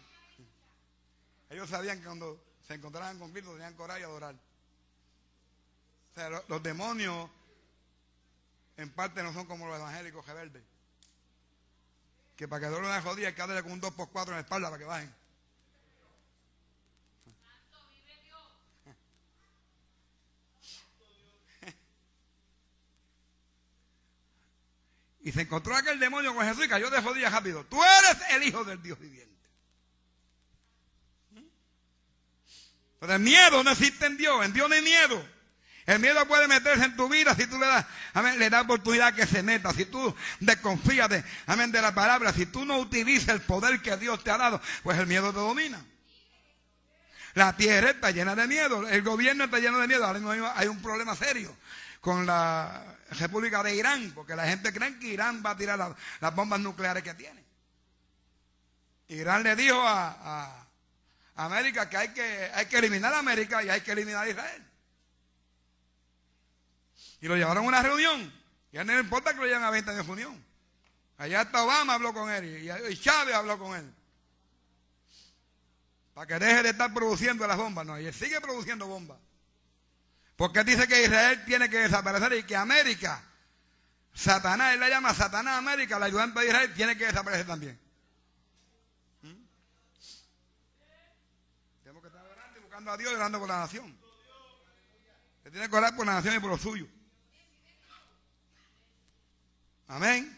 Ellos 1.48 1.70
sabían 1.70 1.98
que 1.98 2.04
cuando 2.04 2.42
se 2.66 2.74
encontraban 2.74 3.18
con 3.18 3.30
Cristo 3.30 3.52
tenían 3.52 3.78
orar 3.78 4.00
y 4.00 4.02
adorar. 4.02 4.34
O 6.10 6.14
sea, 6.14 6.42
los, 6.48 6.62
demonios 6.62 7.30
en 8.76 8.90
parte 8.90 9.22
no 9.22 9.32
son 9.32 9.46
como 9.46 9.66
los 9.66 9.76
evangélicos 9.76 10.26
rebeldes. 10.26 10.62
Que 12.36 12.48
para 12.48 12.60
que 12.60 12.66
duele 12.66 12.86
una 12.86 13.00
jodida 13.02 13.28
hay 13.28 13.34
que 13.34 13.40
darle 13.40 13.62
con 13.62 13.72
un 13.72 13.80
2x4 13.80 14.28
en 14.28 14.34
la 14.34 14.40
espalda 14.40 14.68
para 14.68 14.78
que 14.78 14.84
bajen. 14.84 15.14
Y 25.20 25.32
se 25.32 25.42
encontró 25.42 25.74
aquel 25.74 25.98
demonio 25.98 26.34
con 26.34 26.46
Jesús 26.46 26.64
y 26.64 26.68
cayó 26.68 26.88
de 26.88 27.00
rodillas 27.00 27.32
rápido. 27.32 27.64
Tú 27.66 27.82
eres 27.82 28.16
el 28.30 28.44
hijo 28.44 28.64
del 28.64 28.80
Dios 28.82 28.98
viviente. 28.98 29.35
Pero 33.06 33.18
el 33.18 33.22
miedo 33.22 33.62
no 33.62 33.70
existe 33.70 34.04
en 34.04 34.16
Dios. 34.16 34.44
En 34.44 34.52
Dios 34.52 34.68
no 34.68 34.74
hay 34.74 34.82
miedo. 34.82 35.24
El 35.86 36.00
miedo 36.00 36.26
puede 36.26 36.48
meterse 36.48 36.84
en 36.84 36.96
tu 36.96 37.08
vida 37.08 37.36
si 37.36 37.46
tú 37.46 37.56
le 37.56 37.66
das, 37.66 37.86
le 38.36 38.50
das 38.50 38.64
oportunidad 38.64 39.14
que 39.14 39.24
se 39.26 39.44
meta. 39.44 39.72
Si 39.72 39.84
tú 39.84 40.12
desconfías 40.40 41.08
de, 41.08 41.22
de 41.22 41.82
la 41.82 41.94
palabra, 41.94 42.32
si 42.32 42.46
tú 42.46 42.64
no 42.64 42.78
utilizas 42.78 43.28
el 43.28 43.42
poder 43.42 43.80
que 43.80 43.96
Dios 43.96 44.24
te 44.24 44.32
ha 44.32 44.38
dado, 44.38 44.60
pues 44.82 44.98
el 44.98 45.06
miedo 45.06 45.30
te 45.32 45.38
domina. 45.38 45.80
La 47.34 47.56
tierra 47.56 47.90
está 47.90 48.10
llena 48.10 48.34
de 48.34 48.48
miedo, 48.48 48.88
el 48.88 49.02
gobierno 49.02 49.44
está 49.44 49.60
lleno 49.60 49.78
de 49.78 49.86
miedo. 49.86 50.04
Ahora 50.04 50.18
mismo 50.18 50.52
hay 50.56 50.66
un 50.66 50.82
problema 50.82 51.14
serio 51.14 51.56
con 52.00 52.26
la 52.26 52.82
República 53.10 53.62
de 53.62 53.76
Irán, 53.76 54.10
porque 54.16 54.34
la 54.34 54.48
gente 54.48 54.72
cree 54.72 54.98
que 54.98 55.06
Irán 55.06 55.44
va 55.46 55.50
a 55.50 55.56
tirar 55.56 55.96
las 56.20 56.34
bombas 56.34 56.58
nucleares 56.58 57.04
que 57.04 57.14
tiene. 57.14 57.44
Irán 59.06 59.44
le 59.44 59.54
dijo 59.54 59.80
a 59.80 60.65
América 61.36 61.88
que 61.88 61.96
hay, 61.96 62.08
que 62.08 62.50
hay 62.54 62.66
que 62.66 62.78
eliminar 62.78 63.12
a 63.12 63.18
América 63.18 63.62
y 63.62 63.68
hay 63.68 63.80
que 63.80 63.92
eliminar 63.92 64.24
a 64.24 64.28
Israel. 64.28 64.66
Y 67.20 67.28
lo 67.28 67.36
llevaron 67.36 67.64
a 67.64 67.68
una 67.68 67.82
reunión. 67.82 68.32
Ya 68.72 68.84
no 68.84 68.98
importa 68.98 69.32
que 69.32 69.40
lo 69.40 69.46
lleven 69.46 69.62
a 69.62 69.70
20 69.70 69.90
años 69.90 70.06
de 70.06 70.14
reunión. 70.14 70.44
Allá 71.18 71.42
está 71.42 71.62
Obama 71.62 71.94
habló 71.94 72.12
con 72.12 72.30
él 72.30 72.44
y 72.90 72.96
Chávez 72.98 73.34
habló 73.34 73.58
con 73.58 73.76
él. 73.76 73.94
Para 76.16 76.26
que 76.26 76.38
deje 76.38 76.62
de 76.62 76.68
estar 76.70 76.92
produciendo 76.94 77.46
las 77.46 77.56
bombas. 77.56 77.84
No, 77.84 78.00
y 78.00 78.06
él 78.06 78.14
sigue 78.14 78.40
produciendo 78.40 78.86
bombas. 78.86 79.18
Porque 80.36 80.64
dice 80.64 80.86
que 80.86 81.02
Israel 81.02 81.44
tiene 81.44 81.68
que 81.68 81.78
desaparecer 81.78 82.32
y 82.34 82.42
que 82.44 82.56
América, 82.56 83.22
Satanás, 84.14 84.74
él 84.74 84.80
la 84.80 84.88
llama 84.88 85.14
Satanás 85.14 85.58
América, 85.58 85.98
la 85.98 86.06
ayudante 86.06 86.40
de 86.40 86.46
Israel, 86.46 86.74
tiene 86.74 86.96
que 86.96 87.06
desaparecer 87.06 87.46
también. 87.46 87.78
¿Mm? 89.22 89.34
Tenemos 91.82 92.02
que 92.02 92.08
estar 92.08 92.22
orando 92.86 92.92
a 92.92 92.96
Dios 92.96 93.12
y 93.12 93.16
orando 93.16 93.38
por 93.40 93.48
la 93.48 93.58
nación. 93.58 93.98
Se 95.42 95.50
tiene 95.50 95.68
que 95.68 95.76
orar 95.76 95.96
por 95.96 96.06
la 96.06 96.14
nación 96.14 96.36
y 96.36 96.38
por 96.38 96.50
lo 96.50 96.58
suyo. 96.58 96.86
Amén. 99.88 100.32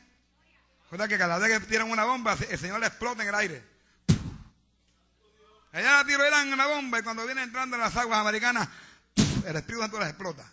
Recuerda 0.85 1.09
que 1.09 1.19
cada 1.19 1.39
vez 1.39 1.61
que 1.61 1.67
tiran 1.67 1.91
una 1.91 2.05
bomba, 2.05 2.37
el 2.49 2.59
Señor 2.59 2.81
le 2.81 2.87
explota 2.87 3.23
en 3.23 3.29
el 3.29 3.35
aire. 3.35 3.65
Allá 5.73 5.99
la 5.99 6.05
tiro 6.05 6.25
en 6.25 6.53
una 6.53 6.67
bomba 6.67 6.99
y 6.99 7.03
cuando 7.03 7.27
viene 7.27 7.43
entrando 7.43 7.77
en 7.77 7.83
las 7.83 7.95
aguas 7.97 8.19
americanas, 8.19 8.69
el 9.45 9.57
Espíritu 9.57 9.83
Santo 9.83 9.99
las 9.99 10.09
explota. 10.09 10.51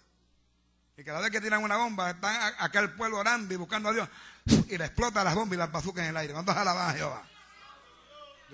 Y 0.97 1.03
cada 1.03 1.21
vez 1.21 1.31
que 1.31 1.41
tiran 1.41 1.63
una 1.63 1.77
bomba, 1.77 2.11
están 2.11 2.53
acá 2.59 2.79
el 2.79 2.91
pueblo 2.93 3.19
orando 3.19 3.53
y 3.53 3.57
buscando 3.57 3.89
a 3.89 3.93
Dios, 3.93 4.09
y 4.45 4.77
le 4.77 4.85
explota 4.85 5.23
las 5.23 5.35
bombas 5.35 5.55
y 5.55 5.59
las 5.59 5.71
bazucas 5.71 6.03
en 6.03 6.09
el 6.09 6.17
aire. 6.17 6.33
¿Cuántos 6.33 6.55
alaban 6.55 6.89
a 6.89 6.93
Jehová? 6.93 7.23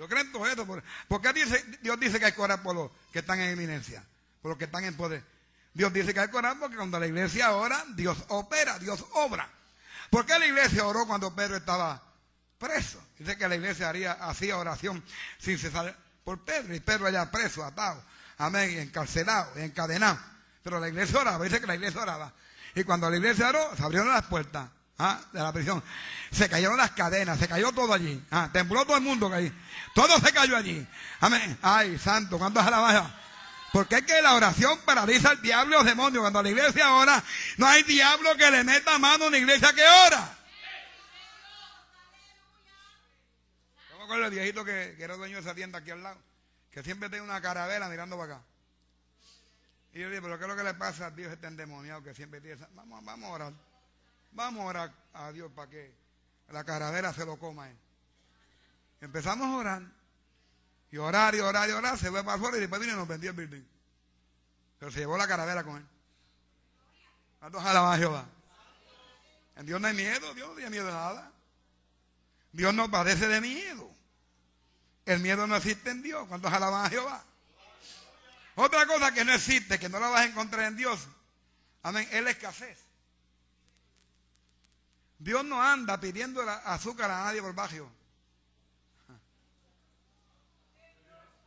Yo 0.02 0.08
creo 0.08 0.22
en 0.22 0.32
todo 0.32 0.44
esto. 0.48 0.66
¿Por 1.06 1.22
qué 1.22 1.32
dice, 1.32 1.64
Dios 1.80 2.00
dice 2.00 2.18
que 2.18 2.24
hay 2.24 2.32
que 2.32 2.58
por 2.58 2.74
los 2.74 2.90
que 3.12 3.20
están 3.20 3.38
en 3.38 3.50
eminencia? 3.50 4.04
Por 4.40 4.48
los 4.48 4.58
que 4.58 4.64
están 4.64 4.82
en 4.82 4.96
poder. 4.96 5.22
Dios 5.74 5.92
dice 5.92 6.12
que 6.12 6.18
hay 6.18 6.26
que 6.26 6.32
porque 6.58 6.74
cuando 6.74 6.98
la 6.98 7.06
iglesia 7.06 7.52
ora, 7.52 7.84
Dios 7.94 8.18
opera, 8.26 8.80
Dios 8.80 9.04
obra. 9.12 9.48
¿Por 10.10 10.26
qué 10.26 10.36
la 10.40 10.46
iglesia 10.46 10.84
oró 10.86 11.06
cuando 11.06 11.32
Pedro 11.36 11.56
estaba 11.56 12.02
preso? 12.58 13.00
Dice 13.16 13.38
que 13.38 13.46
la 13.46 13.54
iglesia 13.54 13.88
haría, 13.90 14.10
hacía 14.14 14.56
oración 14.56 15.04
sin 15.38 15.56
cesar 15.56 15.96
por 16.24 16.44
Pedro. 16.44 16.74
Y 16.74 16.80
Pedro 16.80 17.06
allá 17.06 17.30
preso, 17.30 17.64
atado, 17.64 18.02
amén, 18.38 18.80
encarcelado, 18.80 19.56
encadenado. 19.56 20.18
Pero 20.64 20.80
la 20.80 20.88
iglesia 20.88 21.20
oraba, 21.20 21.44
dice 21.44 21.60
que 21.60 21.68
la 21.68 21.76
iglesia 21.76 22.02
oraba. 22.02 22.32
Y 22.74 22.82
cuando 22.82 23.08
la 23.08 23.18
iglesia 23.18 23.50
oró, 23.50 23.76
se 23.76 23.84
abrieron 23.84 24.08
las 24.08 24.24
puertas 24.24 24.68
¿ah? 24.98 25.20
de 25.32 25.40
la 25.40 25.52
prisión. 25.52 25.82
Se 26.30 26.48
cayeron 26.48 26.76
las 26.76 26.92
cadenas, 26.92 27.38
se 27.38 27.48
cayó 27.48 27.72
todo 27.72 27.92
allí. 27.92 28.22
¿ah? 28.30 28.50
Tembló 28.52 28.84
todo 28.84 28.96
el 28.96 29.02
mundo 29.02 29.32
ahí. 29.32 29.52
Todo 29.94 30.18
se 30.18 30.32
cayó 30.32 30.56
allí. 30.56 30.86
Amén. 31.20 31.58
Ay, 31.62 31.98
santo, 31.98 32.38
¿cuántos 32.38 32.64
alabanzas? 32.64 33.10
Porque 33.72 33.96
es 33.96 34.02
que 34.02 34.20
la 34.20 34.34
oración 34.34 34.78
paraliza 34.84 35.30
al 35.30 35.40
diablo 35.40 35.76
y 35.76 35.78
los 35.78 35.86
demonios. 35.86 36.20
Cuando 36.20 36.42
la 36.42 36.50
iglesia 36.50 36.94
ora, 36.94 37.22
no 37.56 37.66
hay 37.66 37.82
diablo 37.84 38.36
que 38.36 38.50
le 38.50 38.64
meta 38.64 38.98
mano 38.98 39.24
a 39.24 39.28
una 39.28 39.38
iglesia 39.38 39.72
que 39.72 39.82
ora. 40.06 40.38
Yo 43.90 44.06
me 44.06 44.26
el 44.26 44.30
viejito 44.30 44.64
que, 44.64 44.94
era 44.98 45.16
dueño 45.16 45.36
de 45.36 45.40
esa 45.40 45.54
tienda 45.54 45.78
aquí 45.78 45.90
al 45.90 46.02
lado, 46.02 46.20
que 46.70 46.82
siempre 46.82 47.08
tiene 47.08 47.24
una 47.24 47.40
carabela 47.40 47.88
mirando 47.88 48.18
para 48.18 48.34
acá. 48.34 48.44
Y 49.94 50.00
yo 50.00 50.08
le 50.08 50.10
dije, 50.10 50.22
pero 50.22 50.38
¿qué 50.38 50.44
es 50.44 50.48
lo 50.48 50.56
que 50.56 50.64
le 50.64 50.74
pasa 50.74 51.06
a 51.06 51.10
Dios 51.10 51.32
este 51.32 51.46
endemoniado 51.46 52.02
que 52.02 52.14
siempre 52.14 52.40
tiene 52.42 52.66
Vamos, 52.72 53.02
vamos 53.04 53.30
a 53.30 53.32
orar. 53.32 53.52
Vamos 54.32 54.62
a 54.62 54.66
orar 54.66 54.94
a 55.12 55.32
Dios 55.32 55.50
para 55.54 55.70
que 55.70 55.94
la 56.48 56.64
carabela 56.64 57.12
se 57.12 57.24
lo 57.24 57.38
coma 57.38 57.70
él. 57.70 57.78
Empezamos 59.00 59.46
a 59.46 59.56
orar. 59.56 59.82
Y 60.90 60.98
orar 60.98 61.34
y 61.34 61.40
orar 61.40 61.68
y 61.68 61.72
orar, 61.72 61.98
se 61.98 62.10
fue 62.10 62.22
para 62.22 62.36
afuera 62.36 62.58
y 62.58 62.60
después 62.60 62.80
vino 62.80 62.92
y 62.92 62.96
nos 62.96 63.08
vendió 63.08 63.30
el 63.30 63.36
building. 63.36 63.64
Pero 64.78 64.92
se 64.92 65.00
llevó 65.00 65.16
la 65.16 65.26
caravera 65.26 65.64
con 65.64 65.76
él. 65.76 65.86
¿Cuántos 67.38 67.64
alaban 67.64 67.94
a 67.94 67.98
Jehová? 67.98 68.26
En 69.56 69.66
Dios 69.66 69.80
no 69.80 69.88
hay 69.88 69.94
miedo, 69.94 70.34
Dios 70.34 70.48
no 70.48 70.54
tiene 70.54 70.70
miedo 70.70 70.86
de 70.86 70.92
nada. 70.92 71.32
Dios 72.52 72.74
no 72.74 72.90
padece 72.90 73.26
de 73.26 73.40
miedo. 73.40 73.90
El 75.06 75.20
miedo 75.20 75.46
no 75.46 75.56
existe 75.56 75.90
en 75.90 76.02
Dios. 76.02 76.28
¿Cuántos 76.28 76.52
alaban 76.52 76.84
a 76.84 76.90
Jehová? 76.90 77.24
Otra 78.54 78.86
cosa 78.86 79.12
que 79.12 79.24
no 79.24 79.32
existe, 79.32 79.78
que 79.78 79.88
no 79.88 79.98
la 79.98 80.08
vas 80.08 80.20
a 80.20 80.26
encontrar 80.26 80.66
en 80.66 80.76
Dios. 80.76 81.08
Amén. 81.82 82.06
Es 82.12 82.22
la 82.22 82.30
escasez. 82.30 82.78
Dios 85.22 85.44
no 85.44 85.62
anda 85.62 86.00
pidiendo 86.00 86.42
azúcar 86.42 87.08
a 87.08 87.24
nadie 87.24 87.40
por 87.40 87.54
bajo. 87.54 87.88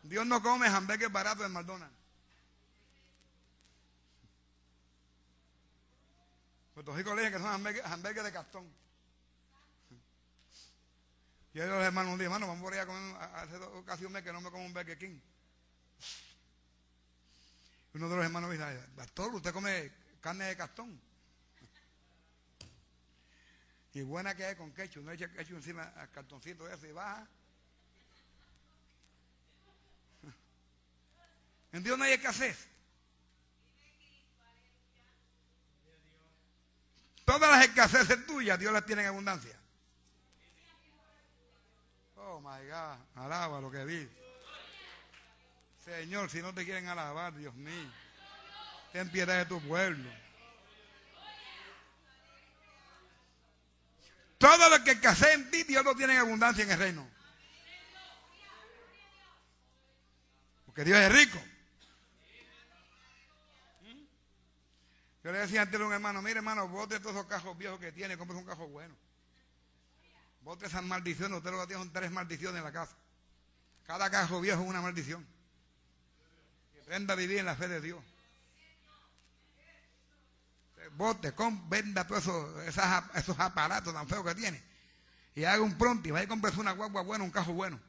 Dios 0.04 0.26
no 0.26 0.42
come 0.42 0.68
hamburgues 0.68 1.12
baratos 1.12 1.46
en 1.46 1.52
McDonald's. 1.52 1.94
Puerto 6.74 6.96
Rico 6.96 7.16
le 7.16 7.24
dicen 7.24 7.34
que 7.34 7.40
son 7.40 7.52
hamburgues, 7.54 8.24
de 8.24 8.32
cartón. 8.32 8.74
Y 11.54 11.60
ellos 11.60 11.76
los 11.76 11.84
hermanos 11.84 12.14
un 12.14 12.18
día, 12.18 12.26
hermano, 12.26 12.48
vamos 12.48 12.64
por 12.64 12.74
allá 12.74 12.84
a 12.84 12.86
comer, 12.86 13.16
hace 13.34 13.60
casi 13.86 14.06
un 14.06 14.14
mes 14.14 14.24
que 14.24 14.32
no 14.32 14.40
me 14.40 14.52
como 14.52 14.66
un 14.66 14.74
Burger 14.74 14.98
King. 14.98 15.20
Uno 17.94 18.08
de 18.08 18.16
los 18.16 18.26
hermanos 18.26 18.50
me 18.50 18.58
dice, 18.58 18.88
pastor, 18.96 19.36
usted 19.36 19.54
come 19.54 19.92
carne 20.22 20.46
de 20.46 20.56
cartón. 20.56 21.14
Y 23.96 24.02
buena 24.02 24.36
que 24.36 24.50
es 24.50 24.56
con 24.58 24.74
quechu, 24.74 25.02
no 25.02 25.12
echa 25.14 25.32
quechu 25.32 25.56
encima 25.56 25.84
al 25.96 26.12
cartoncito 26.12 26.68
ese 26.68 26.89
y 26.89 26.91
baja. 26.91 27.26
En 31.72 31.82
Dios 31.82 31.98
no 31.98 32.04
hay 32.04 32.12
escasez. 32.12 32.68
Todas 37.24 37.50
las 37.50 37.64
escaseces 37.64 38.26
tuyas, 38.26 38.60
Dios 38.60 38.74
las 38.74 38.86
tiene 38.86 39.04
en 39.04 39.08
abundancia. 39.08 39.58
Oh 42.18 42.41
my 42.41 42.68
God, 42.68 42.98
alaba 43.16 43.62
lo 43.62 43.72
que 43.72 43.86
vi. 43.86 44.10
Señor, 45.86 46.30
si 46.30 46.41
no 46.41 46.54
te 46.54 46.66
quieren 46.66 46.89
alabar, 46.89 47.34
Dios 47.34 47.56
mío, 47.56 47.91
ten 48.91 49.10
piedad 49.10 49.38
de 49.38 49.46
tu 49.46 49.62
pueblo. 49.62 50.25
Todo 54.38 54.70
lo 54.70 54.84
que 54.84 54.92
escasee 54.92 55.34
en 55.34 55.50
ti, 55.50 55.64
Dios 55.64 55.84
lo 55.84 55.96
tiene 55.96 56.14
en 56.14 56.20
abundancia 56.20 56.64
en 56.64 56.72
el 56.72 56.78
reino. 56.78 57.10
Porque 60.66 60.84
Dios 60.84 61.00
es 61.00 61.12
rico. 61.12 61.42
Yo 65.24 65.32
le 65.32 65.40
decía 65.40 65.64
antes 65.64 65.80
a 65.80 65.84
un 65.84 65.94
hermano, 65.94 66.22
mire 66.22 66.38
hermano, 66.38 66.68
bote 66.68 67.00
todos 67.00 67.16
esos 67.16 67.26
cajos 67.28 67.58
viejos 67.58 67.80
que 67.80 67.92
tiene, 67.92 68.18
compre 68.18 68.38
un 68.38 68.46
cajo 68.46 68.68
bueno. 68.68 68.96
Bote 70.42 70.68
esas 70.68 70.84
maldiciones, 70.84 71.38
usted 71.38 71.50
lo 71.50 71.62
que 71.62 71.68
tiene 71.68 71.82
son 71.82 71.92
tres 71.92 72.12
maldiciones 72.12 72.60
en 72.60 72.64
la 72.64 72.72
casa. 72.72 72.96
Cada 73.88 74.12
cajo 74.12 74.40
viejo 74.42 74.62
es 74.62 74.68
una 74.68 74.82
maldición. 74.82 75.26
Y 76.76 76.80
aprenda 76.80 77.14
a 77.14 77.18
vivir 77.18 77.40
en 77.40 77.46
la 77.46 77.56
fe 77.56 77.68
de 77.68 77.82
Dios. 77.82 78.04
Bote, 80.94 81.34
con, 81.34 81.70
venda 81.70 82.06
todos 82.06 82.28
esos, 82.66 83.40
aparatos 83.40 83.94
tan 83.94 84.08
feos 84.08 84.26
que 84.26 84.36
tiene. 84.36 84.64
Y 85.36 85.44
haga 85.44 85.62
un 85.62 85.78
pronto 85.78 86.08
y 86.08 86.12
vaya 86.12 86.26
a 86.26 86.30
comprarse 86.30 86.60
una 86.60 86.72
guagua 86.72 87.02
buena, 87.02 87.24
un 87.24 87.32
cajo 87.32 87.54
bueno. 87.54 87.80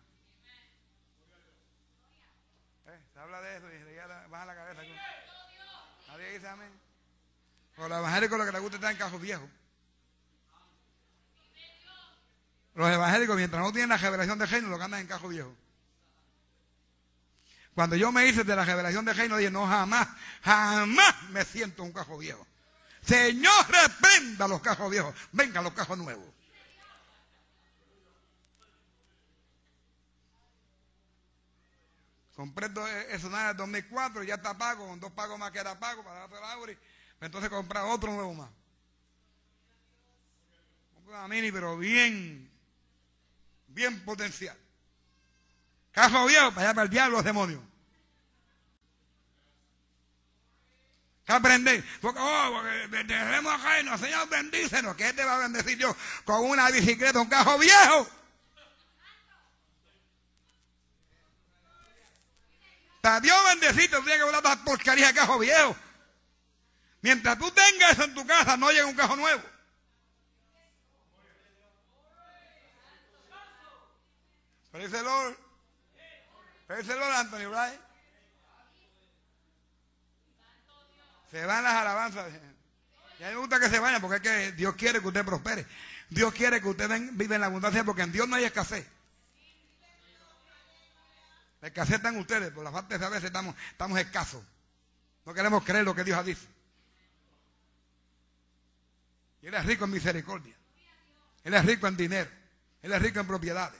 Eh, 2.87 3.01
se 3.13 3.19
habla 3.19 3.41
de 3.41 3.57
eso 3.57 3.67
y 3.73 3.95
ya 3.95 4.07
baja 4.29 4.47
la 4.47 4.55
cabeza. 4.55 4.83
Nadie 6.09 6.33
dice 6.33 6.49
amén. 6.49 6.73
O 7.77 7.89
los 7.89 7.99
evangélicos 7.99 8.39
lo 8.39 8.47
que 8.47 8.53
les 8.53 8.61
gusta 8.61 8.77
estar 8.77 8.91
en 8.91 8.99
cajos 8.99 9.21
viejos. 9.21 9.49
Los 12.75 12.91
evangélicos, 12.91 13.37
mientras 13.37 13.63
no 13.63 13.73
tienen 13.73 13.89
la 13.91 13.97
revelación 13.97 14.39
de 14.39 14.47
reino, 14.47 14.69
lo 14.69 14.79
que 14.79 14.85
andan 14.85 15.01
en 15.01 15.07
cajos 15.07 15.31
viejos. 15.31 15.55
Cuando 17.75 17.97
yo 17.97 18.11
me 18.11 18.27
hice 18.27 18.43
de 18.45 18.57
la 18.57 18.65
revelación 18.65 19.05
de 19.05 19.13
reino, 19.13 19.37
dije, 19.37 19.51
no, 19.51 19.67
jamás, 19.67 20.09
jamás 20.43 21.23
me 21.31 21.45
siento 21.45 21.83
un 21.83 21.93
cajo 21.93 22.17
viejo. 22.19 22.47
Señor, 23.07 23.67
reprenda 23.69 24.49
los 24.49 24.61
cajos 24.61 24.91
viejos. 24.91 25.15
Vengan 25.33 25.63
los 25.63 25.73
cajos 25.73 25.97
nuevos. 25.97 26.27
Compré 32.35 32.69
eso 33.11 33.31
nada 33.31 33.53
en 33.53 33.57
2004 33.57 34.23
y 34.23 34.27
ya 34.27 34.35
está 34.35 34.59
pago, 34.59 34.87
con 34.87 35.01
dos 35.01 35.11
pagos 35.13 35.39
más 35.39 35.51
que 35.53 35.59
era 35.59 35.79
pago 35.79 36.05
para 36.05 36.21
darse 36.21 36.35
la 36.35 36.53
Auri. 36.53 36.77
Entonces 37.21 37.49
comprar 37.49 37.85
otro 37.87 38.13
nuevo 38.13 38.35
más. 38.35 38.51
Compré 40.95 41.15
una 41.15 41.29
mini, 41.29 41.51
pero 41.51 41.79
bien, 41.79 42.51
bien 43.69 44.05
potencial. 44.05 44.59
Caso 45.93 46.27
viejo, 46.27 46.51
para 46.51 46.67
allá 46.67 46.75
para 46.75 46.85
el 46.85 46.91
diablo, 46.91 47.17
los 47.17 47.25
demonios. 47.25 47.63
¿Qué 51.27 51.33
aprender? 51.33 51.85
Porque, 52.01 52.21
oh, 52.23 52.51
porque 52.53 53.05
tenemos 53.05 53.63
reino, 53.63 53.99
Señor, 53.99 54.29
bendícenos. 54.29 54.95
¿Qué 54.95 55.13
te 55.13 55.25
va 55.25 55.35
a 55.35 55.39
bendecir 55.39 55.77
yo 55.77 55.95
con 56.25 56.45
una 56.45 56.71
bicicleta, 56.71 57.19
un 57.19 57.29
cajo 57.29 57.59
viejo? 57.59 58.09
Para 63.01 63.21
Dios 63.21 63.37
bendecirte, 63.49 63.97
tienes 64.03 64.19
que 64.19 64.25
volar 64.25 64.45
las 64.45 64.57
porquerías 64.59 65.09
de 65.13 65.19
cajo 65.19 65.39
viejo. 65.41 65.77
Mientras 67.03 67.39
tú 67.39 67.51
tengas 67.51 67.93
eso 67.93 68.05
en 68.05 68.15
tu 68.15 68.25
casa, 68.25 68.57
no 68.57 68.71
llega 68.71 68.87
un 68.87 68.95
cajo 68.95 69.17
nuevo. 69.17 69.43
Praise 74.71 74.93
the 74.93 75.03
Lord. 75.03 75.37
Praise 76.69 76.87
the 76.87 76.95
Lord, 76.95 77.13
Anthony 77.15 77.49
Bryant. 77.49 77.86
Se 81.37 81.45
van 81.45 81.63
las 81.63 81.75
alabanzas. 81.75 82.33
Y 83.21 83.23
a 83.23 83.29
mí 83.29 83.35
me 83.35 83.41
gusta 83.41 83.61
que 83.61 83.69
se 83.69 83.79
vayan 83.79 84.01
porque 84.01 84.17
es 84.17 84.23
que 84.23 84.53
Dios 84.53 84.75
quiere 84.75 85.03
que 85.03 85.09
usted 85.09 85.23
prospere. 85.23 85.67
Dios 86.09 86.33
quiere 86.33 86.63
que 86.63 86.69
usted 86.69 86.89
viva 87.13 87.35
en 87.35 87.43
la 87.43 87.49
abundancia 87.49 87.85
porque 87.85 88.01
en 88.01 88.11
Dios 88.11 88.27
no 88.27 88.37
hay 88.37 88.45
escasez. 88.45 88.87
La 91.61 91.69
escasez 91.69 91.97
está 91.97 92.09
en 92.09 92.17
ustedes, 92.17 92.53
por 92.53 92.65
la 92.65 92.73
falta 92.73 92.97
de 92.97 93.05
saber 93.05 93.23
estamos, 93.23 93.55
estamos 93.71 93.99
escasos. 93.99 94.43
No 95.27 95.35
queremos 95.35 95.63
creer 95.63 95.85
lo 95.85 95.95
que 95.95 96.05
Dios 96.05 96.19
ha 96.19 96.23
dicho. 96.23 96.47
Y 99.43 99.49
Él 99.49 99.55
es 99.57 99.67
rico 99.67 99.85
en 99.85 99.91
misericordia. 99.91 100.57
Él 101.45 101.53
es 101.53 101.67
rico 101.67 101.87
en 101.87 101.99
dinero. 101.99 102.31
Él 102.81 102.93
es 102.95 103.03
rico 103.03 103.21
en 103.21 103.27
propiedades. 103.27 103.79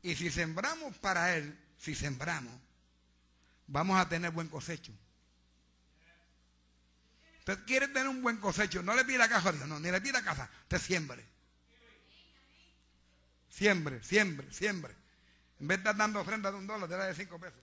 Y 0.00 0.14
si 0.14 0.30
sembramos 0.30 0.96
para 0.98 1.34
Él, 1.34 1.58
si 1.76 1.96
sembramos, 1.96 2.54
vamos 3.66 3.98
a 3.98 4.08
tener 4.08 4.30
buen 4.30 4.46
cosecho. 4.46 4.92
Usted 7.46 7.64
quiere 7.64 7.86
tener 7.86 8.08
un 8.08 8.22
buen 8.22 8.38
cosecho, 8.38 8.82
no 8.82 8.96
le 8.96 9.04
pida 9.04 9.28
caja 9.28 9.50
a 9.50 9.52
Dios, 9.52 9.68
no, 9.68 9.78
ni 9.78 9.88
le 9.88 10.00
pida 10.00 10.20
casa, 10.20 10.50
usted 10.62 10.78
siembre. 10.78 11.24
Siembre, 13.48 14.02
siembre, 14.02 14.52
siembre. 14.52 14.96
En 15.60 15.68
vez 15.68 15.78
de 15.78 15.82
estar 15.82 15.96
dando 15.96 16.20
ofrenda 16.20 16.50
de 16.50 16.56
un 16.56 16.66
dólar, 16.66 16.88
te 16.88 16.96
da 16.96 17.06
de 17.06 17.14
cinco 17.14 17.38
pesos. 17.38 17.60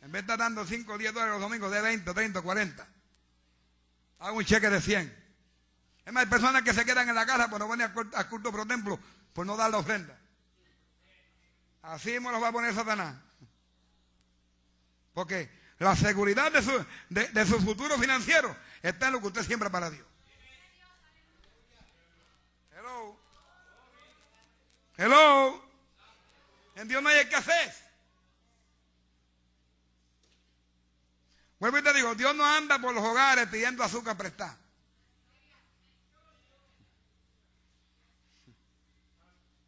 En 0.00 0.10
vez 0.10 0.26
de 0.26 0.32
estar 0.32 0.38
dando 0.38 0.66
cinco 0.66 0.94
o 0.94 0.98
diez 0.98 1.14
dólares 1.14 1.34
los 1.34 1.42
domingos, 1.42 1.70
de 1.70 1.80
20, 1.80 2.12
30, 2.12 2.42
40. 2.42 2.88
Haga 4.18 4.32
un 4.32 4.44
cheque 4.44 4.68
de 4.68 4.80
100. 4.80 5.24
Es 6.06 6.12
más, 6.12 6.24
hay 6.24 6.28
personas 6.28 6.62
que 6.62 6.74
se 6.74 6.84
quedan 6.84 7.08
en 7.08 7.14
la 7.14 7.26
casa 7.26 7.48
por 7.48 7.60
no 7.60 7.68
venir 7.68 7.92
al 8.12 8.28
culto 8.28 8.50
pro 8.50 8.66
templo, 8.66 8.98
por 9.32 9.46
no 9.46 9.56
dar 9.56 9.70
la 9.70 9.78
ofrenda. 9.78 10.18
Así 11.82 12.18
me 12.18 12.32
lo 12.32 12.40
va 12.40 12.48
a 12.48 12.52
poner 12.52 12.74
Satanás. 12.74 13.14
Porque 15.12 15.48
la 15.78 15.96
seguridad 15.96 16.52
de 16.52 16.62
su, 16.62 16.86
de, 17.08 17.46
su 17.46 17.60
futuro 17.60 17.98
financiero 17.98 18.56
está 18.82 19.08
en 19.08 19.14
lo 19.14 19.20
que 19.20 19.26
usted 19.26 19.42
siembra 19.42 19.70
para 19.70 19.90
Dios. 19.90 20.06
Hello. 22.76 23.16
Hello. 24.96 25.64
En 26.76 26.88
Dios 26.88 27.02
no 27.02 27.08
hay 27.08 27.20
escasez. 27.20 27.82
Vuelvo 31.58 31.78
y 31.78 31.82
te 31.82 31.92
digo, 31.92 32.14
Dios 32.14 32.34
no 32.36 32.44
anda 32.44 32.78
por 32.78 32.94
los 32.94 33.02
hogares 33.02 33.48
pidiendo 33.48 33.82
azúcar 33.82 34.16
prestada. 34.16 34.58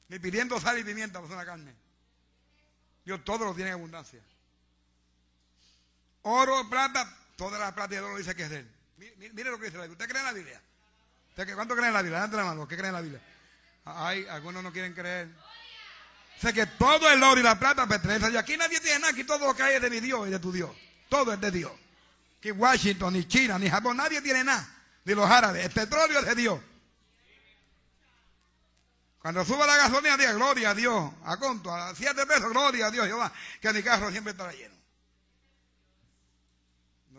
Ni 0.08 0.18
pidiendo 0.18 0.60
sal 0.60 0.78
y 0.78 0.84
pimienta 0.84 1.20
por 1.20 1.30
una 1.30 1.44
carne. 1.44 1.74
Dios 3.04 3.24
todo 3.24 3.44
lo 3.44 3.54
tiene 3.54 3.70
en 3.70 3.74
abundancia. 3.74 4.20
Oro, 6.28 6.68
plata, 6.68 7.08
toda 7.36 7.56
la 7.56 7.72
plata 7.72 7.94
y 7.94 7.98
el 7.98 8.04
oro 8.04 8.16
dice 8.16 8.34
que 8.34 8.42
es 8.42 8.50
de 8.50 8.58
él. 8.58 8.70
Mire, 8.96 9.48
lo 9.48 9.60
que 9.60 9.66
dice 9.66 9.78
la 9.78 9.84
Biblia. 9.86 9.92
¿Usted 9.92 10.08
cree 10.08 10.18
en 10.18 10.26
la 10.26 10.32
Biblia? 10.32 10.60
¿Cuánto 11.54 11.74
creen 11.74 11.88
en 11.88 11.94
la 11.94 12.02
Biblia? 12.02 12.18
Levante 12.18 12.36
la 12.36 12.44
mano. 12.44 12.66
¿Qué 12.66 12.74
creen 12.74 12.88
en 12.88 12.94
la 12.94 13.00
Biblia? 13.00 13.20
Ay, 13.84 14.26
algunos 14.28 14.64
no 14.64 14.72
quieren 14.72 14.92
creer. 14.92 15.28
Sé 16.40 16.52
que 16.52 16.66
todo 16.66 17.08
el 17.12 17.22
oro 17.22 17.38
y 17.40 17.44
la 17.44 17.56
plata 17.56 17.86
pertenecen 17.86 18.24
a 18.24 18.28
Dios. 18.30 18.42
Aquí 18.42 18.56
nadie 18.56 18.80
tiene 18.80 18.98
nada, 18.98 19.12
aquí 19.12 19.22
todo 19.22 19.46
lo 19.46 19.54
que 19.54 19.62
hay 19.62 19.76
es 19.76 19.82
de 19.82 19.88
mi 19.88 20.00
Dios 20.00 20.26
y 20.26 20.30
de 20.32 20.40
tu 20.40 20.50
Dios. 20.50 20.70
Todo 21.08 21.32
es 21.32 21.40
de 21.40 21.52
Dios. 21.52 21.72
Aquí 22.40 22.50
Washington, 22.50 23.12
ni 23.12 23.28
China, 23.28 23.56
ni 23.56 23.70
Japón, 23.70 23.96
nadie 23.96 24.20
tiene 24.20 24.42
nada. 24.42 24.68
Ni 25.04 25.14
los 25.14 25.30
árabes. 25.30 25.64
El 25.64 25.70
petróleo 25.70 26.18
es 26.18 26.26
de 26.26 26.34
Dios. 26.34 26.60
Cuando 29.22 29.44
suba 29.44 29.64
la 29.64 29.76
gasolina, 29.76 30.16
diga 30.16 30.32
gloria 30.32 30.70
a 30.70 30.74
Dios. 30.74 31.12
A 31.24 31.36
conto, 31.36 31.72
a 31.72 31.94
siete 31.94 32.26
pesos, 32.26 32.50
gloria 32.50 32.86
a 32.86 32.90
Dios, 32.90 33.06
Jehová. 33.06 33.32
Que 33.60 33.72
mi 33.72 33.84
carro 33.84 34.10
siempre 34.10 34.32
estará 34.32 34.50
lleno. 34.50 34.74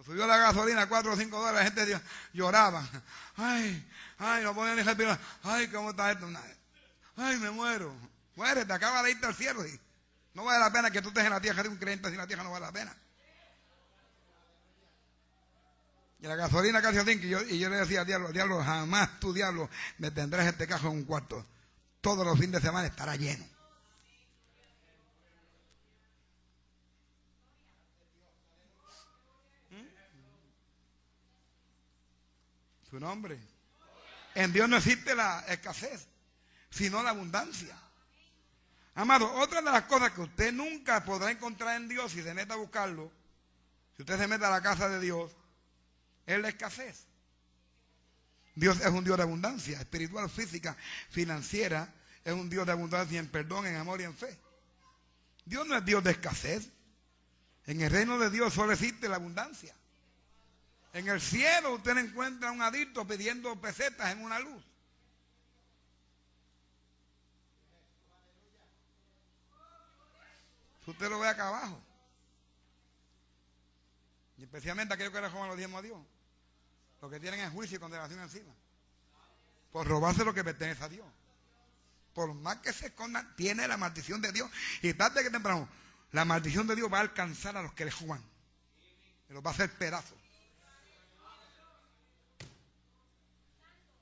Subió 0.08 0.26
la 0.26 0.38
gasolina 0.38 0.84
a 0.84 0.88
cuatro 0.88 1.14
o 1.14 1.18
cinco 1.18 1.38
dólares, 1.38 1.74
la 1.76 1.84
gente 1.84 2.02
lloraba. 2.34 2.88
Ay, 3.36 3.88
ay, 4.18 4.44
no 4.44 4.56
ponen 4.56 4.80
el 4.80 4.86
respirar. 4.86 5.20
Ay, 5.44 5.68
¿cómo 5.68 5.92
está 5.92 6.12
esto? 6.12 6.28
Ay, 7.18 7.38
me 7.38 7.52
muero. 7.52 7.94
Muérete, 8.36 8.72
acaba 8.74 9.04
de 9.04 9.12
irte 9.12 9.28
al 9.28 9.36
cielo. 9.36 9.68
Y 9.68 9.80
no 10.34 10.46
vale 10.46 10.60
la 10.60 10.72
pena 10.72 10.90
que 10.90 11.02
tú 11.02 11.10
estés 11.10 11.26
en 11.26 11.32
la 11.32 11.42
tierra 11.42 11.62
de 11.62 11.70
un 11.70 11.78
creyente 11.78 12.10
si 12.10 12.16
la 12.16 12.26
tierra 12.26 12.44
no 12.44 12.52
vale 12.52 12.66
la 12.66 12.72
pena. 12.72 12.96
Y 16.22 16.26
la 16.26 16.36
gasolina 16.36 16.82
casi 16.82 16.98
a 16.98 17.04
cinco. 17.04 17.26
Y 17.26 17.30
yo, 17.30 17.42
y 17.44 17.60
yo 17.60 17.70
le 17.70 17.76
decía, 17.76 18.06
diablo, 18.06 18.32
diablo, 18.32 18.64
jamás 18.64 19.20
tú, 19.20 19.34
diablo, 19.34 19.70
me 20.00 20.10
tendrás 20.10 20.48
este 20.48 20.66
cajo 20.66 20.88
en 20.88 20.94
un 20.94 21.04
cuarto 21.04 21.46
todos 22.08 22.26
los 22.26 22.40
fines 22.40 22.62
de 22.62 22.62
semana 22.62 22.88
estará 22.88 23.18
lleno. 23.18 23.46
Su 32.90 33.00
nombre. 33.00 33.40
En 34.36 34.54
Dios 34.54 34.70
no 34.70 34.78
existe 34.78 35.16
la 35.16 35.40
escasez, 35.48 36.08
sino 36.70 37.02
la 37.04 37.10
abundancia. 37.10 37.78
Amado, 38.96 39.32
otra 39.36 39.62
de 39.62 39.72
las 39.72 39.84
cosas 39.84 40.12
que 40.12 40.22
usted 40.22 40.54
nunca 40.54 41.04
podrá 41.04 41.32
encontrar 41.32 41.76
en 41.76 41.88
Dios 41.88 42.12
si 42.12 42.24
se 42.24 42.34
mete 42.34 42.54
a 42.54 42.58
buscarlo, 42.58 43.12
si 43.96 44.04
usted 44.04 44.18
se 44.18 44.28
mete 44.28 44.46
a 44.46 44.50
la 44.50 44.62
casa 44.62 44.90
de 44.90 45.00
Dios, 45.00 45.32
es 46.26 46.40
la 46.40 46.50
escasez. 46.50 47.08
Dios 48.56 48.80
es 48.82 48.88
un 48.88 49.04
Dios 49.04 49.18
de 49.18 49.24
abundancia, 49.24 49.80
espiritual, 49.80 50.30
física, 50.30 50.76
financiera. 51.10 51.94
Es 52.26 52.34
un 52.34 52.50
Dios 52.50 52.66
de 52.66 52.72
abundancia 52.72 53.20
en 53.20 53.28
perdón, 53.28 53.68
en 53.68 53.76
amor 53.76 54.02
y 54.02 54.06
en 54.06 54.16
fe. 54.16 54.36
Dios 55.46 55.68
no 55.68 55.78
es 55.78 55.86
Dios 55.86 56.04
de 56.04 56.12
escasez. 56.12 56.70
En 57.68 57.82
el 57.82 57.92
reino 57.92 58.18
de 58.18 58.32
Dios 58.32 58.54
solo 58.54 58.74
existe 58.74 59.08
la 59.10 59.18
abundancia. 59.18 59.76
En 60.94 61.08
el 61.08 61.22
cielo 61.22 61.76
usted 61.76 61.98
encuentra 61.98 62.50
a 62.50 62.52
un 62.52 62.62
adicto 62.62 63.06
pidiendo 63.06 63.60
pesetas 63.62 64.12
en 64.12 64.24
una 64.24 64.40
luz. 64.40 64.64
Usted 70.88 71.10
lo 71.10 71.20
ve 71.20 71.28
acá 71.28 71.50
abajo. 71.50 71.82
Y 74.38 74.44
especialmente 74.44 74.94
aquellos 74.94 75.12
que 75.12 75.20
le 75.20 75.28
roban 75.28 75.50
los 75.50 75.58
diezmos 75.58 75.80
a 75.80 75.82
Dios. 75.82 76.00
Lo 77.02 77.10
que 77.10 77.20
tienen 77.20 77.42
es 77.42 77.52
juicio 77.52 77.78
y 77.78 77.80
condenación 77.80 78.20
encima. 78.22 78.54
Por 79.72 79.86
robarse 79.86 80.24
lo 80.24 80.34
que 80.34 80.44
pertenece 80.44 80.84
a 80.84 80.90
Dios. 80.90 81.06
Por 82.14 82.34
más 82.34 82.58
que 82.58 82.72
se 82.72 82.88
escondan, 82.88 83.36
tiene 83.36 83.68
la 83.68 83.78
maldición 83.78 84.22
de 84.22 84.32
Dios. 84.32 84.50
Y 84.82 84.94
tarde 84.94 85.24
que 85.24 85.30
temprano, 85.30 85.68
la 86.12 86.26
maldición 86.26 86.66
de 86.66 86.76
Dios 86.76 86.92
va 86.92 87.00
a 87.00 87.02
alcanzar 87.02 87.58
a 87.58 87.62
los 87.62 87.74
que 87.74 87.86
le 87.86 87.92
juegan. 87.92 88.24
Y 89.30 89.34
los 89.34 89.46
va 89.46 89.52
a 89.52 89.54
hacer 89.54 89.70
pedazos. 89.74 90.18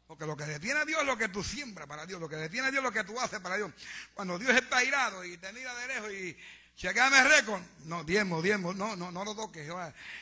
Porque 0.08 0.26
lo 0.26 0.38
que 0.38 0.46
detiene 0.46 0.80
a 0.80 0.86
Dios 0.86 1.02
es 1.02 1.08
lo 1.08 1.18
que 1.18 1.30
tú 1.30 1.44
siembras 1.44 1.88
para 1.88 2.06
Dios. 2.06 2.20
Lo 2.20 2.30
que 2.30 2.36
detiene 2.36 2.68
a 2.68 2.72
Dios 2.72 2.84
es 2.84 2.84
lo 2.84 2.92
que 2.92 3.04
tú 3.04 3.20
haces 3.20 3.40
para 3.40 3.58
Dios. 3.58 3.72
Cuando 4.14 4.38
Dios 4.38 4.54
está 4.56 4.84
irado 4.84 5.24
y 5.24 5.38
te 5.38 5.52
mira 5.52 5.74
de 5.76 5.88
lejos 5.88 6.12
y 6.12 6.38
chequeame 6.76 7.24
récord, 7.24 7.62
no, 7.86 8.04
diezmo, 8.04 8.42
diezmo, 8.42 8.74
no, 8.74 8.96
no, 8.96 9.12
no 9.12 9.26
lo 9.26 9.36
toques. 9.36 9.68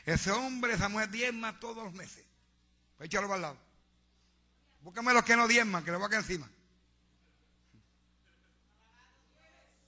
Ese 0.05 0.31
hombre, 0.31 0.73
esa 0.73 0.87
mujer 0.87 1.09
diezma 1.09 1.59
todos 1.59 1.83
los 1.83 1.93
meses. 1.93 2.23
Échalo 2.99 3.27
para 3.27 3.35
el 3.35 3.41
lado. 3.41 3.57
Búscame 4.81 5.13
los 5.13 5.23
que 5.23 5.35
no 5.35 5.47
diezman, 5.47 5.83
que 5.83 5.91
le 5.91 5.97
voy 5.97 6.07
acá 6.07 6.17
encima. 6.17 6.49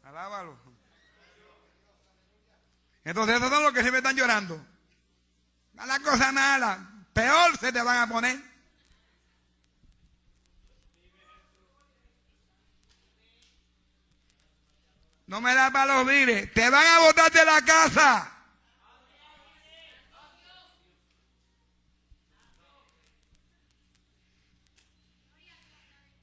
Alábalo. 0.03 0.57
Entonces 3.05 3.35
esos 3.37 3.49
son 3.49 3.63
los 3.63 3.73
que 3.73 3.83
se 3.83 3.91
me 3.91 3.97
están 3.97 4.15
llorando. 4.15 4.65
La 5.73 5.99
cosa 5.99 6.31
mala. 6.31 6.91
Peor 7.13 7.57
se 7.57 7.71
te 7.71 7.81
van 7.81 7.97
a 7.97 8.09
poner. 8.09 8.54
No 15.27 15.41
me 15.41 15.55
da 15.55 15.71
para 15.71 15.95
los 15.95 16.07
vires. 16.07 16.53
Te 16.53 16.69
van 16.69 16.85
a 16.85 16.99
botar 16.99 17.31
de 17.31 17.45
la 17.45 17.61
casa. 17.63 18.31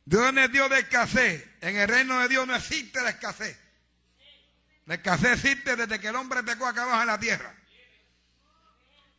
Dios 0.05 0.33
no 0.33 0.41
es 0.43 0.53
Dios 0.53 0.71
de 0.71 0.79
escasez. 0.81 1.49
En 1.61 1.77
el 1.77 1.89
reino 1.89 2.19
de 2.21 2.29
Dios 2.29 2.47
no 2.47 2.55
existe 2.55 3.01
la 3.01 3.11
escasez. 3.11 3.59
La 4.87 4.97
escasez 4.97 5.33
existe 5.33 5.77
desde 5.77 6.01
que 6.01 6.09
el 6.09 6.17
hombre 6.17 6.43
pecó 6.43 6.67
acá 6.67 6.83
abajo 6.83 7.01
en 7.01 7.07
la 7.07 7.19
tierra. 7.19 7.55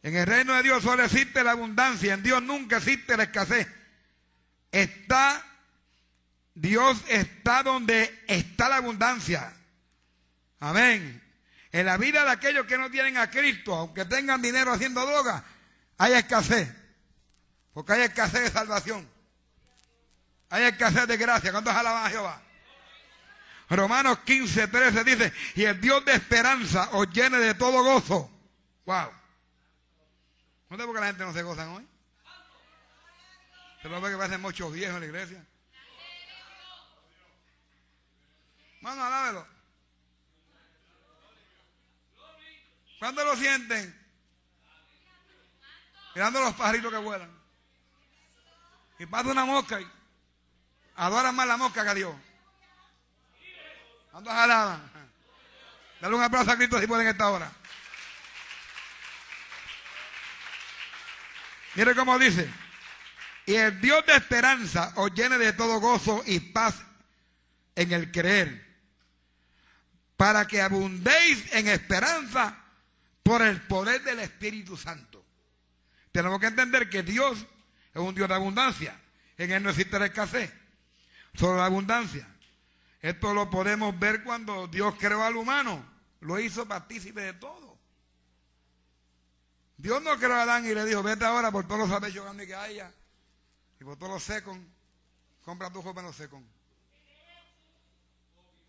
En 0.03 0.15
el 0.15 0.27
reino 0.27 0.53
de 0.53 0.63
Dios 0.63 0.83
solo 0.83 1.03
existe 1.03 1.43
la 1.43 1.51
abundancia. 1.51 2.13
En 2.13 2.23
Dios 2.23 2.43
nunca 2.43 2.77
existe 2.77 3.17
la 3.17 3.23
escasez. 3.23 3.67
Está, 4.71 5.43
Dios 6.53 7.01
está 7.07 7.63
donde 7.63 8.23
está 8.27 8.69
la 8.69 8.77
abundancia. 8.77 9.53
Amén. 10.63 11.21
En 11.73 11.85
la 11.85 11.97
vida 11.97 12.23
de 12.23 12.31
aquellos 12.31 12.65
que 12.65 12.77
no 12.77 12.89
tienen 12.89 13.17
a 13.17 13.29
Cristo, 13.29 13.75
aunque 13.75 14.05
tengan 14.05 14.41
dinero 14.41 14.71
haciendo 14.71 15.05
droga, 15.05 15.43
hay 15.97 16.13
escasez. 16.13 16.73
Porque 17.73 17.91
hay 17.91 18.03
escasez 18.03 18.43
de 18.43 18.49
salvación. 18.49 19.09
Hay 20.49 20.63
escasez 20.63 21.05
de 21.05 21.17
gracia. 21.17 21.51
¿Cuántos 21.51 21.75
alaban 21.75 22.05
a 22.05 22.09
Jehová? 22.09 22.41
Romanos 23.69 24.19
15, 24.19 24.69
13 24.69 25.03
dice, 25.03 25.33
y 25.55 25.65
el 25.65 25.81
Dios 25.81 26.05
de 26.05 26.13
esperanza 26.13 26.87
os 26.93 27.09
llene 27.09 27.39
de 27.39 27.55
todo 27.55 27.83
gozo. 27.83 28.31
Wow. 28.85 29.11
¿No 30.69 30.77
sé 30.77 30.85
por 30.85 30.95
qué 30.95 31.01
la 31.01 31.07
gente 31.07 31.25
no 31.25 31.33
se 31.33 31.43
gozan 31.43 31.69
hoy? 31.71 31.85
¿Se 33.81 33.89
lo 33.89 33.99
ve 33.99 34.11
que 34.11 34.17
parecen 34.17 34.39
muchos 34.39 34.71
viejos 34.71 34.95
en 34.95 35.01
la 35.01 35.07
iglesia? 35.07 35.45
Mano, 38.79 39.03
alábelo. 39.03 39.52
¿Cuándo 43.03 43.25
lo 43.25 43.35
sienten? 43.35 43.93
Mirando 46.15 46.39
los 46.39 46.53
pajaritos 46.53 46.89
que 46.89 46.99
vuelan. 46.99 47.29
Y 48.97 49.05
pasa 49.07 49.27
una 49.27 49.43
mosca 49.43 49.81
y 49.81 49.91
adoran 50.95 51.35
más 51.35 51.45
la 51.45 51.57
mosca 51.57 51.83
que 51.83 51.89
a 51.89 51.95
Dios. 51.95 52.15
Ando 54.13 54.31
jalada. 54.31 54.79
Dale 55.99 56.15
un 56.15 56.23
aplauso 56.23 56.51
a 56.51 56.55
Cristo 56.55 56.79
si 56.79 56.87
pueden 56.87 57.05
esta 57.05 57.29
hora. 57.29 57.51
Mire 61.75 61.95
cómo 61.95 62.17
dice. 62.17 62.49
Y 63.45 63.55
el 63.55 63.81
Dios 63.81 64.05
de 64.05 64.15
esperanza 64.15 64.93
os 64.95 65.13
llene 65.13 65.37
de 65.39 65.51
todo 65.51 65.81
gozo 65.81 66.23
y 66.25 66.39
paz 66.39 66.75
en 67.75 67.91
el 67.91 68.13
creer. 68.13 68.65
Para 70.15 70.47
que 70.47 70.61
abundéis 70.61 71.51
en 71.51 71.67
esperanza 71.67 72.62
por 73.23 73.41
el 73.41 73.61
poder 73.61 74.03
del 74.03 74.19
Espíritu 74.19 74.77
Santo. 74.77 75.23
Tenemos 76.11 76.39
que 76.39 76.47
entender 76.47 76.89
que 76.89 77.03
Dios 77.03 77.45
es 77.93 78.01
un 78.01 78.13
Dios 78.13 78.27
de 78.27 78.35
abundancia. 78.35 78.99
En 79.37 79.51
Él 79.51 79.63
no 79.63 79.69
existe 79.69 79.97
la 79.97 80.05
escasez, 80.05 80.53
solo 81.33 81.57
la 81.57 81.65
abundancia. 81.65 82.27
Esto 83.01 83.33
lo 83.33 83.49
podemos 83.49 83.97
ver 83.99 84.23
cuando 84.23 84.67
Dios 84.67 84.95
creó 84.99 85.23
al 85.23 85.35
humano. 85.35 85.83
Lo 86.21 86.39
hizo 86.39 86.67
partícipe 86.67 87.21
de 87.21 87.33
todo. 87.33 87.77
Dios 89.77 90.01
no 90.01 90.17
creó 90.17 90.35
a 90.35 90.43
Adán 90.43 90.65
y 90.65 90.73
le 90.73 90.85
dijo, 90.85 91.03
vete 91.03 91.25
ahora 91.25 91.51
por 91.51 91.65
todos 91.67 91.81
los 91.81 91.89
sabellos 91.89 92.23
grandes 92.23 92.47
que 92.47 92.55
haya 92.55 92.93
y 93.79 93.83
por 93.83 93.97
todos 93.97 94.13
los 94.13 94.23
secos, 94.23 94.57
compra 95.43 95.69
tu 95.69 95.81
joven 95.81 96.05
los 96.05 96.15
secos. 96.15 96.41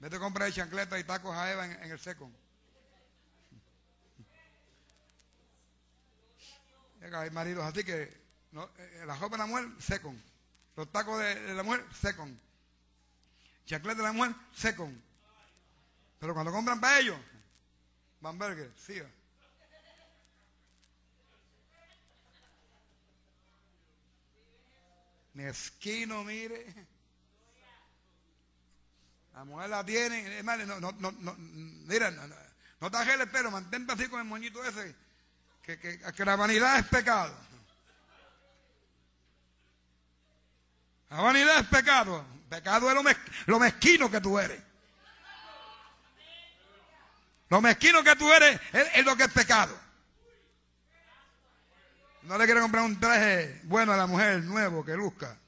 Vete 0.01 0.17
a 0.17 0.19
comprar 0.19 0.53
chancletas 0.53 0.99
y 0.99 1.05
tacos 1.05 1.35
a 1.37 1.53
Eva 1.53 1.67
en, 1.67 1.91
el 1.91 1.99
seco. 2.01 2.31
Hay 7.13 7.31
maridos 7.31 7.65
así 7.65 7.85
que 7.85 8.03
eh, 8.03 9.05
la 9.07 9.17
joven 9.17 9.33
de 9.33 9.39
la 9.39 9.47
mujer, 9.47 9.69
secon. 9.79 10.23
Los 10.77 10.91
tacos 10.91 11.19
de, 11.19 11.55
la 11.55 11.63
mujer, 11.63 11.85
secon. 12.01 12.41
Chaclet 13.67 13.97
de 13.97 14.03
la 14.03 14.13
mujer, 14.13 14.35
secon. 14.55 15.03
Pero 16.19 16.33
cuando 16.33 16.53
compran 16.53 16.81
para 16.81 17.01
ellos, 17.01 17.19
Bamberger, 18.21 18.73
sí. 18.77 19.03
Mezquino, 25.35 26.25
mire. 26.25 26.73
La 29.35 29.45
mujer 29.45 29.69
la 29.69 29.85
tiene. 29.85 30.43
no, 30.43 30.81
no, 30.81 30.93
no, 30.93 31.13
no, 31.13 31.35
mira, 31.37 32.11
no, 32.13 32.27
no, 32.27 32.37
no 32.81 32.91
te 32.91 33.15
el 33.15 33.31
pelo, 33.31 33.51
mantente 33.51 33.93
así 33.93 34.09
con 34.09 34.21
el 34.21 34.27
moñito 34.27 34.65
ese. 34.65 35.04
Que, 35.65 35.79
que, 35.79 35.99
que 35.99 36.25
la 36.25 36.37
vanidad 36.37 36.79
es 36.79 36.87
pecado. 36.87 37.35
La 41.11 41.21
vanidad 41.21 41.61
es 41.61 41.67
pecado. 41.67 42.25
Pecado 42.49 42.89
es 42.89 43.17
lo, 43.47 43.59
mezquino 43.59 44.11
que 44.11 44.21
tú 44.21 44.39
eres. 44.39 44.61
Lo 47.49 47.61
mezquino 47.61 48.03
que 48.03 48.17
tú 48.17 48.33
eres 48.33 48.61
es, 48.73 49.05
lo 49.05 49.17
que 49.17 49.25
es 49.25 49.33
pecado. 49.33 49.79
No 52.23 52.37
le 52.37 52.45
quiere 52.47 52.61
comprar 52.61 52.85
un 52.85 52.99
traje 52.99 53.61
bueno 53.65 53.93
a 53.93 53.97
la 53.97 54.07
mujer, 54.07 54.43
nuevo, 54.43 54.85
que 54.85 54.95
luzca. 54.95 55.39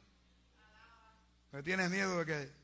Pero 1.50 1.62
tienes 1.62 1.90
miedo 1.90 2.18
de 2.18 2.26
que... 2.26 2.56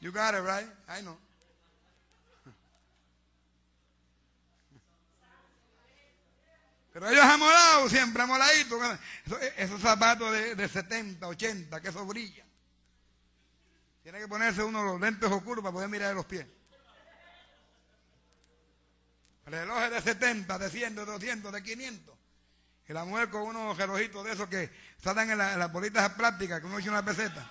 You 0.00 0.10
got 0.12 0.34
it, 0.34 0.40
right? 0.40 0.66
I 0.88 1.02
know. 1.02 1.18
Pero 7.00 7.12
ellos 7.12 7.24
amolados, 7.24 7.90
siempre 7.90 8.22
amoladitos. 8.22 8.98
Esos, 9.56 9.80
zapatos 9.80 10.30
de, 10.32 10.68
70, 10.68 11.26
80, 11.26 11.80
que 11.80 11.88
eso 11.88 12.04
brilla. 12.04 12.44
Tiene 14.02 14.18
que 14.18 14.28
ponerse 14.28 14.62
uno 14.62 14.84
los 14.84 15.00
lentes 15.00 15.30
oscuros 15.30 15.62
para 15.62 15.72
poder 15.72 15.88
mirar 15.88 16.14
los 16.14 16.26
pies. 16.26 16.46
Relojes 19.46 19.90
de 19.90 20.02
70, 20.02 20.58
de 20.58 20.70
100, 20.70 20.94
de 20.94 21.04
200, 21.06 21.52
de 21.52 21.62
500. 21.62 22.18
Y 22.86 22.92
la 22.92 23.06
mujer 23.06 23.30
con 23.30 23.42
unos 23.44 23.78
relojitos 23.78 24.22
de 24.26 24.32
esos 24.32 24.48
que 24.50 24.70
salen 25.02 25.30
en 25.30 25.38
las 25.38 25.72
bolitas 25.72 26.06
plásticas, 26.10 26.60
que 26.60 26.66
uno 26.66 26.80
echa 26.80 26.90
una 26.90 27.04
peseta. 27.04 27.50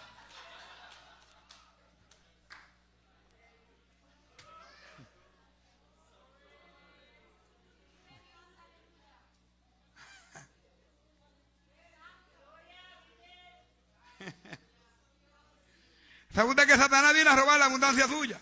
¿Sabe 16.40 16.52
usted 16.52 16.68
que 16.68 16.78
Satanás 16.78 17.14
viene 17.14 17.30
a 17.30 17.36
robar 17.36 17.60
la 17.60 17.66
abundancia 17.66 18.08
suya? 18.08 18.40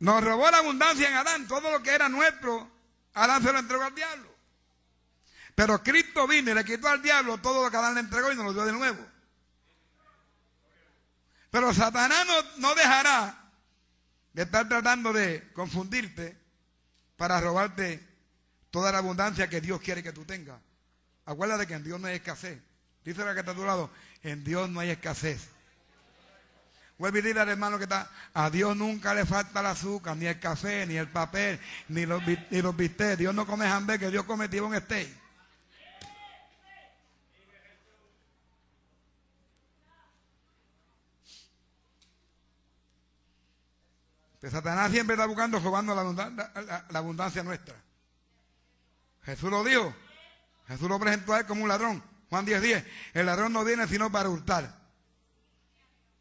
Nos 0.00 0.24
robó 0.24 0.50
la 0.50 0.58
abundancia 0.58 1.08
en 1.08 1.14
Adán. 1.14 1.46
Todo 1.46 1.70
lo 1.70 1.80
que 1.84 1.94
era 1.94 2.08
nuestro, 2.08 2.68
Adán 3.14 3.44
se 3.44 3.52
lo 3.52 3.60
entregó 3.60 3.84
al 3.84 3.94
diablo. 3.94 4.34
Pero 5.54 5.80
Cristo 5.84 6.26
vino 6.26 6.50
y 6.50 6.54
le 6.54 6.64
quitó 6.64 6.88
al 6.88 7.00
diablo 7.00 7.38
todo 7.38 7.62
lo 7.62 7.70
que 7.70 7.76
Adán 7.76 7.94
le 7.94 8.00
entregó 8.00 8.32
y 8.32 8.34
nos 8.34 8.46
lo 8.46 8.54
dio 8.54 8.64
de 8.64 8.72
nuevo. 8.72 9.06
Pero 11.52 11.72
Satanás 11.72 12.26
no, 12.26 12.68
no 12.68 12.74
dejará 12.74 13.52
de 14.32 14.42
estar 14.42 14.68
tratando 14.68 15.12
de 15.12 15.52
confundirte 15.52 16.36
para 17.16 17.40
robarte 17.40 18.04
toda 18.72 18.90
la 18.90 18.98
abundancia 18.98 19.48
que 19.48 19.60
Dios 19.60 19.80
quiere 19.80 20.02
que 20.02 20.12
tú 20.12 20.24
tengas. 20.24 20.60
Acuérdate 21.24 21.68
que 21.68 21.74
en 21.74 21.84
Dios 21.84 22.00
no 22.00 22.08
hay 22.08 22.16
escasez. 22.16 22.60
Dice 23.04 23.24
la 23.24 23.34
que 23.34 23.40
está 23.40 23.52
a 23.52 23.56
tu 23.56 23.64
lado, 23.64 23.90
en 24.22 24.44
Dios 24.44 24.68
no 24.68 24.80
hay 24.80 24.90
escasez. 24.90 25.48
Vuelve 26.98 27.18
y 27.18 27.22
dile 27.22 27.40
al 27.40 27.48
hermano 27.48 27.78
que 27.78 27.84
está, 27.84 28.08
a 28.32 28.48
Dios 28.50 28.76
nunca 28.76 29.12
le 29.14 29.26
falta 29.26 29.60
el 29.60 29.66
azúcar, 29.66 30.16
ni 30.16 30.26
el 30.26 30.38
café, 30.38 30.86
ni 30.86 30.96
el 30.96 31.08
papel, 31.08 31.58
ni 31.88 32.06
los, 32.06 32.22
ni 32.24 32.62
los 32.62 32.76
bistecs. 32.76 33.18
Dios 33.18 33.34
no 33.34 33.46
come 33.46 33.66
hambre, 33.66 33.98
que 33.98 34.10
Dios 34.10 34.24
come 34.24 34.46
un 34.60 34.76
steak. 34.80 35.08
Pues 44.40 44.52
Satanás 44.52 44.90
siempre 44.90 45.14
está 45.14 45.26
buscando, 45.26 45.60
robando 45.60 45.94
la, 45.94 46.84
la 46.88 46.98
abundancia 46.98 47.42
nuestra. 47.44 47.76
Jesús 49.24 49.50
lo 49.50 49.62
dijo. 49.62 49.94
Jesús 50.66 50.88
lo 50.88 50.98
presentó 50.98 51.32
a 51.32 51.40
él 51.40 51.46
como 51.46 51.62
un 51.62 51.68
ladrón. 51.68 52.11
Juan 52.32 52.46
10, 52.46 52.62
10. 52.62 52.84
El 53.12 53.26
ladrón 53.26 53.52
no 53.52 53.62
viene 53.62 53.86
sino 53.86 54.10
para 54.10 54.30
hurtar, 54.30 54.74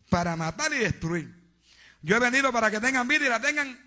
para 0.10 0.36
matar 0.36 0.74
y 0.74 0.80
destruir. 0.80 1.34
Yo 2.02 2.18
he 2.18 2.20
venido 2.20 2.52
para 2.52 2.70
que 2.70 2.82
tengan 2.82 3.08
vida 3.08 3.28
y 3.28 3.30
la 3.30 3.40
tengan 3.40 3.80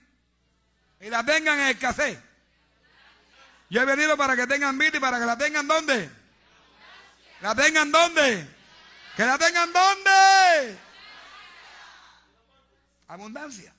y 1.01 1.11
la 1.11 1.23
tengan 1.23 1.61
en 1.61 1.67
escasez. 1.67 2.19
Yo 3.69 3.83
he 3.83 3.85
venido 3.85 4.17
para 4.17 4.37
que 4.37 4.47
tengan 4.47 4.79
vida 4.79 4.97
y 4.97 5.01
para 5.01 5.19
que 5.19 5.27
la 5.27 5.37
tengan 5.37 5.69
¿dónde? 5.69 6.11
la 7.43 7.55
tengan 7.55 7.93
dónde? 7.93 8.49
Que 9.17 9.27
la 9.27 9.37
tengan 9.37 9.71
dónde? 9.71 10.79
Abundancia. 13.07 13.75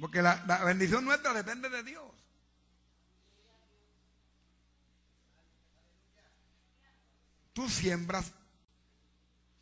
Porque 0.00 0.20
la, 0.20 0.42
la 0.48 0.64
bendición 0.64 1.04
nuestra 1.04 1.32
depende 1.32 1.68
de 1.68 1.84
Dios. 1.84 2.07
Tú 7.58 7.68
siembras 7.68 8.32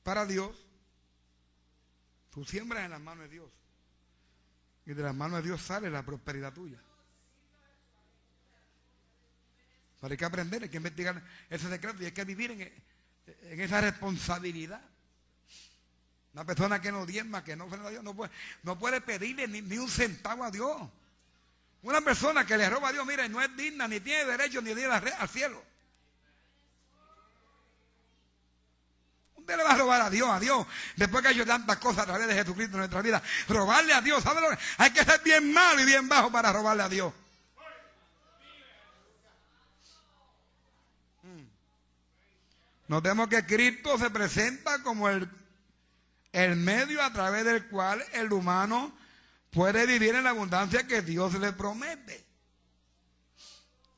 para 0.03 0.27
Dios, 0.27 0.55
tú 2.31 2.45
siembras 2.45 2.85
en 2.85 2.91
las 2.91 3.01
manos 3.01 3.25
de 3.25 3.31
Dios. 3.31 3.51
Y 4.85 4.93
de 4.93 5.03
las 5.03 5.15
manos 5.15 5.39
de 5.39 5.49
Dios 5.49 5.63
sale 5.63 5.89
la 5.89 6.03
prosperidad 6.03 6.53
tuya. 6.53 6.79
Pero 9.99 10.13
hay 10.13 10.19
que 10.19 10.25
aprender, 10.27 10.65
hay 10.65 10.69
que 10.69 10.77
investigar 10.77 11.23
ese 11.49 11.71
secreto 11.71 12.03
y 12.03 12.05
hay 12.05 12.13
que 12.13 12.25
vivir 12.27 12.51
en, 12.51 13.61
esa 13.63 13.81
responsabilidad. 13.81 14.83
Una 16.35 16.45
persona 16.45 16.83
que 16.83 16.93
no 16.93 17.07
diezma, 17.07 17.45
que 17.45 17.57
no 17.57 17.65
ofrenda 17.65 17.89
a 17.89 17.93
Dios, 17.93 18.05
no 18.05 18.15
puede, 18.15 18.31
no 18.63 18.79
puede 18.79 19.01
pedirle 19.01 19.49
ni, 19.49 19.79
un 19.79 19.89
centavo 19.89 20.45
a 20.45 20.51
Dios. 20.51 20.83
Una 21.81 22.03
persona 22.03 22.45
que 22.45 22.59
le 22.59 22.69
roba 22.69 22.91
a 22.91 22.93
Dios, 22.93 23.07
mira, 23.07 23.27
no 23.27 23.41
es 23.41 23.57
digna, 23.57 23.89
ni 23.89 24.01
tiene 24.01 24.27
derecho 24.27 24.61
ni 24.61 24.73
ir 24.73 24.87
al 24.87 25.29
cielo. 25.31 25.76
¿Dónde 29.47 29.59
le 29.59 29.63
va 29.63 29.75
a 29.75 29.79
robar 29.79 30.03
a 30.03 30.11
Dios? 30.11 30.29
A 30.29 30.41
Dios. 30.41 30.67
Después 30.97 31.23
que 31.23 31.29
ha 31.29 31.31
hecho 31.31 31.47
tantas 31.47 31.77
cosas 31.77 32.03
a 32.03 32.07
través 32.07 32.27
de 32.27 32.35
Jesucristo 32.35 32.75
en 32.75 32.79
nuestra 32.81 33.01
vida. 33.01 33.23
Robarle 33.49 33.95
a 33.95 34.01
Dios. 34.01 34.21
¿Sabe 34.21 34.41
lo 34.41 34.51
que? 34.51 34.59
Hay 34.79 34.91
que 34.91 35.05
ser 35.05 35.21
bien 35.23 35.53
malo 35.53 35.81
y 35.81 35.85
bien 35.85 36.09
bajo 36.09 36.33
para 36.33 36.53
robarle 36.53 36.83
a 36.83 36.89
Dios. 36.89 37.13
Hmm. 41.23 41.47
Notemos 42.89 43.29
que 43.29 43.47
Cristo 43.47 43.97
se 43.99 44.11
presenta 44.11 44.83
como 44.83 45.09
el, 45.09 45.31
el 46.33 46.57
medio 46.57 47.01
a 47.01 47.13
través 47.13 47.45
del 47.45 47.69
cual 47.69 48.05
el 48.15 48.33
humano 48.33 48.93
puede 49.53 49.87
vivir 49.87 50.17
en 50.17 50.25
la 50.25 50.31
abundancia 50.31 50.89
que 50.89 51.03
Dios 51.03 51.35
le 51.35 51.53
promete. 51.53 52.27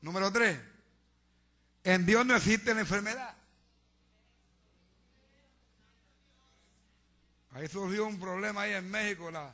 Número 0.01 0.31
tres. 0.31 0.59
En 1.83 2.05
Dios 2.05 2.23
no 2.23 2.35
existe 2.35 2.75
la 2.75 2.81
enfermedad. 2.81 3.38
Ahí 7.59 7.67
surgió 7.67 8.05
un 8.05 8.17
problema 8.17 8.61
ahí 8.61 8.71
en 8.71 8.89
México, 8.89 9.29
la, 9.29 9.53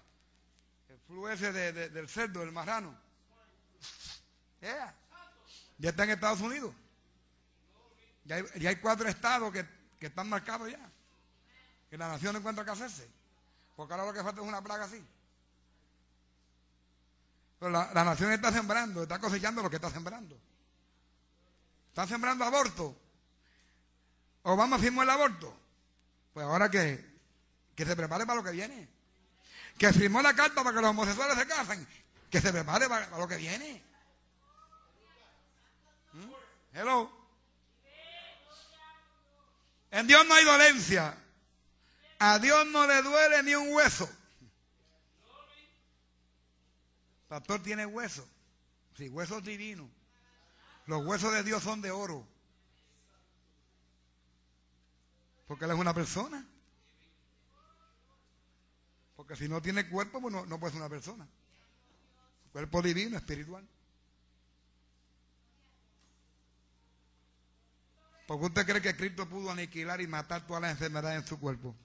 el 0.90 1.00
flu 1.08 1.28
ese 1.28 1.52
del 1.52 2.08
cerdo, 2.08 2.42
del 2.42 2.52
marrano. 2.52 2.96
Ya 4.62 5.90
está 5.90 6.04
en 6.04 6.12
Estados 6.12 6.40
Unidos. 6.42 6.72
Ya 8.26 8.36
hay, 8.70 8.76
cuatro 8.76 9.10
estados 9.10 9.52
que, 9.52 9.66
están 10.02 10.30
marcados 10.30 10.70
ya. 10.70 10.92
Que 11.90 11.98
la 11.98 12.08
nación 12.08 12.34
no 12.34 12.40
encuentra 12.40 12.64
qué 12.64 12.72
hacerse. 12.72 13.10
Porque 13.76 13.94
ahora 13.94 14.06
lo 14.06 14.14
que 14.14 14.24
falta 14.24 14.40
es 14.40 14.48
una 14.48 14.62
plaga 14.62 14.86
así. 14.86 15.04
Pero 17.58 17.72
la, 17.72 17.92
la 17.92 18.04
nación 18.04 18.32
está 18.32 18.52
sembrando, 18.52 19.02
está 19.02 19.18
cosechando 19.18 19.64
lo 19.64 19.70
que 19.72 19.78
está 19.78 19.90
sembrando. 19.90 20.40
Está 21.88 22.06
sembrando 22.06 22.46
aborto. 22.46 22.96
Obama 24.44 24.78
firmó 24.78 25.02
el 25.02 25.10
aborto. 25.10 25.58
Pues 26.36 26.46
ahora 26.46 26.70
que 26.70 27.15
que 27.76 27.86
se 27.86 27.96
prepare 27.96 28.26
para 28.26 28.38
lo 28.38 28.44
que 28.44 28.52
viene. 28.52 28.88
Que 29.78 29.92
firmó 29.92 30.22
la 30.22 30.34
carta 30.34 30.64
para 30.64 30.76
que 30.76 30.82
los 30.82 30.90
homosexuales 30.90 31.38
se 31.38 31.48
casen, 31.48 31.88
que 32.32 32.40
se 32.40 32.52
prepare 32.52 32.88
para, 32.88 33.18
lo 33.18 33.28
que 33.28 33.38
viene. 33.38 33.84
¿Mm? 36.14 36.78
Hello. 36.78 37.12
En 39.92 40.08
Dios 40.08 40.26
no 40.26 40.34
hay 40.34 40.46
dolencia. 40.46 41.18
A 42.20 42.40
Dios 42.40 42.66
no 42.68 42.88
le 42.88 43.02
duele 43.02 43.44
ni 43.44 43.56
un 43.56 43.74
hueso. 43.74 44.10
Pastor 47.28 47.62
tiene 47.62 47.86
hueso. 47.86 48.26
Sí, 48.98 49.10
huesos 49.10 49.44
divinos. 49.44 49.90
Los 50.86 51.06
huesos 51.06 51.34
de 51.34 51.44
Dios 51.44 51.64
son 51.64 51.82
de 51.82 51.92
oro. 51.92 52.26
Porque 55.48 55.66
Él 55.66 55.72
es 55.72 55.78
una 55.78 55.94
persona. 55.94 56.46
Porque 59.26 59.44
si 59.44 59.50
no 59.50 59.60
tiene 59.60 59.90
cuerpo, 59.90 60.22
pues 60.22 60.32
no, 60.32 60.60
puede 60.60 60.74
ser 60.74 60.82
una 60.82 60.90
persona. 60.90 61.28
Cuerpo 62.52 62.80
divino, 62.84 63.18
espiritual. 63.18 63.68
Porque 68.28 68.46
usted 68.46 68.66
cree 68.68 68.82
que 68.84 68.96
Cristo 68.96 69.28
pudo 69.28 69.50
aniquilar 69.50 70.00
y 70.00 70.06
matar 70.06 70.46
todas 70.46 70.62
las 70.62 70.72
enfermedades 70.74 71.24
en 71.24 71.28
su 71.28 71.40
cuerpo. 71.40 71.76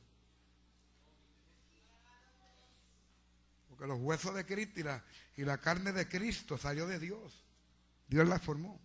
Porque 3.71 3.87
los 3.87 3.99
huesos 3.99 4.35
de 4.35 4.45
Cristo 4.45 4.81
y 4.81 4.83
la, 4.83 5.03
y 5.39 5.45
la 5.47 5.57
carne 5.57 5.93
de 5.93 6.07
Cristo 6.07 6.59
salió 6.59 6.87
de 6.87 6.99
Dios. 6.99 7.43
Dios 8.07 8.29
la 8.29 8.39
formó. 8.39 8.79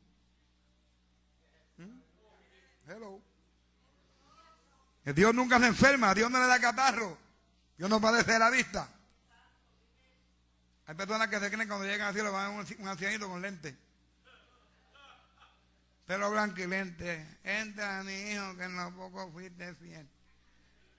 ¿Mm? 1.77 2.89
Hello. 2.89 3.21
Dios 5.13 5.35
nunca 5.35 5.59
se 5.59 5.67
enferma, 5.67 6.13
Dios 6.13 6.31
no 6.31 6.39
le 6.39 6.47
da 6.47 6.61
catarro. 6.61 7.24
Dios 7.77 7.89
no 7.89 7.99
padece 7.99 8.39
la 8.39 8.49
vista. 8.49 8.89
Hay 10.87 10.95
personas 10.95 11.27
que 11.27 11.39
se 11.39 11.49
creen 11.49 11.67
cuando 11.67 11.85
llegan 11.85 12.07
al 12.07 12.13
cielo 12.13 12.31
van 12.31 12.45
a 12.45 12.49
un, 12.49 12.65
un 12.79 12.87
ancianito 12.87 13.27
con 13.27 13.41
lente. 13.41 13.75
Pelo 16.05 16.29
blanco 16.29 16.61
y 16.61 16.67
lente. 16.67 17.39
Entra, 17.43 18.03
mi 18.03 18.13
hijo, 18.13 18.55
que 18.55 18.63
en 18.63 18.75
lo 18.75 18.95
poco 18.95 19.31
fuiste 19.31 19.73
fiel. 19.75 20.07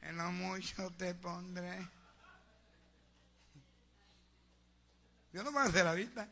En 0.03 0.17
lo 0.17 0.33
mucho 0.33 0.91
te 0.93 1.15
pondré. 1.15 1.89
Dios 5.33 5.45
no 5.45 5.53
padece 5.53 5.85
la 5.85 5.95
vista. 5.95 6.29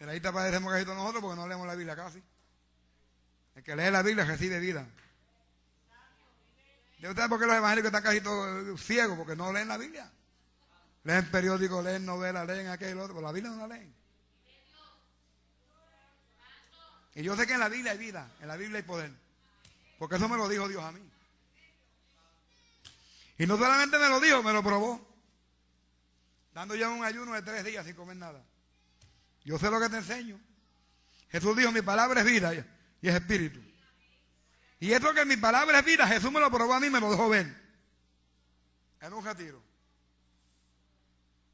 En 0.00 0.06
la 0.06 0.12
vista 0.12 0.32
padecemos 0.32 0.72
casi 0.72 0.84
todos 0.84 0.98
nosotros 0.98 1.22
porque 1.22 1.36
no 1.36 1.46
leemos 1.46 1.66
la 1.66 1.74
Biblia 1.76 1.94
casi. 1.94 2.22
El 3.54 3.62
que 3.62 3.76
lee 3.76 3.90
la 3.90 4.02
Biblia 4.02 4.24
recibe 4.24 4.58
vida. 4.58 4.86
¿Usted 7.08 7.28
por 7.28 7.38
qué 7.38 7.46
los 7.46 7.56
evangélicos 7.56 7.88
están 7.88 8.02
casi 8.02 8.20
todos 8.20 8.80
ciegos? 8.80 9.16
Porque 9.18 9.36
no 9.36 9.52
leen 9.52 9.68
la 9.68 9.76
Biblia. 9.76 10.10
Leen 11.04 11.30
periódicos, 11.30 11.84
leen 11.84 12.06
novelas, 12.06 12.46
leen 12.46 12.68
aquello 12.68 13.02
otro, 13.02 13.14
pero 13.14 13.26
la 13.26 13.32
Biblia 13.32 13.52
no 13.52 13.66
la 13.66 13.76
leen. 13.76 13.94
Y 17.14 17.22
yo 17.22 17.36
sé 17.36 17.46
que 17.46 17.52
en 17.52 17.60
la 17.60 17.68
Biblia 17.68 17.92
hay 17.92 17.98
vida, 17.98 18.30
en 18.40 18.48
la 18.48 18.56
Biblia 18.56 18.78
hay 18.78 18.82
poder. 18.84 19.12
Porque 19.98 20.16
eso 20.16 20.28
me 20.28 20.36
lo 20.36 20.48
dijo 20.48 20.66
Dios 20.66 20.82
a 20.82 20.92
mí. 20.92 21.00
Y 23.38 23.46
no 23.46 23.56
solamente 23.56 23.98
me 23.98 24.08
lo 24.08 24.20
dijo, 24.20 24.42
me 24.42 24.52
lo 24.52 24.62
probó. 24.62 25.06
Dando 26.54 26.74
ya 26.74 26.88
un 26.88 27.04
ayuno 27.04 27.34
de 27.34 27.42
tres 27.42 27.64
días 27.64 27.84
sin 27.84 27.94
comer 27.94 28.16
nada. 28.16 28.42
Yo 29.44 29.58
sé 29.58 29.70
lo 29.70 29.80
que 29.80 29.88
te 29.88 29.96
enseño. 29.96 30.40
Jesús 31.30 31.56
dijo, 31.56 31.70
mi 31.72 31.82
palabra 31.82 32.20
es 32.20 32.26
vida 32.26 32.54
y 32.54 33.08
es 33.08 33.14
espíritu. 33.14 33.60
Y 34.80 34.92
esto 34.92 35.14
que 35.14 35.24
mi 35.24 35.36
palabra 35.36 35.78
es 35.78 35.84
vida, 35.84 36.06
Jesús 36.06 36.30
me 36.30 36.40
lo 36.40 36.50
probó 36.50 36.74
a 36.74 36.80
mí, 36.80 36.90
me 36.90 37.00
lo 37.00 37.10
dejó 37.10 37.28
ver. 37.28 37.46
En 39.00 39.12
un 39.12 39.24
retiro. 39.24 39.62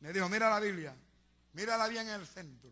Me 0.00 0.12
dijo, 0.12 0.28
mira 0.28 0.48
la 0.48 0.60
Biblia, 0.60 0.94
mírala 1.52 1.86
bien 1.88 2.08
en 2.08 2.20
el 2.20 2.26
centro. 2.26 2.70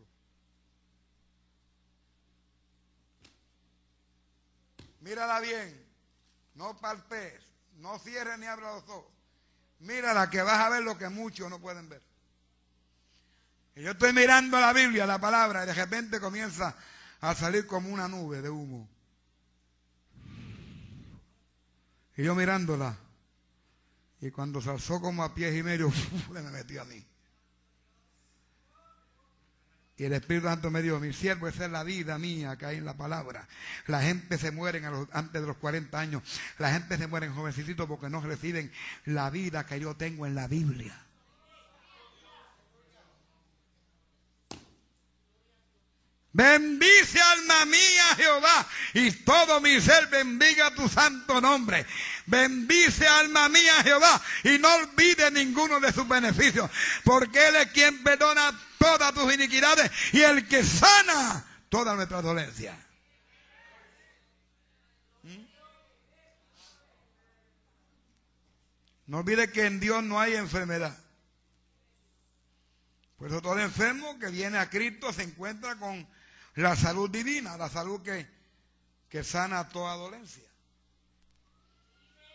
Mírala 5.01 5.39
bien, 5.39 5.87
no 6.55 6.77
palpes, 6.77 7.41
no 7.77 7.97
cierres 7.99 8.37
ni 8.37 8.47
abra 8.47 8.73
los 8.73 8.83
ojos. 8.89 9.13
Mírala 9.79 10.29
que 10.29 10.41
vas 10.41 10.59
a 10.59 10.69
ver 10.69 10.83
lo 10.83 10.97
que 10.97 11.07
muchos 11.07 11.49
no 11.49 11.59
pueden 11.59 11.87
ver. 11.87 12.01
Y 13.75 13.83
yo 13.83 13.91
estoy 13.91 14.11
mirando 14.11 14.59
la 14.59 14.73
Biblia, 14.73 15.05
la 15.05 15.19
palabra, 15.19 15.63
y 15.63 15.67
de 15.67 15.73
repente 15.73 16.19
comienza 16.19 16.75
a 17.21 17.33
salir 17.33 17.65
como 17.65 17.89
una 17.89 18.09
nube 18.09 18.41
de 18.41 18.49
humo. 18.49 18.89
Y 22.19 22.23
yo 22.23 22.35
mirándola. 22.35 22.97
Y 24.19 24.29
cuando 24.29 24.59
se 24.61 24.69
alzó 24.69 24.99
como 24.99 25.23
a 25.23 25.33
pies 25.33 25.55
y 25.55 25.63
medio, 25.63 25.89
me 26.33 26.41
metió 26.41 26.81
a 26.81 26.85
mí. 26.85 27.01
Y 29.95 30.03
el 30.03 30.11
Espíritu 30.11 30.47
Santo 30.47 30.69
me 30.69 30.81
dijo, 30.81 30.99
mi 30.99 31.13
siervo, 31.13 31.47
esa 31.47 31.63
es 31.63 31.71
la 31.71 31.85
vida 31.85 32.19
mía 32.19 32.57
que 32.57 32.65
hay 32.65 32.77
en 32.77 32.83
la 32.83 32.97
palabra. 32.97 33.47
La 33.87 34.01
gente 34.01 34.37
se 34.37 34.51
muere 34.51 34.81
antes 35.13 35.41
de 35.41 35.47
los 35.47 35.55
40 35.55 35.97
años. 35.97 36.23
La 36.57 36.73
gente 36.73 36.97
se 36.97 37.07
muere 37.07 37.29
jovencito 37.29 37.87
porque 37.87 38.09
no 38.09 38.19
reciben 38.19 38.69
la 39.05 39.29
vida 39.29 39.65
que 39.65 39.79
yo 39.79 39.95
tengo 39.95 40.25
en 40.25 40.35
la 40.35 40.49
Biblia. 40.49 41.01
Bendice 46.31 47.19
alma 47.19 47.65
mía 47.65 48.15
Jehová 48.15 48.67
y 48.93 49.11
todo 49.11 49.61
mi 49.61 49.81
ser 49.81 50.07
bendiga 50.07 50.73
tu 50.75 50.87
santo 50.87 51.41
nombre. 51.41 51.85
Bendice 52.27 53.07
alma 53.07 53.49
mía 53.49 53.83
Jehová 53.83 54.21
y 54.43 54.59
no 54.59 54.73
olvide 54.75 55.31
ninguno 55.31 55.79
de 55.79 55.91
sus 55.91 56.07
beneficios, 56.07 56.69
porque 57.03 57.47
Él 57.47 57.55
es 57.55 57.71
quien 57.71 58.03
perdona 58.03 58.51
todas 58.77 59.11
tus 59.13 59.33
iniquidades 59.33 59.91
y 60.13 60.21
el 60.21 60.47
que 60.47 60.63
sana 60.63 61.45
toda 61.69 61.95
nuestra 61.95 62.21
dolencia. 62.21 62.77
No 69.07 69.17
olvide 69.17 69.51
que 69.51 69.65
en 69.65 69.79
Dios 69.79 70.03
no 70.03 70.19
hay 70.19 70.35
enfermedad. 70.35 70.95
Por 73.17 73.27
eso 73.27 73.41
todo 73.41 73.57
enfermo 73.59 74.19
que 74.19 74.27
viene 74.27 74.59
a 74.59 74.69
Cristo 74.69 75.11
se 75.11 75.23
encuentra 75.23 75.75
con 75.77 76.07
la 76.61 76.75
salud 76.75 77.09
divina, 77.09 77.57
la 77.57 77.69
salud 77.69 78.01
que, 78.01 78.27
que 79.09 79.23
sana 79.23 79.69
toda 79.69 79.95
dolencia. 79.95 80.43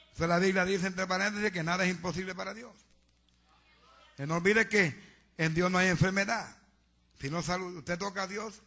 Entonces 0.05 0.29
la 0.29 0.39
Biblia 0.39 0.65
dice 0.65 0.87
entre 0.87 1.07
paréntesis 1.07 1.51
que 1.51 1.63
nada 1.65 1.85
es 1.85 1.91
imposible 1.91 2.35
para 2.35 2.55
Dios. 2.55 2.73
Y 4.17 4.23
no 4.23 4.37
olvide 4.37 4.69
que 4.69 4.95
en 5.37 5.55
Dios 5.55 5.71
no 5.71 5.79
hay 5.79 5.89
enfermedad. 5.89 6.57
Si 7.21 7.31
no 7.31 7.43
salud, 7.43 7.77
usted 7.79 7.99
toca 7.99 8.23
a 8.23 8.27
Dios. 8.27 8.63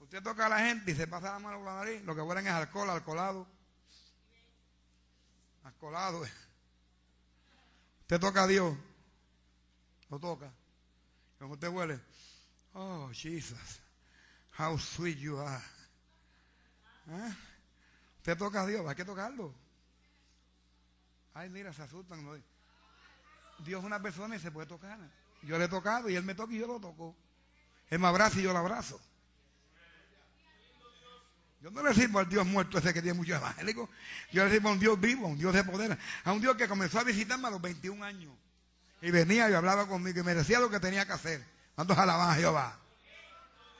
Usted 0.00 0.22
toca 0.22 0.46
a 0.46 0.48
la 0.50 0.58
gente 0.58 0.90
y 0.90 0.94
se 0.94 1.06
pasa 1.06 1.32
la 1.32 1.38
mano 1.38 1.56
por 1.58 1.66
la 1.66 1.76
nariz. 1.76 2.02
Lo 2.02 2.14
que 2.14 2.20
huelen 2.20 2.46
es 2.46 2.52
alcohol, 2.52 2.90
alcoholado. 2.90 3.46
Alcoholado. 5.64 6.22
Usted 8.02 8.20
toca 8.20 8.42
a 8.42 8.46
Dios. 8.46 8.76
Lo 10.10 10.18
toca. 10.18 10.52
Como 11.38 11.54
usted 11.54 11.68
huele. 11.68 11.98
Oh, 12.74 13.10
Jesus, 13.12 13.80
how 14.58 14.78
sweet 14.78 15.18
you 15.18 15.38
are. 15.38 15.62
¿Eh? 17.10 17.34
Usted 18.18 18.38
toca 18.38 18.62
a 18.62 18.66
Dios, 18.66 18.86
hay 18.86 18.94
que 18.94 19.04
tocarlo. 19.04 19.52
Ay, 21.34 21.50
mira, 21.50 21.72
se 21.72 21.82
asustan. 21.82 22.24
Dios 23.58 23.80
es 23.80 23.86
una 23.86 24.00
persona 24.00 24.36
y 24.36 24.38
se 24.40 24.50
puede 24.50 24.66
tocar. 24.66 24.98
Yo 25.42 25.58
le 25.58 25.64
he 25.64 25.68
tocado 25.68 26.08
y 26.08 26.16
él 26.16 26.22
me 26.22 26.34
toca 26.34 26.52
y 26.52 26.58
yo 26.58 26.66
lo 26.66 26.80
toco. 26.80 27.16
Él 27.90 27.98
me 27.98 28.06
abraza 28.06 28.38
y 28.38 28.42
yo 28.42 28.52
lo 28.52 28.58
abrazo. 28.58 29.00
Yo 31.60 31.70
no 31.70 31.82
le 31.82 31.94
sirvo 31.94 32.18
al 32.18 32.28
Dios 32.28 32.44
muerto 32.44 32.78
ese 32.78 32.92
que 32.92 33.02
tiene 33.02 33.16
muchos 33.16 33.36
evangélicos. 33.36 33.88
Yo 34.32 34.44
le 34.44 34.50
sirvo 34.50 34.70
a 34.70 34.72
un 34.72 34.80
Dios 34.80 35.00
vivo, 35.00 35.26
a 35.26 35.28
un 35.28 35.38
Dios 35.38 35.54
de 35.54 35.62
poder. 35.62 35.96
A 36.24 36.32
un 36.32 36.40
Dios 36.40 36.56
que 36.56 36.66
comenzó 36.66 36.98
a 36.98 37.04
visitarme 37.04 37.48
a 37.48 37.50
los 37.50 37.60
21 37.60 38.04
años. 38.04 38.34
Y 39.00 39.10
venía 39.10 39.48
y 39.50 39.54
hablaba 39.54 39.86
conmigo 39.86 40.20
y 40.20 40.22
me 40.22 40.34
decía 40.34 40.58
lo 40.58 40.70
que 40.70 40.80
tenía 40.80 41.06
que 41.06 41.12
hacer. 41.12 41.44
¿Cuántos 41.74 41.96
alaban 41.96 42.30
a 42.30 42.34
Jehová? 42.34 42.78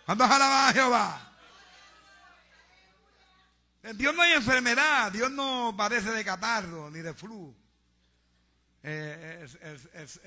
¿Cuántos 0.06 0.30
alaban 0.30 0.68
a 0.68 0.72
Jehová? 0.72 1.32
En 3.82 3.98
Dios 3.98 4.14
no 4.14 4.22
hay 4.22 4.32
enfermedad, 4.32 5.10
Dios 5.12 5.30
no 5.30 5.74
padece 5.76 6.10
de 6.10 6.24
catarro 6.24 6.90
ni 6.90 7.00
de 7.00 7.14
flu. 7.14 7.54
Eh, 8.84 9.46
es, 9.94 10.20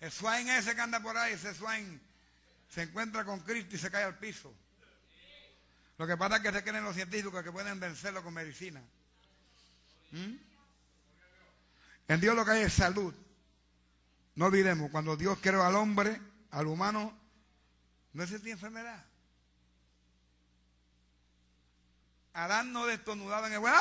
el 0.00 0.12
swine 0.12 0.58
ese 0.58 0.74
que 0.74 0.80
anda 0.80 1.00
por 1.00 1.16
ahí, 1.16 1.34
ese 1.34 1.54
swine 1.54 2.00
se 2.68 2.82
encuentra 2.82 3.24
con 3.24 3.40
Cristo 3.40 3.76
y 3.76 3.78
se 3.78 3.90
cae 3.90 4.04
al 4.04 4.18
piso. 4.18 4.52
Lo 5.98 6.06
que 6.06 6.16
pasa 6.16 6.36
es 6.36 6.42
que 6.42 6.52
se 6.52 6.64
creen 6.64 6.84
los 6.84 6.94
científicos 6.94 7.42
que 7.44 7.52
pueden 7.52 7.78
vencerlo 7.78 8.22
con 8.22 8.34
medicina. 8.34 8.82
¿Mm? 10.10 10.34
En 12.08 12.20
Dios 12.20 12.34
lo 12.34 12.44
que 12.44 12.50
hay 12.50 12.62
es 12.62 12.72
salud. 12.72 13.14
No 14.34 14.46
olvidemos, 14.46 14.90
cuando 14.90 15.16
Dios 15.16 15.38
creó 15.40 15.62
al 15.62 15.76
hombre, 15.76 16.20
al 16.54 16.68
humano 16.68 17.12
no 18.12 18.22
existía 18.22 18.52
enfermedad. 18.52 19.04
Adán 22.32 22.72
no 22.72 22.86
destornudaba 22.86 23.48
en 23.48 23.54
el 23.54 23.58
huerto. 23.58 23.80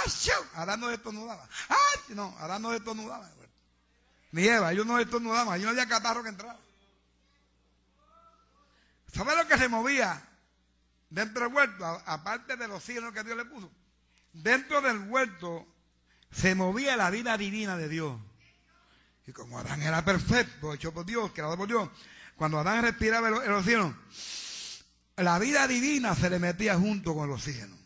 ¡Ah, 0.55 0.61
Adán 0.61 0.79
no 0.79 0.87
destornudaba. 0.87 1.47
¡Ah! 1.69 1.75
No, 2.09 2.35
Adán 2.39 2.61
no 2.61 2.71
destornudaba 2.71 3.25
en 3.25 3.31
el 3.31 3.39
huerto. 3.39 3.55
Ni 4.31 4.47
Eva, 4.47 4.71
ellos 4.71 4.85
no 4.85 4.97
destornudaban. 4.97 5.53
Allí 5.53 5.63
no 5.63 5.69
había 5.69 5.87
catarro 5.87 6.23
que 6.23 6.29
entraba. 6.29 6.59
¿Sabe 9.13 9.35
lo 9.35 9.47
que 9.47 9.57
se 9.57 9.69
movía 9.69 10.27
dentro 11.11 11.43
del 11.43 11.53
huerto? 11.53 11.85
Aparte 11.85 12.57
de 12.57 12.67
los 12.67 12.83
signos 12.83 13.13
que 13.13 13.23
Dios 13.23 13.37
le 13.37 13.45
puso. 13.45 13.71
Dentro 14.33 14.81
del 14.81 14.97
huerto 15.09 15.67
se 16.31 16.55
movía 16.55 16.97
la 16.97 17.11
vida 17.11 17.37
divina 17.37 17.77
de 17.77 17.87
Dios. 17.87 18.19
Y 19.27 19.31
como 19.31 19.59
Adán 19.59 19.81
era 19.83 20.03
perfecto, 20.03 20.73
hecho 20.73 20.91
por 20.91 21.05
Dios, 21.05 21.31
creado 21.33 21.55
por 21.55 21.67
Dios, 21.67 21.89
cuando 22.35 22.59
Adán 22.59 22.83
respiraba 22.83 23.27
el, 23.29 23.51
oxígeno, 23.51 23.97
la 25.17 25.39
vida 25.39 25.67
divina 25.67 26.15
se 26.15 26.29
le 26.29 26.39
metía 26.39 26.75
junto 26.75 27.13
con 27.13 27.29
el 27.29 27.35
oxígeno. 27.35 27.77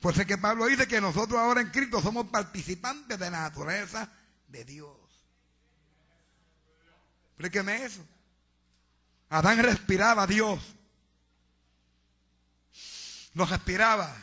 Pues 0.00 0.18
es 0.18 0.26
que 0.26 0.36
Pablo 0.36 0.66
dice 0.66 0.86
que 0.86 1.00
nosotros 1.00 1.40
ahora 1.40 1.62
en 1.62 1.70
Cristo 1.70 2.00
somos 2.00 2.26
participantes 2.26 3.18
de 3.18 3.30
la 3.30 3.40
naturaleza 3.42 4.10
de 4.48 4.64
Dios. 4.64 4.98
Explíqueme 7.30 7.84
eso. 7.84 8.06
Adán 9.30 9.62
respiraba 9.62 10.24
a 10.24 10.26
Dios. 10.26 10.60
Lo 13.32 13.46
respiraba. 13.46 14.14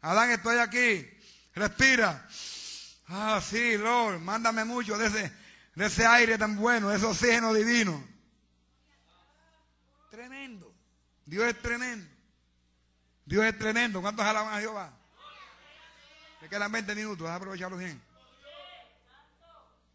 Adán, 0.00 0.30
estoy 0.30 0.58
aquí. 0.58 1.06
Respira. 1.54 2.26
Ah, 3.08 3.40
sí, 3.44 3.76
Lord, 3.76 4.20
mándame 4.20 4.64
mucho 4.64 4.96
de 4.96 5.06
ese 5.06 5.32
de 5.76 5.86
ese 5.86 6.06
aire 6.06 6.38
tan 6.38 6.56
bueno, 6.56 6.88
de 6.88 6.96
ese 6.96 7.04
oxígeno 7.04 7.52
divino. 7.52 8.02
Tremendo. 10.10 10.74
Dios 11.26 11.44
es 11.44 11.60
tremendo. 11.60 12.08
Dios 13.26 13.44
es 13.44 13.58
tremendo. 13.58 14.00
¿Cuántos 14.00 14.24
alaban 14.24 14.54
a 14.54 14.60
Jehová? 14.60 14.92
Me 16.40 16.48
quedan 16.48 16.72
20 16.72 16.94
minutos, 16.94 17.28
a 17.28 17.34
aprovecharlo 17.34 17.76
bien. 17.76 18.02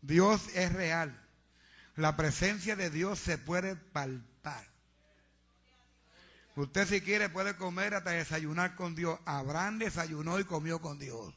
Dios 0.01 0.49
es 0.53 0.71
real. 0.71 1.19
La 1.95 2.15
presencia 2.15 2.75
de 2.75 2.91
Dios 2.91 3.17
se 3.17 3.39
puede 3.39 3.75
palpar. 3.75 4.67
Usted 6.55 6.87
si 6.87 7.01
quiere 7.01 7.29
puede 7.29 7.55
comer 7.55 7.95
hasta 7.95 8.11
desayunar 8.11 8.75
con 8.75 8.93
Dios. 8.93 9.19
Abraham 9.25 9.79
desayunó 9.79 10.39
y 10.39 10.43
comió 10.43 10.79
con 10.79 10.99
Dios. 10.99 11.33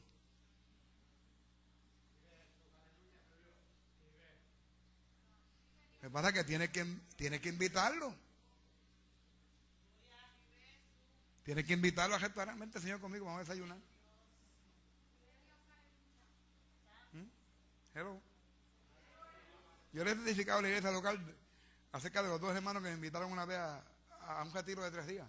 Que 6.05 6.11
pasa 6.11 6.35
que 6.35 6.45
tiene 6.45 6.71
que, 6.71 6.85
tiene 7.17 7.41
que 7.41 7.49
invitarlo. 7.49 8.15
Tiene 11.45 11.65
que 11.65 11.73
invitarlo 11.73 12.15
a 12.15 12.19
restaurante, 12.19 12.79
Señor, 12.79 13.01
conmigo, 13.01 13.25
vamos 13.25 13.39
a 13.39 13.45
desayunar. 13.45 13.79
¿Mm? 17.13 17.25
Hello. 17.95 18.21
Yo 19.95 20.05
le 20.05 20.11
he 20.11 20.15
identificado 20.15 20.59
a 20.59 20.63
la 20.63 20.69
iglesia 20.69 20.91
local 20.91 21.19
acerca 21.93 22.23
de 22.23 22.29
los 22.29 22.39
dos 22.39 22.55
hermanos 22.55 22.83
que 22.83 22.91
me 22.91 22.97
invitaron 22.97 23.33
una 23.33 23.47
vez 23.47 23.57
a, 23.57 24.43
un 24.45 24.53
retiro 24.53 24.85
de 24.85 24.91
tres 24.91 25.07
días. 25.07 25.27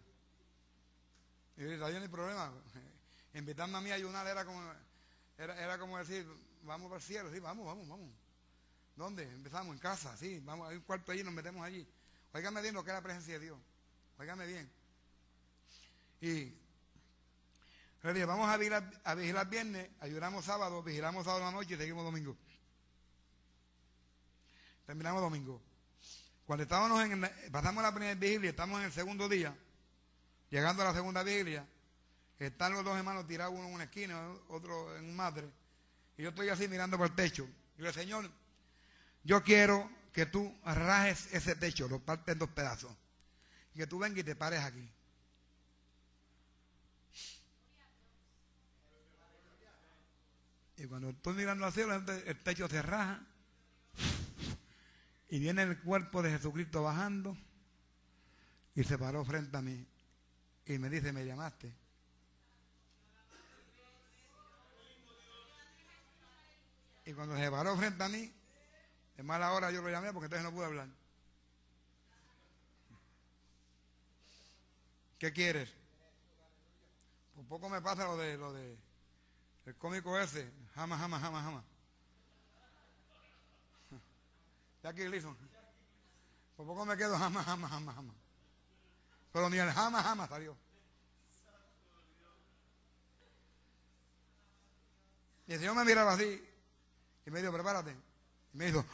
Y 1.56 1.62
yo 1.62 1.78
no 1.78 1.86
hay 1.86 2.08
problema. 2.10 2.52
Invitarme 3.34 3.78
a 3.78 3.82
mí 3.82 3.92
a 3.92 3.96
ayunar 3.96 4.28
era 4.28 4.44
como, 4.44 4.62
era, 5.38 5.58
era 5.58 5.80
como 5.80 5.98
decir, 5.98 6.28
vamos 6.64 6.90
para 6.90 7.00
el 7.00 7.08
cielo, 7.08 7.32
sí, 7.32 7.40
vamos, 7.40 7.66
vamos, 7.66 7.88
vamos. 7.88 8.25
¿Dónde? 8.96 9.24
Empezamos 9.24 9.74
en 9.74 9.80
casa, 9.80 10.16
sí, 10.18 10.40
vamos, 10.44 10.70
hay 10.70 10.78
un 10.78 10.84
cuarto 10.84 11.12
allí, 11.12 11.24
nos 11.24 11.34
metemos 11.34 11.66
allí. 11.66 11.86
Óigame 12.34 12.62
bien 12.62 12.74
lo 12.74 12.84
que 12.84 12.92
es 12.92 12.96
la 12.96 13.02
presencia 13.02 13.34
de 13.34 13.40
Dios. 13.40 13.60
Óigame 14.18 14.46
bien. 14.46 14.72
Y 16.22 16.54
le 18.04 18.14
dije, 18.14 18.26
vamos 18.26 18.48
a 18.48 18.58
vigilar, 18.58 19.02
a 19.04 19.16
vigilar 19.16 19.50
viernes, 19.50 19.90
ayudamos 20.00 20.46
sábado, 20.46 20.84
vigilamos 20.84 21.26
sábado 21.26 21.46
la 21.46 21.52
noche 21.52 21.74
y 21.74 21.78
seguimos 21.78 22.04
domingo. 22.04 22.38
Terminamos 24.86 25.22
domingo. 25.22 25.62
Cuando 26.46 26.64
estábamos 26.64 27.04
en, 27.04 27.28
pasamos 27.52 27.82
la 27.82 27.92
primera 27.92 28.14
vigilia, 28.14 28.52
estamos 28.52 28.80
en 28.80 28.86
el 28.86 28.92
segundo 28.92 29.28
día, 29.28 29.58
llegando 30.52 30.84
a 30.84 30.86
la 30.86 30.94
segunda 30.94 31.24
vigilia, 31.24 31.68
están 32.38 32.74
los 32.74 32.84
dos 32.84 32.96
hermanos 32.96 33.26
tirados 33.26 33.56
uno 33.56 33.68
en 33.68 33.74
una 33.74 33.86
esquina, 33.86 34.30
otro 34.50 34.96
en 34.96 35.06
un 35.06 35.16
madre, 35.16 35.50
y 36.16 36.22
yo 36.22 36.30
estoy 36.30 36.50
así 36.50 36.68
mirando 36.68 36.98
por 36.98 37.08
el 37.08 37.16
techo. 37.16 37.48
Y 37.78 37.82
le 37.82 37.92
Señor, 37.92 38.30
yo 39.26 39.44
quiero 39.44 39.90
que 40.14 40.28
tú 40.28 40.56
rajes 40.64 41.34
ese 41.34 41.56
techo, 41.56 41.90
lo 41.90 42.00
partes 42.00 42.34
en 42.34 42.40
dos 42.40 42.50
pedazos. 42.50 42.96
Y 43.74 43.80
que 43.80 43.88
tú 43.88 44.00
vengas 44.00 44.20
y 44.20 44.24
te 44.24 44.36
pares 44.36 44.62
aquí. 44.62 44.88
Y 50.78 50.86
cuando 50.86 51.10
estoy 51.10 51.34
mirando 51.34 51.66
al 51.66 51.74
cielo, 51.74 51.96
el 51.96 52.44
techo 52.44 52.70
se 52.70 52.82
raja. 52.82 53.26
Y 55.28 55.40
viene 55.40 55.64
el 55.64 55.82
cuerpo 55.82 56.22
de 56.22 56.30
Jesucristo 56.30 56.84
bajando. 56.84 57.36
Y 58.76 58.84
se 58.84 58.98
paró 58.98 59.26
frente 59.26 59.58
a 59.58 59.62
mí. 59.62 59.88
Y 60.68 60.78
me 60.78 60.90
dice, 60.90 61.12
me 61.12 61.26
llamaste. 61.26 61.74
Y 67.06 67.14
cuando 67.14 67.38
se 67.38 67.50
paró 67.50 67.76
frente 67.76 68.04
a 68.04 68.10
mí, 68.10 68.32
de 69.16 69.24
mala 69.24 69.54
hora 69.54 69.72
yo 69.72 69.82
lo 69.82 69.90
llamé 69.90 70.12
porque 70.12 70.26
entonces 70.26 70.44
no 70.44 70.52
pude 70.52 70.66
hablar. 70.66 70.90
¿Qué 75.18 75.32
quieres? 75.32 75.74
Por 77.36 77.46
poco 77.46 77.70
me 77.70 77.82
pasa 77.82 78.06
lo 78.06 78.18
de 78.18 78.38
lo 78.38 78.54
de 78.54 78.78
el 79.66 79.76
cómico 79.76 80.18
ese, 80.20 80.52
jamás, 80.76 81.00
jamás, 81.00 81.22
jamás, 81.22 81.44
jamás. 81.44 81.64
Jackie 84.84 85.06
Gleason. 85.06 85.36
Por 86.56 86.68
poco 86.68 86.86
me 86.86 86.96
quedo 86.96 87.18
jamás, 87.18 87.46
jamás, 87.46 87.72
jamás, 87.72 87.96
jamás. 87.96 88.16
Pero 89.34 89.50
ni 89.50 89.58
el 89.58 89.72
jamás, 89.72 90.04
jamás 90.04 90.30
salió. 90.30 90.56
Y 95.48 95.54
el 95.54 95.60
Señor 95.60 95.76
me 95.76 95.86
miraba 95.86 96.14
así 96.14 96.44
y 97.26 97.32
me 97.32 97.42
dijo, 97.42 97.52
prepárate. 97.52 97.96
Me 98.56 98.68
dijo, 98.68 98.86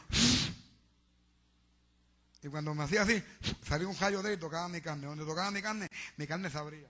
y 2.42 2.48
cuando 2.48 2.74
me 2.74 2.84
hacía 2.84 3.04
así, 3.04 3.24
salió 3.62 3.88
un 3.88 3.96
rayo 3.96 4.24
de 4.24 4.34
él 4.34 4.38
y 4.38 4.40
tocaba 4.40 4.68
mi 4.68 4.82
carne. 4.82 5.06
Donde 5.06 5.24
tocaba 5.24 5.52
mi 5.52 5.62
carne, 5.62 5.88
mi 6.18 6.26
carne 6.26 6.50
se 6.50 6.58
abría. 6.58 6.90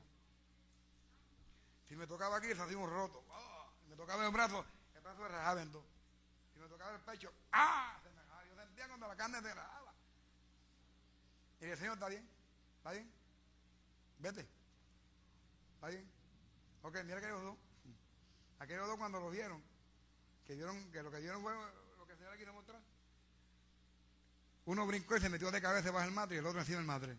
Si 1.89 1.97
me 1.97 2.07
tocaba 2.07 2.37
aquí, 2.37 2.47
se 2.47 2.61
hacía 2.61 2.77
un 2.77 2.89
roto. 2.89 3.25
¡Ah! 3.29 3.67
Si 3.83 3.89
me 3.89 3.97
tocaba 3.97 4.25
el 4.25 4.31
brazo, 4.31 4.65
el 4.95 5.01
brazo 5.01 5.21
se 5.21 5.27
rajaba 5.27 5.61
en 5.61 5.71
dos. 5.73 5.83
Si 6.53 6.59
me 6.59 6.67
tocaba 6.69 6.95
el 6.95 7.01
pecho, 7.01 7.33
¡ah! 7.51 7.99
Se 8.01 8.09
me 8.09 8.21
rajaba. 8.21 8.45
Yo 8.47 8.55
sentía 8.55 8.87
cuando 8.87 9.07
la 9.09 9.15
carne 9.17 9.41
se 9.41 9.53
rajaba. 9.53 9.93
Y 11.59 11.65
el 11.65 11.77
Señor, 11.77 11.93
¿está 11.95 12.07
bien? 12.07 12.29
¿Está 12.77 12.91
bien? 12.91 13.11
Vete. 14.19 14.47
¿Está 15.75 15.87
bien? 15.89 16.09
Ok, 16.83 16.97
mira 17.03 17.19
que 17.19 17.27
ellos 17.27 17.43
dos. 17.43 17.57
Aquellos 18.59 18.87
dos 18.87 18.97
cuando 18.97 19.19
lo 19.19 19.29
vieron, 19.29 19.61
que 20.45 20.55
vieron, 20.55 20.89
que 20.91 21.03
lo 21.03 21.11
que 21.11 21.19
vieron 21.19 21.41
fue 21.41 21.53
quiere 22.35 22.51
mostrar. 22.51 22.81
Uno 24.65 24.85
brincó 24.85 25.17
y 25.17 25.21
se 25.21 25.29
metió 25.29 25.49
de 25.51 25.61
cabeza 25.61 25.91
bajo 25.91 26.05
el 26.05 26.13
matre 26.13 26.35
y 26.35 26.39
el 26.39 26.45
otro 26.45 26.59
encima 26.59 26.77
del 26.77 26.85
matre. 26.85 27.17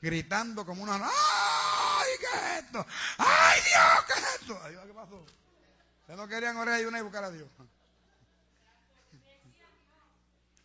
Gritando 0.00 0.64
como 0.66 0.82
una... 0.82 0.94
¡Ay, 0.94 2.10
qué 2.20 2.26
es 2.26 2.64
esto! 2.64 2.86
¡Ay, 3.18 3.60
Dios, 3.60 4.04
qué 4.06 4.12
es 4.12 4.40
esto! 4.40 4.60
Ay, 4.62 4.76
¿qué 4.86 4.94
pasó? 4.94 5.26
Se 6.06 6.16
no 6.16 6.26
querían 6.26 6.56
orar 6.56 6.80
y 6.80 6.84
una 6.84 6.98
y 6.98 7.02
buscar 7.02 7.24
a 7.24 7.30
Dios. 7.30 7.48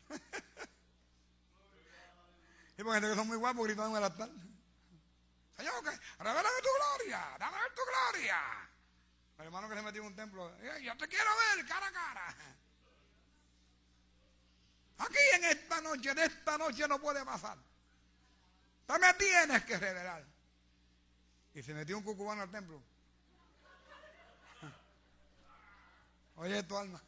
y 2.77 2.83
porque 2.83 2.93
gente 2.93 3.09
que 3.09 3.15
son 3.15 3.27
muy 3.27 3.37
guapos 3.37 3.65
gritando 3.65 3.91
en 3.91 3.97
el 3.97 4.03
altar. 4.03 4.29
Señor, 5.57 5.83
que 5.83 5.89
revélame 6.19 6.61
tu 6.61 6.69
gloria, 6.77 7.35
dame 7.39 7.57
tu 7.75 7.81
gloria. 7.83 8.69
El 9.37 9.45
hermano 9.45 9.69
que 9.69 9.75
se 9.75 9.81
metió 9.81 10.01
en 10.01 10.07
un 10.07 10.15
templo, 10.15 10.51
yo 10.81 10.97
te 10.97 11.07
quiero 11.07 11.29
ver 11.55 11.65
cara 11.65 11.87
a 11.87 11.91
cara. 11.91 12.35
Aquí 14.97 15.17
en 15.35 15.45
esta 15.45 15.81
noche, 15.81 16.11
en 16.11 16.19
esta 16.19 16.57
noche 16.57 16.87
no 16.87 16.99
puede 16.99 17.25
pasar. 17.25 17.57
Tú 18.85 18.93
me 18.99 19.13
tienes 19.15 19.63
que 19.65 19.77
revelar. 19.77 20.23
Y 21.53 21.63
se 21.63 21.73
metió 21.73 21.97
un 21.97 22.03
cucubano 22.03 22.41
al 22.41 22.51
templo. 22.51 22.81
Oye 26.35 26.63
tu 26.63 26.77
alma. 26.77 27.01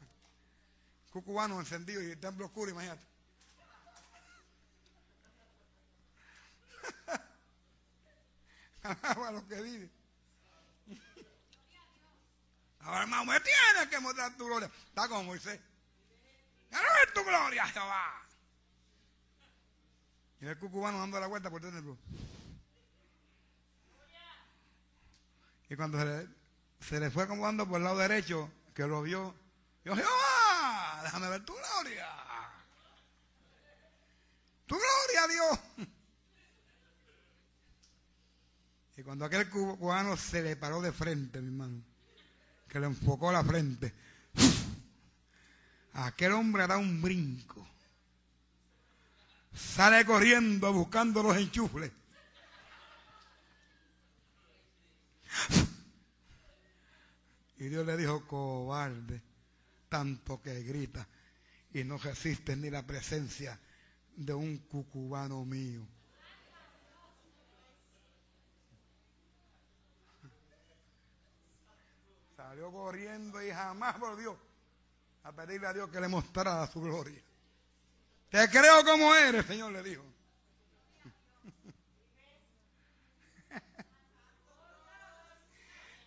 Cucubano 1.11 1.59
encendido 1.59 2.01
y 2.01 2.11
el 2.11 2.19
templo 2.19 2.45
oscuro, 2.45 2.71
imagínate. 2.71 3.05
a 8.83 9.31
lo 9.31 9.47
que 9.47 9.61
vive. 9.61 9.89
Ahora, 12.81 13.01
hermano, 13.01 13.25
me 13.31 13.39
tienes 13.39 13.87
que 13.89 13.99
mostrar 13.99 14.35
tu 14.37 14.45
gloria. 14.45 14.69
Está 14.89 15.07
como 15.07 15.23
Moisés. 15.23 15.59
Quiero 16.69 16.85
ver 16.93 17.13
tu 17.13 17.23
gloria, 17.23 17.65
Jehová. 17.67 18.21
Y 20.41 20.47
el 20.47 20.57
cucubano 20.57 20.99
dando 20.99 21.19
la 21.19 21.27
vuelta 21.27 21.49
por 21.49 21.61
templo. 21.61 21.97
Y 25.69 25.75
cuando 25.75 25.97
se 25.97 26.05
le, 26.05 26.27
se 26.79 26.99
le 26.99 27.09
fue 27.09 27.23
acomodando 27.23 27.67
por 27.67 27.77
el 27.77 27.83
lado 27.83 27.97
derecho, 27.97 28.51
que 28.73 28.85
lo 28.85 29.01
vio, 29.01 29.33
dijo, 29.83 29.95
Jehová, 29.95 31.01
déjame 31.03 31.29
ver 31.29 31.45
tu 31.45 31.53
gloria. 31.53 32.07
Tu 34.67 34.75
gloria, 34.75 35.27
Dios. 35.27 35.87
Y 38.97 39.03
cuando 39.03 39.25
aquel 39.25 39.49
cubano 39.49 40.15
se 40.15 40.41
le 40.41 40.55
paró 40.55 40.81
de 40.81 40.91
frente, 40.91 41.41
mi 41.41 41.47
hermano, 41.47 41.83
que 42.67 42.79
le 42.79 42.87
enfocó 42.87 43.31
la 43.31 43.43
frente, 43.43 43.93
aquel 45.95 46.33
hombre 46.33 46.67
da 46.67 46.77
un 46.77 47.01
brinco. 47.01 47.65
Sale 49.53 50.05
corriendo 50.05 50.71
buscando 50.73 51.23
los 51.23 51.37
enchufles. 51.37 51.91
Y 57.57 57.69
Dios 57.69 57.85
le 57.85 57.95
dijo, 57.95 58.27
cobarde, 58.27 59.21
tanto 59.87 60.41
que 60.41 60.61
grita 60.63 61.07
y 61.73 61.85
no 61.85 61.97
resiste 61.97 62.55
ni 62.57 62.69
la 62.69 62.85
presencia 62.85 63.57
de 64.17 64.33
un 64.33 64.57
cucubano 64.57 65.45
mío. 65.45 65.87
Salió 72.35 72.71
corriendo 72.71 73.41
y 73.41 73.49
jamás 73.51 73.97
volvió 73.99 74.37
a 75.25 75.31
pedirle 75.31 75.67
a 75.67 75.73
Dios 75.73 75.89
que 75.89 75.99
le 75.99 76.07
mostrara 76.07 76.67
su 76.67 76.79
gloria. 76.81 77.19
Te 78.29 78.47
creo 78.49 78.85
como 78.85 79.13
eres, 79.15 79.45
Señor 79.47 79.71
le 79.71 79.81
dijo. 79.81 80.05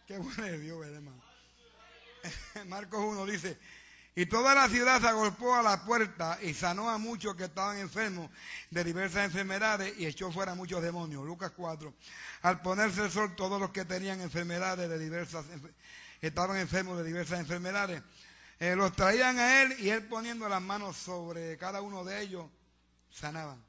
Qué 0.06 0.18
bueno 0.18 0.44
es 0.46 0.60
Dios, 0.60 0.86
hermano. 0.86 1.20
Marcos 2.66 3.00
1 3.00 3.26
dice, 3.26 3.58
y 4.14 4.26
toda 4.26 4.54
la 4.54 4.68
ciudad 4.68 5.00
se 5.00 5.08
agolpó 5.08 5.56
a 5.56 5.62
la 5.62 5.84
puerta 5.84 6.38
y 6.40 6.54
sanó 6.54 6.88
a 6.88 6.98
muchos 6.98 7.34
que 7.34 7.46
estaban 7.46 7.78
enfermos 7.78 8.30
de 8.70 8.84
diversas 8.84 9.24
enfermedades 9.24 9.98
y 9.98 10.06
echó 10.06 10.30
fuera 10.30 10.54
muchos 10.54 10.80
demonios. 10.80 11.26
Lucas 11.26 11.50
4. 11.56 11.92
Al 12.42 12.62
ponerse 12.62 13.04
el 13.04 13.10
sol, 13.10 13.34
todos 13.34 13.60
los 13.60 13.70
que 13.70 13.84
tenían 13.84 14.20
enfermedades 14.20 14.88
de 14.88 14.98
diversas 14.98 15.44
estaban 16.20 16.56
enfermos 16.56 16.98
de 16.98 17.04
diversas 17.04 17.40
enfermedades. 17.40 18.00
Eh, 18.60 18.74
los 18.74 18.92
traían 18.92 19.38
a 19.38 19.62
él 19.62 19.76
y 19.78 19.90
él 19.90 20.06
poniendo 20.08 20.48
las 20.48 20.60
manos 20.60 20.96
sobre 20.96 21.56
cada 21.58 21.80
uno 21.80 22.04
de 22.04 22.22
ellos, 22.22 22.46
sanaban. 23.10 23.62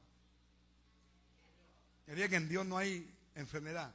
Quería 2.06 2.28
que 2.28 2.36
en 2.36 2.48
Dios 2.48 2.66
no 2.66 2.76
hay 2.76 3.08
enfermedad. 3.36 3.94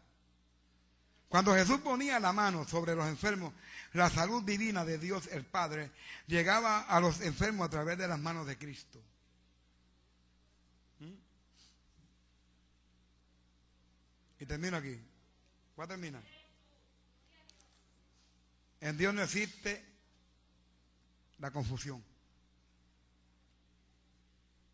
Cuando 1.27 1.53
Jesús 1.53 1.81
ponía 1.81 2.17
la 2.19 2.31
mano 2.31 2.65
sobre 2.65 2.95
los 2.95 3.05
enfermos, 3.07 3.53
la 3.91 4.09
salud 4.09 4.43
divina 4.43 4.85
de 4.85 4.97
Dios 4.97 5.27
el 5.27 5.45
Padre 5.45 5.91
llegaba 6.27 6.83
a 6.83 6.99
los 7.01 7.19
enfermos 7.19 7.67
a 7.67 7.71
través 7.71 7.97
de 7.97 8.07
las 8.07 8.19
manos 8.19 8.47
de 8.47 8.57
Cristo. 8.57 9.01
¿Mm? 10.99 11.13
Y 14.39 14.45
termino 14.45 14.77
aquí. 14.77 14.97
¿Cuál 15.75 15.89
termina? 15.89 16.23
En 18.79 18.97
Dios 18.97 19.13
no 19.13 19.23
existe 19.23 19.94
la 21.39 21.51
confusión. 21.51 22.03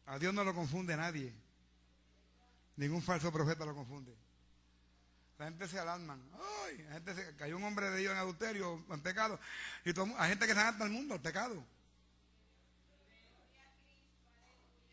A 0.05 0.19
Dios 0.19 0.33
no 0.33 0.43
lo 0.43 0.53
confunde 0.53 0.95
nadie. 0.97 1.33
Ningún 2.75 3.01
falso 3.01 3.31
profeta 3.31 3.65
lo 3.65 3.75
confunde. 3.75 4.15
La 5.37 5.45
gente 5.45 5.67
se 5.67 5.79
alarman. 5.79 6.21
Ay, 6.65 6.77
la 6.83 6.93
gente 6.93 7.15
se, 7.15 7.35
cayó 7.35 7.57
un 7.57 7.63
hombre 7.63 7.89
de 7.89 7.97
Dios 7.97 8.11
en 8.11 8.19
adulterio, 8.19 8.85
en 8.89 9.01
pecado. 9.01 9.39
Y 9.85 9.93
todo, 9.93 10.07
hay 10.17 10.29
gente 10.29 10.47
que 10.47 10.53
se 10.53 10.59
adapta 10.59 10.83
al 10.83 10.89
mundo, 10.89 11.15
al 11.15 11.21
pecado. 11.21 11.63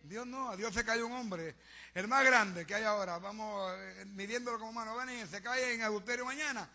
Dios 0.08 0.26
no, 0.26 0.50
a 0.50 0.56
Dios 0.56 0.72
se 0.72 0.84
cayó 0.84 1.06
un 1.06 1.12
hombre, 1.12 1.54
el 1.94 2.08
más 2.08 2.24
grande 2.24 2.64
que 2.64 2.74
hay 2.74 2.84
ahora, 2.84 3.18
vamos 3.18 3.70
eh, 3.76 4.04
midiéndolo 4.06 4.58
como 4.58 4.72
mano, 4.72 4.96
ven 4.96 5.28
se 5.28 5.42
cae 5.42 5.74
en 5.74 5.82
adulterio 5.82 6.24
mañana 6.24 6.70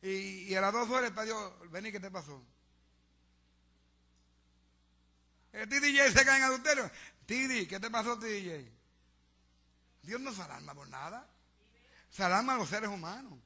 y, 0.00 0.54
a 0.54 0.60
las 0.60 0.72
dos 0.72 0.88
horas 0.88 1.10
está 1.10 1.24
Dios, 1.24 1.52
vení, 1.70 1.90
¿qué 1.90 1.98
te 1.98 2.10
pasó? 2.10 2.40
El 5.52 5.68
TDJ 5.68 6.12
se 6.12 6.24
cae 6.24 6.38
en 6.38 6.44
adulterio. 6.44 6.90
Tidi, 7.26 7.66
¿qué 7.66 7.80
te 7.80 7.90
pasó, 7.90 8.18
TDJ? 8.18 8.70
Dios 10.02 10.20
no 10.20 10.32
se 10.32 10.42
alarma 10.42 10.74
por 10.74 10.88
nada. 10.88 11.26
Se 12.10 12.22
alarma 12.22 12.54
a 12.54 12.56
los 12.56 12.68
seres 12.68 12.88
humanos. 12.88 13.38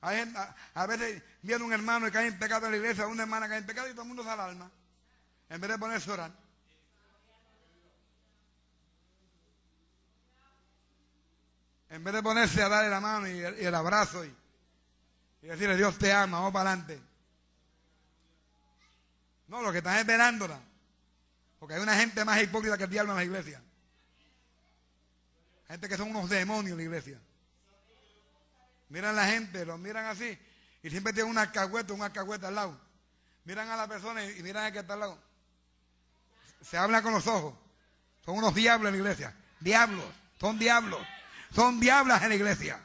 a, 0.00 0.86
veces 0.86 1.22
viene 1.42 1.64
un 1.64 1.72
hermano 1.72 2.08
y 2.08 2.10
cae 2.10 2.26
en 2.26 2.38
pecado 2.38 2.66
en 2.66 2.72
la 2.72 2.78
iglesia, 2.78 3.06
una 3.06 3.22
hermana 3.22 3.48
cae 3.48 3.58
en 3.58 3.66
pecado 3.66 3.88
y 3.88 3.92
todo 3.92 4.02
el 4.02 4.08
mundo 4.08 4.22
se 4.22 4.30
alarma. 4.30 4.70
En 5.48 5.60
vez 5.60 5.70
de 5.70 5.78
ponerse 5.78 6.10
a 6.10 6.14
orar. 6.14 6.32
En 11.90 12.02
vez 12.04 12.14
de 12.14 12.22
ponerse 12.22 12.62
a 12.62 12.68
darle 12.68 12.88
la 12.88 13.00
mano 13.00 13.28
y 13.28 13.38
el, 13.38 13.74
abrazo 13.74 14.24
y, 14.24 14.34
decirle 15.42 15.76
Dios 15.76 15.98
te 15.98 16.10
ama, 16.10 16.38
vamos 16.38 16.52
para 16.52 16.70
adelante. 16.70 17.11
No, 19.52 19.60
lo 19.60 19.70
que 19.70 19.78
están 19.78 19.98
esperándola. 19.98 20.58
Porque 21.58 21.74
hay 21.74 21.82
una 21.82 21.94
gente 21.94 22.24
más 22.24 22.42
hipócrita 22.42 22.78
que 22.78 22.84
el 22.84 22.90
diablo 22.90 23.12
en 23.12 23.18
la 23.18 23.24
iglesia. 23.24 23.62
Gente 25.68 25.90
que 25.90 25.96
son 25.98 26.08
unos 26.08 26.30
demonios 26.30 26.72
en 26.72 26.78
la 26.78 26.82
iglesia. 26.84 27.20
Miran 28.88 29.10
a 29.10 29.24
la 29.24 29.26
gente, 29.26 29.66
los 29.66 29.78
miran 29.78 30.06
así 30.06 30.38
y 30.82 30.88
siempre 30.88 31.12
tienen 31.12 31.30
una 31.30 31.52
cagüeta, 31.52 31.92
un 31.92 32.02
alcahueta 32.02 32.48
al 32.48 32.54
lado. 32.54 32.80
Miran 33.44 33.68
a 33.68 33.76
la 33.76 33.86
persona 33.86 34.24
y 34.24 34.42
miran 34.42 34.64
a 34.64 34.72
que 34.72 34.78
está 34.78 34.94
al 34.94 35.00
lado. 35.00 35.22
Se 36.62 36.78
habla 36.78 37.02
con 37.02 37.12
los 37.12 37.26
ojos. 37.26 37.52
Son 38.24 38.38
unos 38.38 38.54
diablos 38.54 38.88
en 38.88 38.94
la 38.94 39.02
iglesia. 39.02 39.36
Diablos. 39.60 40.06
Son 40.40 40.58
diablos. 40.58 41.06
Son 41.54 41.78
diablas 41.78 42.22
en 42.22 42.30
la 42.30 42.36
iglesia. 42.36 42.80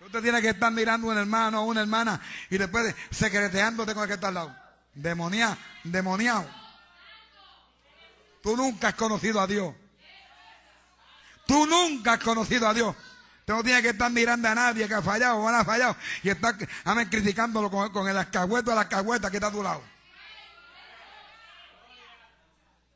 Usted 0.00 0.22
tiene 0.22 0.40
que 0.40 0.48
estar 0.48 0.72
mirando 0.72 1.08
a 1.08 1.12
un 1.12 1.18
hermano 1.18 1.62
o 1.62 1.64
una 1.64 1.82
hermana 1.82 2.20
y 2.48 2.56
después 2.56 2.94
secreteándote 3.10 3.92
con 3.94 4.04
el 4.04 4.08
que 4.08 4.14
está 4.14 4.28
al 4.28 4.34
lado. 4.34 4.56
Demonia, 4.94 5.56
demoniado. 5.84 6.48
Tú 8.42 8.56
nunca 8.56 8.88
has 8.88 8.94
conocido 8.94 9.40
a 9.40 9.46
Dios. 9.46 9.74
Tú 11.46 11.66
nunca 11.66 12.14
has 12.14 12.20
conocido 12.20 12.66
a 12.66 12.72
Dios. 12.74 12.96
Tú 13.44 13.52
no 13.52 13.62
tienes 13.62 13.82
que 13.82 13.90
estar 13.90 14.10
mirando 14.10 14.48
a 14.48 14.54
nadie 14.54 14.88
que 14.88 14.94
ha 14.94 15.02
fallado 15.02 15.38
o 15.38 15.50
no 15.50 15.56
ha 15.56 15.64
fallado 15.64 15.96
y 16.22 16.30
estar 16.30 16.56
criticándolo 17.10 17.70
con, 17.70 18.08
el 18.08 18.16
ascahueto 18.16 18.72
a 18.72 18.76
la 18.76 18.80
ascahueta 18.82 19.30
que 19.30 19.36
está 19.36 19.48
a 19.48 19.52
tu 19.52 19.62
lado. 19.62 19.82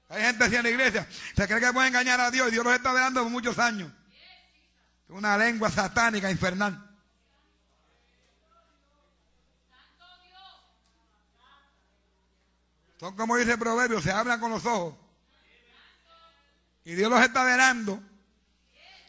Hay 0.09 0.23
gente 0.23 0.45
así 0.45 0.55
en 0.55 0.63
la 0.63 0.71
iglesia, 0.71 1.09
se 1.37 1.49
cree 1.49 1.61
que 1.61 1.73
puede 1.73 1.89
engañar 1.89 2.21
a 2.21 2.31
Dios 2.31 2.49
y 2.49 2.51
Dios 2.53 2.65
los 2.65 2.75
está 2.75 2.93
velando 2.93 3.23
por 3.23 3.33
muchos 3.33 3.59
años. 3.59 3.91
Una 5.09 5.37
lengua 5.37 5.71
satánica 5.71 6.31
infernal. 6.31 6.94
Son 13.05 13.15
como 13.17 13.37
dice 13.37 13.53
el 13.53 13.59
proverbio, 13.59 14.01
se 14.01 14.11
hablan 14.11 14.41
con 14.41 14.51
los 14.51 14.65
ojos. 14.65 14.95
Y 16.87 16.95
Dios 16.95 17.11
los 17.11 17.23
está 17.23 17.45
velando. 17.45 18.03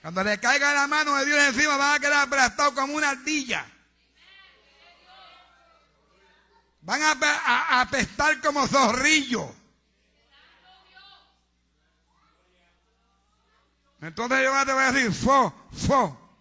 Cuando 0.02 0.22
le 0.22 0.38
caiga 0.38 0.74
la 0.74 0.86
mano 0.86 1.16
de 1.16 1.26
Dios 1.26 1.39
encima 1.39 1.78
van 1.78 1.96
a 1.96 2.00
quedar 2.00 2.28
aplastados 2.28 2.74
como 2.74 2.93
una 2.93 3.12
ardilla. 3.12 3.66
Van 6.82 7.02
a, 7.04 7.80
apestar 7.80 8.41
como 8.41 8.68
zorrillos. 8.68 9.50
Entonces 14.02 14.43
yo 14.43 14.66
te 14.66 14.74
voy 14.74 14.84
a 14.84 14.91
decir, 14.91 15.14
fo, 15.14 15.70
fo. 15.72 16.32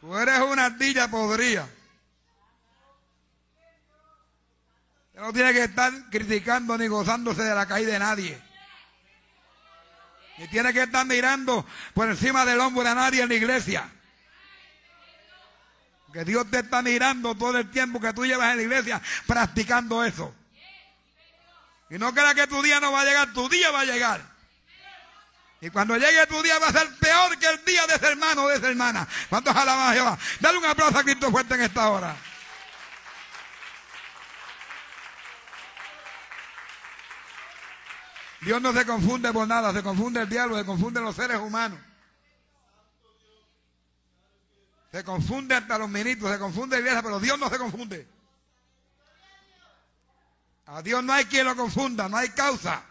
Tú 0.00 0.16
eres 0.16 0.38
una 0.38 0.64
ardilla 0.64 1.10
podrida. 1.10 1.68
No 5.20 5.32
tiene 5.32 5.52
que 5.52 5.64
estar 5.64 5.92
criticando 6.10 6.76
ni 6.76 6.88
gozándose 6.88 7.42
de 7.42 7.54
la 7.54 7.66
caída 7.66 7.92
de 7.92 7.98
nadie. 7.98 8.42
Ni 10.38 10.48
tiene 10.48 10.72
que 10.72 10.82
estar 10.82 11.06
mirando 11.06 11.64
por 11.94 12.08
encima 12.08 12.44
del 12.44 12.58
hombro 12.58 12.82
de 12.82 12.94
nadie 12.94 13.22
en 13.22 13.28
la 13.28 13.34
iglesia. 13.34 13.88
Que 16.12 16.24
Dios 16.24 16.48
te 16.50 16.60
está 16.60 16.82
mirando 16.82 17.34
todo 17.34 17.58
el 17.58 17.70
tiempo 17.70 18.00
que 18.00 18.12
tú 18.12 18.24
llevas 18.24 18.50
en 18.52 18.56
la 18.58 18.62
iglesia 18.62 19.02
practicando 19.26 20.04
eso. 20.04 20.34
Y 21.90 21.98
no 21.98 22.12
creas 22.12 22.34
que 22.34 22.46
tu 22.46 22.60
día 22.62 22.80
no 22.80 22.92
va 22.92 23.02
a 23.02 23.04
llegar, 23.04 23.32
tu 23.32 23.48
día 23.48 23.70
va 23.70 23.80
a 23.80 23.84
llegar. 23.84 24.34
Y 25.60 25.70
cuando 25.70 25.96
llegue 25.96 26.26
tu 26.26 26.42
día 26.42 26.58
va 26.58 26.68
a 26.68 26.72
ser 26.72 26.88
peor 26.96 27.38
que 27.38 27.46
el 27.46 27.64
día 27.64 27.86
de 27.86 27.94
ese 27.94 28.06
hermano 28.06 28.44
o 28.44 28.48
de 28.48 28.56
esa 28.56 28.68
hermana. 28.68 29.06
¿Cuántos 29.28 29.54
alaban 29.54 29.90
a 29.90 29.94
Jehová? 29.94 30.18
Dale 30.40 30.58
un 30.58 30.64
aplauso 30.64 30.98
a 30.98 31.04
Cristo 31.04 31.30
fuerte 31.30 31.54
en 31.54 31.62
esta 31.62 31.88
hora. 31.88 32.16
Dios 38.44 38.60
no 38.60 38.72
se 38.72 38.84
confunde 38.84 39.32
por 39.32 39.48
nada, 39.48 39.72
se 39.72 39.82
confunde 39.82 40.20
el 40.20 40.28
diablo, 40.28 40.58
se 40.58 40.66
confunden 40.66 41.04
los 41.04 41.16
seres 41.16 41.38
humanos. 41.38 41.78
Se 44.92 45.02
confunde 45.02 45.54
hasta 45.54 45.78
los 45.78 45.88
ministros, 45.88 46.30
se 46.30 46.38
confunde 46.38 46.76
la 46.76 46.80
iglesia, 46.80 47.02
pero 47.02 47.18
Dios 47.18 47.38
no 47.38 47.48
se 47.48 47.58
confunde. 47.58 48.06
A 50.66 50.82
Dios 50.82 51.02
no 51.02 51.12
hay 51.12 51.24
quien 51.24 51.46
lo 51.46 51.56
confunda, 51.56 52.08
no 52.08 52.16
hay 52.16 52.28
causa. 52.30 52.84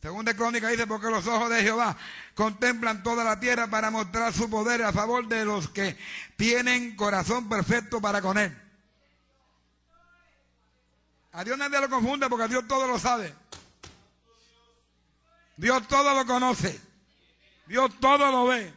Segunda 0.00 0.34
crónica 0.34 0.68
dice, 0.68 0.86
porque 0.86 1.10
los 1.10 1.26
ojos 1.26 1.50
de 1.50 1.62
Jehová 1.62 1.96
contemplan 2.34 3.02
toda 3.02 3.24
la 3.24 3.40
tierra 3.40 3.68
para 3.68 3.90
mostrar 3.90 4.32
su 4.32 4.50
poder 4.50 4.82
a 4.82 4.92
favor 4.92 5.26
de 5.28 5.44
los 5.44 5.68
que 5.68 5.96
tienen 6.36 6.94
corazón 6.94 7.48
perfecto 7.48 8.00
para 8.00 8.20
con 8.20 8.38
él. 8.38 8.63
A 11.34 11.42
Dios 11.42 11.58
nadie 11.58 11.80
lo 11.80 11.90
confunde 11.90 12.28
porque 12.28 12.46
Dios 12.46 12.66
todo 12.68 12.86
lo 12.86 12.96
sabe. 12.96 13.34
Dios 15.56 15.86
todo 15.88 16.14
lo 16.14 16.24
conoce. 16.26 16.80
Dios 17.66 17.90
todo 17.98 18.30
lo 18.30 18.46
ve. 18.46 18.72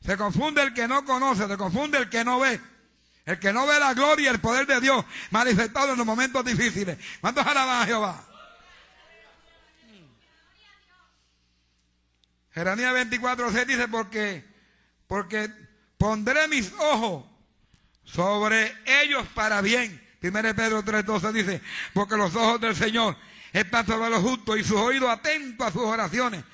Se 0.00 0.16
confunde 0.16 0.62
el 0.62 0.72
que 0.72 0.88
no 0.88 1.04
conoce, 1.04 1.46
se 1.46 1.56
confunde 1.58 1.98
el 1.98 2.08
que 2.08 2.24
no 2.24 2.40
ve. 2.40 2.58
El 3.26 3.38
que 3.38 3.52
no 3.52 3.66
ve 3.66 3.78
la 3.78 3.92
gloria 3.92 4.24
y 4.24 4.28
el 4.28 4.40
poder 4.40 4.66
de 4.66 4.80
Dios 4.80 5.04
manifestado 5.30 5.92
en 5.92 5.98
los 5.98 6.06
momentos 6.06 6.42
difíciles. 6.42 6.96
¿Cuántos 7.20 7.46
alaban 7.46 7.82
a 7.82 7.86
Jehová? 7.86 8.24
Jeremías 12.52 12.94
24, 12.94 13.52
6 13.52 13.66
dice, 13.66 13.88
porque, 13.88 14.42
porque 15.06 15.50
pondré 15.98 16.48
mis 16.48 16.72
ojos 16.78 17.26
sobre 18.04 18.74
ellos 19.02 19.26
para 19.34 19.60
bien 19.60 20.07
1 20.20 20.32
Pedro 20.54 20.84
3.12 20.84 21.32
dice, 21.32 21.62
porque 21.92 22.16
los 22.16 22.34
ojos 22.34 22.60
del 22.60 22.74
Señor 22.74 23.16
están 23.52 23.86
sobre 23.86 24.10
los 24.10 24.20
justos 24.20 24.58
y 24.58 24.64
sus 24.64 24.76
oídos 24.76 25.08
atentos 25.08 25.66
a 25.66 25.70
sus 25.70 25.82
oraciones. 25.82 26.44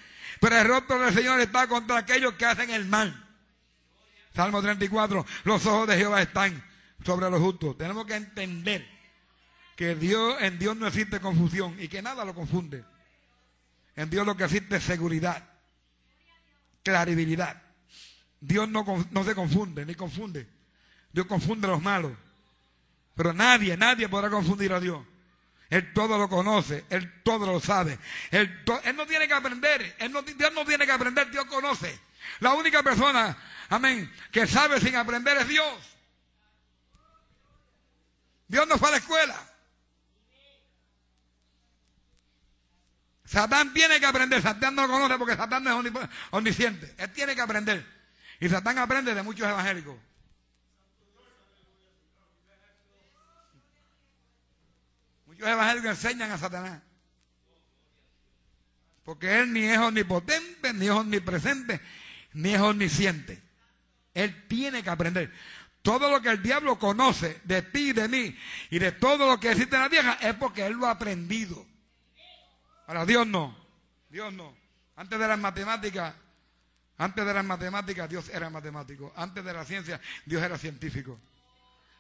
Pero 0.41 0.59
el 0.59 0.69
rostro 0.69 0.99
del 0.99 1.15
Señor 1.15 1.41
está 1.41 1.67
contra 1.67 1.99
aquellos 1.99 2.35
que 2.35 2.45
hacen 2.45 2.71
el 2.71 2.85
mal. 2.87 3.21
Salmo 4.35 4.61
34, 4.61 5.25
los 5.45 5.67
ojos 5.67 5.89
de 5.89 5.97
Jehová 5.97 6.21
están 6.21 6.63
sobre 7.05 7.31
los 7.31 7.41
justos. 7.41 7.79
Tenemos 7.79 8.05
que 8.05 8.17
entender 8.17 8.87
que 9.77 9.95
Dios, 9.95 10.37
en 10.41 10.59
Dios 10.59 10.77
no 10.77 10.87
existe 10.87 11.21
confusión 11.21 11.77
y 11.79 11.89
que 11.89 12.03
nada 12.03 12.25
lo 12.25 12.35
confunde. 12.35 12.85
En 13.97 14.11
Dios 14.11 14.27
lo 14.27 14.37
que 14.37 14.45
existe 14.45 14.77
es 14.77 14.83
seguridad, 14.83 15.49
claribilidad. 16.83 17.63
Dios 18.41 18.69
no, 18.69 18.85
no 19.11 19.25
se 19.25 19.35
confunde, 19.35 19.87
ni 19.87 19.95
confunde. 19.95 20.49
Dios 21.13 21.27
confunde 21.27 21.67
a 21.69 21.71
los 21.71 21.83
malos. 21.83 22.13
Pero 23.15 23.33
nadie, 23.33 23.77
nadie 23.77 24.09
podrá 24.09 24.31
confundir 24.31 24.73
a 24.73 24.81
Dios. 24.81 25.05
Él 25.71 25.93
todo 25.93 26.19
lo 26.19 26.29
conoce, 26.29 26.85
Él 26.91 27.23
todo 27.23 27.47
lo 27.47 27.61
sabe. 27.61 27.99
Él, 28.31 28.65
no 28.95 29.07
tiene 29.07 29.27
que 29.27 29.35
aprender, 29.35 29.97
Dios 30.37 30.53
no 30.53 30.65
tiene 30.65 30.87
que 30.87 30.93
aprender, 30.93 31.31
Dios 31.31 31.47
conoce. 31.47 31.99
La 32.41 32.55
única 32.55 32.83
persona, 32.83 33.37
amén, 33.71 34.13
que 34.31 34.47
sabe 34.47 34.81
sin 34.81 34.97
aprender 34.97 35.37
es 35.39 35.49
Dios. 35.49 35.97
Dios 38.49 38.69
no 38.69 38.79
fue 38.79 38.89
a 38.89 38.93
la 38.93 38.97
escuela. 38.99 39.51
Satán 43.25 43.73
tiene 43.73 43.99
que 43.99 44.07
aprender, 44.07 44.43
Satán 44.43 44.75
no 44.75 44.87
lo 44.87 44.93
conoce 44.93 45.19
porque 45.19 45.35
Satán 45.37 45.65
no 45.65 45.81
es 45.81 45.93
omnisciente. 46.31 46.95
Él 46.99 47.13
tiene 47.13 47.35
que 47.35 47.41
aprender. 47.41 47.85
Y 48.39 48.49
Satán 48.49 48.79
aprende 48.79 49.15
de 49.15 49.23
muchos 49.23 49.49
evangélicos. 49.49 49.97
Muchos 55.35 55.49
evangélicos 55.49 55.91
enseñan 55.91 56.31
a 56.31 56.39
Satanás. 56.39 56.81
Porque 59.05 59.41
Él 59.41 59.53
ni 59.53 59.65
es 59.65 59.79
omnipotente, 59.79 60.73
ni 60.73 60.87
es 60.87 60.93
omnipresente, 60.93 61.81
ni 62.33 62.55
es 62.55 62.61
omnisciente. 62.61 63.43
Él 64.15 64.47
tiene 64.49 64.83
que 64.83 64.91
aprender. 64.91 65.33
Todo 65.83 66.09
lo 66.09 66.23
que 66.23 66.31
el 66.31 66.43
diablo 66.43 66.79
conoce 66.79 67.41
de 67.45 67.61
ti 67.63 67.91
y 67.91 67.93
de 67.93 68.09
mí 68.09 68.39
y 68.71 68.79
de 68.79 68.93
todo 68.93 69.29
lo 69.29 69.39
que 69.39 69.51
existe 69.51 69.75
en 69.77 69.83
la 69.83 69.91
tierra 69.91 70.19
es 70.21 70.35
porque 70.35 70.65
Él 70.65 70.75
lo 70.75 70.87
ha 70.87 70.93
aprendido. 70.93 71.67
Para 72.87 73.05
Dios 73.05 73.27
no. 73.27 73.55
Dios 74.09 74.33
no. 74.33 74.57
Antes 74.97 75.19
de 75.19 75.29
las 75.29 75.39
matemáticas, 75.39 76.15
antes 76.97 77.27
de 77.27 77.35
las 77.35 77.45
matemáticas 77.45 78.09
Dios 78.09 78.29
era 78.29 78.49
matemático. 78.49 79.13
Antes 79.17 79.45
de 79.45 79.53
la 79.53 79.65
ciencia 79.65 80.01
Dios 80.25 80.43
era 80.43 80.57
científico. 80.57 81.19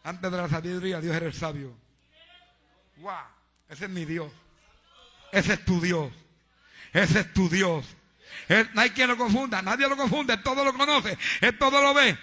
Antes 0.05 0.31
de 0.31 0.37
la 0.37 0.49
sabiduría 0.49 1.01
Dios 1.01 1.17
era 1.17 1.27
el 1.27 1.35
sabio. 1.35 1.84
¡Wow! 2.97 3.15
Ese 3.69 3.85
es 3.85 3.91
mi 3.91 4.05
Dios. 4.05 4.33
Ese 5.33 5.55
es 5.55 5.65
tu 5.65 5.81
Dios. 5.81 6.13
Ese 6.93 7.21
es 7.21 7.33
tu 7.33 7.49
Dios. 7.49 7.85
no 8.73 8.81
hay 8.81 8.91
quien 8.91 9.09
lo 9.09 9.17
confunda. 9.17 9.63
Nadie 9.63 9.89
lo 9.89 9.97
confunde. 9.97 10.35
Él 10.35 10.43
todo 10.43 10.65
lo 10.65 10.73
conoce. 10.75 11.19
Él 11.41 11.59
todo 11.59 11.83
lo 11.83 11.93
ve. 11.95 12.17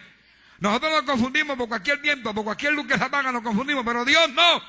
Nosotros 0.60 0.92
nos 0.92 1.04
confundimos 1.04 1.58
por 1.58 1.68
cualquier 1.68 2.00
viento, 2.00 2.34
por 2.34 2.44
cualquier 2.44 2.74
luz 2.74 2.88
que 2.88 2.98
se 2.98 3.04
apaga, 3.04 3.32
nos 3.32 3.42
confundimos. 3.42 3.84
Pero 3.84 4.06
Dios 4.06 4.30
no. 4.32 4.62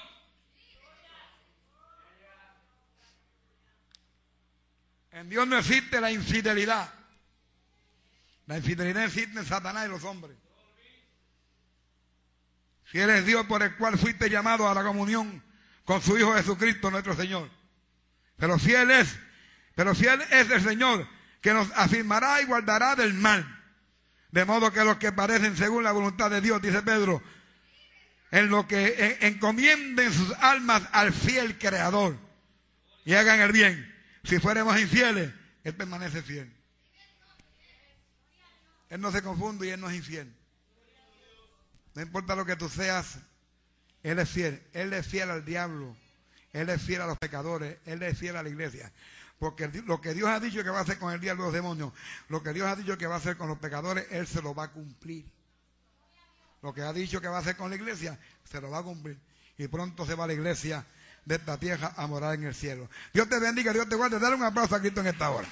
En 5.12 5.28
Dios 5.28 5.46
no 5.46 5.58
existe 5.58 6.00
la 6.00 6.10
infidelidad. 6.10 6.92
La 8.46 8.56
infidelidad 8.56 9.04
existe 9.04 9.38
en 9.38 9.44
Satanás 9.44 9.86
y 9.86 9.90
los 9.90 10.02
hombres. 10.04 10.36
Si 12.90 12.98
eres 12.98 13.24
Dios 13.24 13.46
por 13.46 13.62
el 13.62 13.76
cual 13.76 13.98
fuiste 13.98 14.28
llamado 14.28 14.68
a 14.68 14.74
la 14.74 14.82
comunión 14.82 15.42
con 15.84 16.02
su 16.02 16.16
Hijo 16.18 16.34
Jesucristo 16.34 16.90
nuestro 16.90 17.14
Señor. 17.14 17.50
Pero 18.36 18.59
fiel 18.59 18.90
es, 18.90 19.16
pero 19.74 19.94
fiel 19.94 20.20
es 20.30 20.50
el 20.50 20.62
Señor, 20.62 21.06
que 21.40 21.52
nos 21.52 21.70
afirmará 21.72 22.40
y 22.40 22.44
guardará 22.46 22.96
del 22.96 23.14
mal. 23.14 23.46
De 24.30 24.44
modo 24.44 24.72
que 24.72 24.84
los 24.84 24.96
que 24.96 25.12
parecen 25.12 25.56
según 25.56 25.84
la 25.84 25.92
voluntad 25.92 26.30
de 26.30 26.40
Dios, 26.40 26.62
dice 26.62 26.82
Pedro, 26.82 27.22
en 28.30 28.48
lo 28.48 28.66
que 28.66 29.18
encomienden 29.20 30.12
sus 30.12 30.32
almas 30.38 30.82
al 30.92 31.12
fiel 31.12 31.59
Creador 31.59 32.18
y 33.04 33.14
hagan 33.14 33.40
el 33.40 33.52
bien. 33.52 33.94
Si 34.24 34.38
fuéramos 34.38 34.78
infieles, 34.80 35.32
Él 35.64 35.74
permanece 35.74 36.22
fiel. 36.22 36.50
Él 38.88 39.00
no 39.00 39.10
se 39.10 39.22
confunde 39.22 39.66
y 39.66 39.70
Él 39.70 39.80
no 39.80 39.90
es 39.90 39.96
infiel. 39.96 40.34
No 41.94 42.02
importa 42.02 42.34
lo 42.34 42.46
que 42.46 42.56
tú 42.56 42.68
seas, 42.68 43.18
Él 44.02 44.18
es 44.18 44.28
fiel. 44.28 44.62
Él 44.72 44.92
es 44.92 45.06
fiel 45.06 45.30
al 45.30 45.44
diablo. 45.44 45.96
Él 46.52 46.68
es 46.68 46.82
fiel 46.82 47.00
a 47.02 47.06
los 47.06 47.18
pecadores. 47.18 47.78
Él 47.86 48.02
es 48.02 48.18
fiel 48.18 48.36
a 48.36 48.42
la 48.42 48.48
iglesia. 48.48 48.92
Porque 49.38 49.68
lo 49.86 50.00
que 50.00 50.14
Dios 50.14 50.28
ha 50.28 50.38
dicho 50.38 50.62
que 50.62 50.70
va 50.70 50.78
a 50.78 50.82
hacer 50.82 50.98
con 50.98 51.12
el 51.12 51.20
diablo 51.20 51.42
y 51.42 51.46
los 51.46 51.54
demonios, 51.54 51.92
lo 52.28 52.42
que 52.42 52.52
Dios 52.52 52.68
ha 52.68 52.76
dicho 52.76 52.96
que 52.96 53.06
va 53.06 53.16
a 53.16 53.18
hacer 53.18 53.36
con 53.36 53.48
los 53.48 53.58
pecadores, 53.58 54.06
Él 54.10 54.26
se 54.26 54.40
lo 54.40 54.54
va 54.54 54.64
a 54.64 54.70
cumplir. 54.70 55.26
Lo 56.62 56.72
que 56.72 56.82
ha 56.82 56.92
dicho 56.92 57.20
que 57.20 57.26
va 57.26 57.38
a 57.38 57.40
hacer 57.40 57.56
con 57.56 57.70
la 57.70 57.76
iglesia, 57.76 58.18
se 58.44 58.60
lo 58.60 58.70
va 58.70 58.78
a 58.78 58.82
cumplir. 58.84 59.18
Y 59.58 59.66
pronto 59.66 60.06
se 60.06 60.14
va 60.14 60.24
a 60.24 60.26
la 60.28 60.32
iglesia 60.34 60.86
de 61.24 61.34
esta 61.36 61.58
tierra 61.58 61.92
a 61.96 62.06
morar 62.06 62.34
en 62.34 62.44
el 62.44 62.54
cielo. 62.54 62.88
Dios 63.12 63.28
te 63.28 63.38
bendiga, 63.40 63.72
Dios 63.72 63.88
te 63.88 63.96
guarde. 63.96 64.18
Dale 64.20 64.36
un 64.36 64.44
aplauso 64.44 64.76
a 64.76 64.80
Cristo 64.80 65.00
en 65.00 65.08
esta 65.08 65.30
hora. 65.30 65.48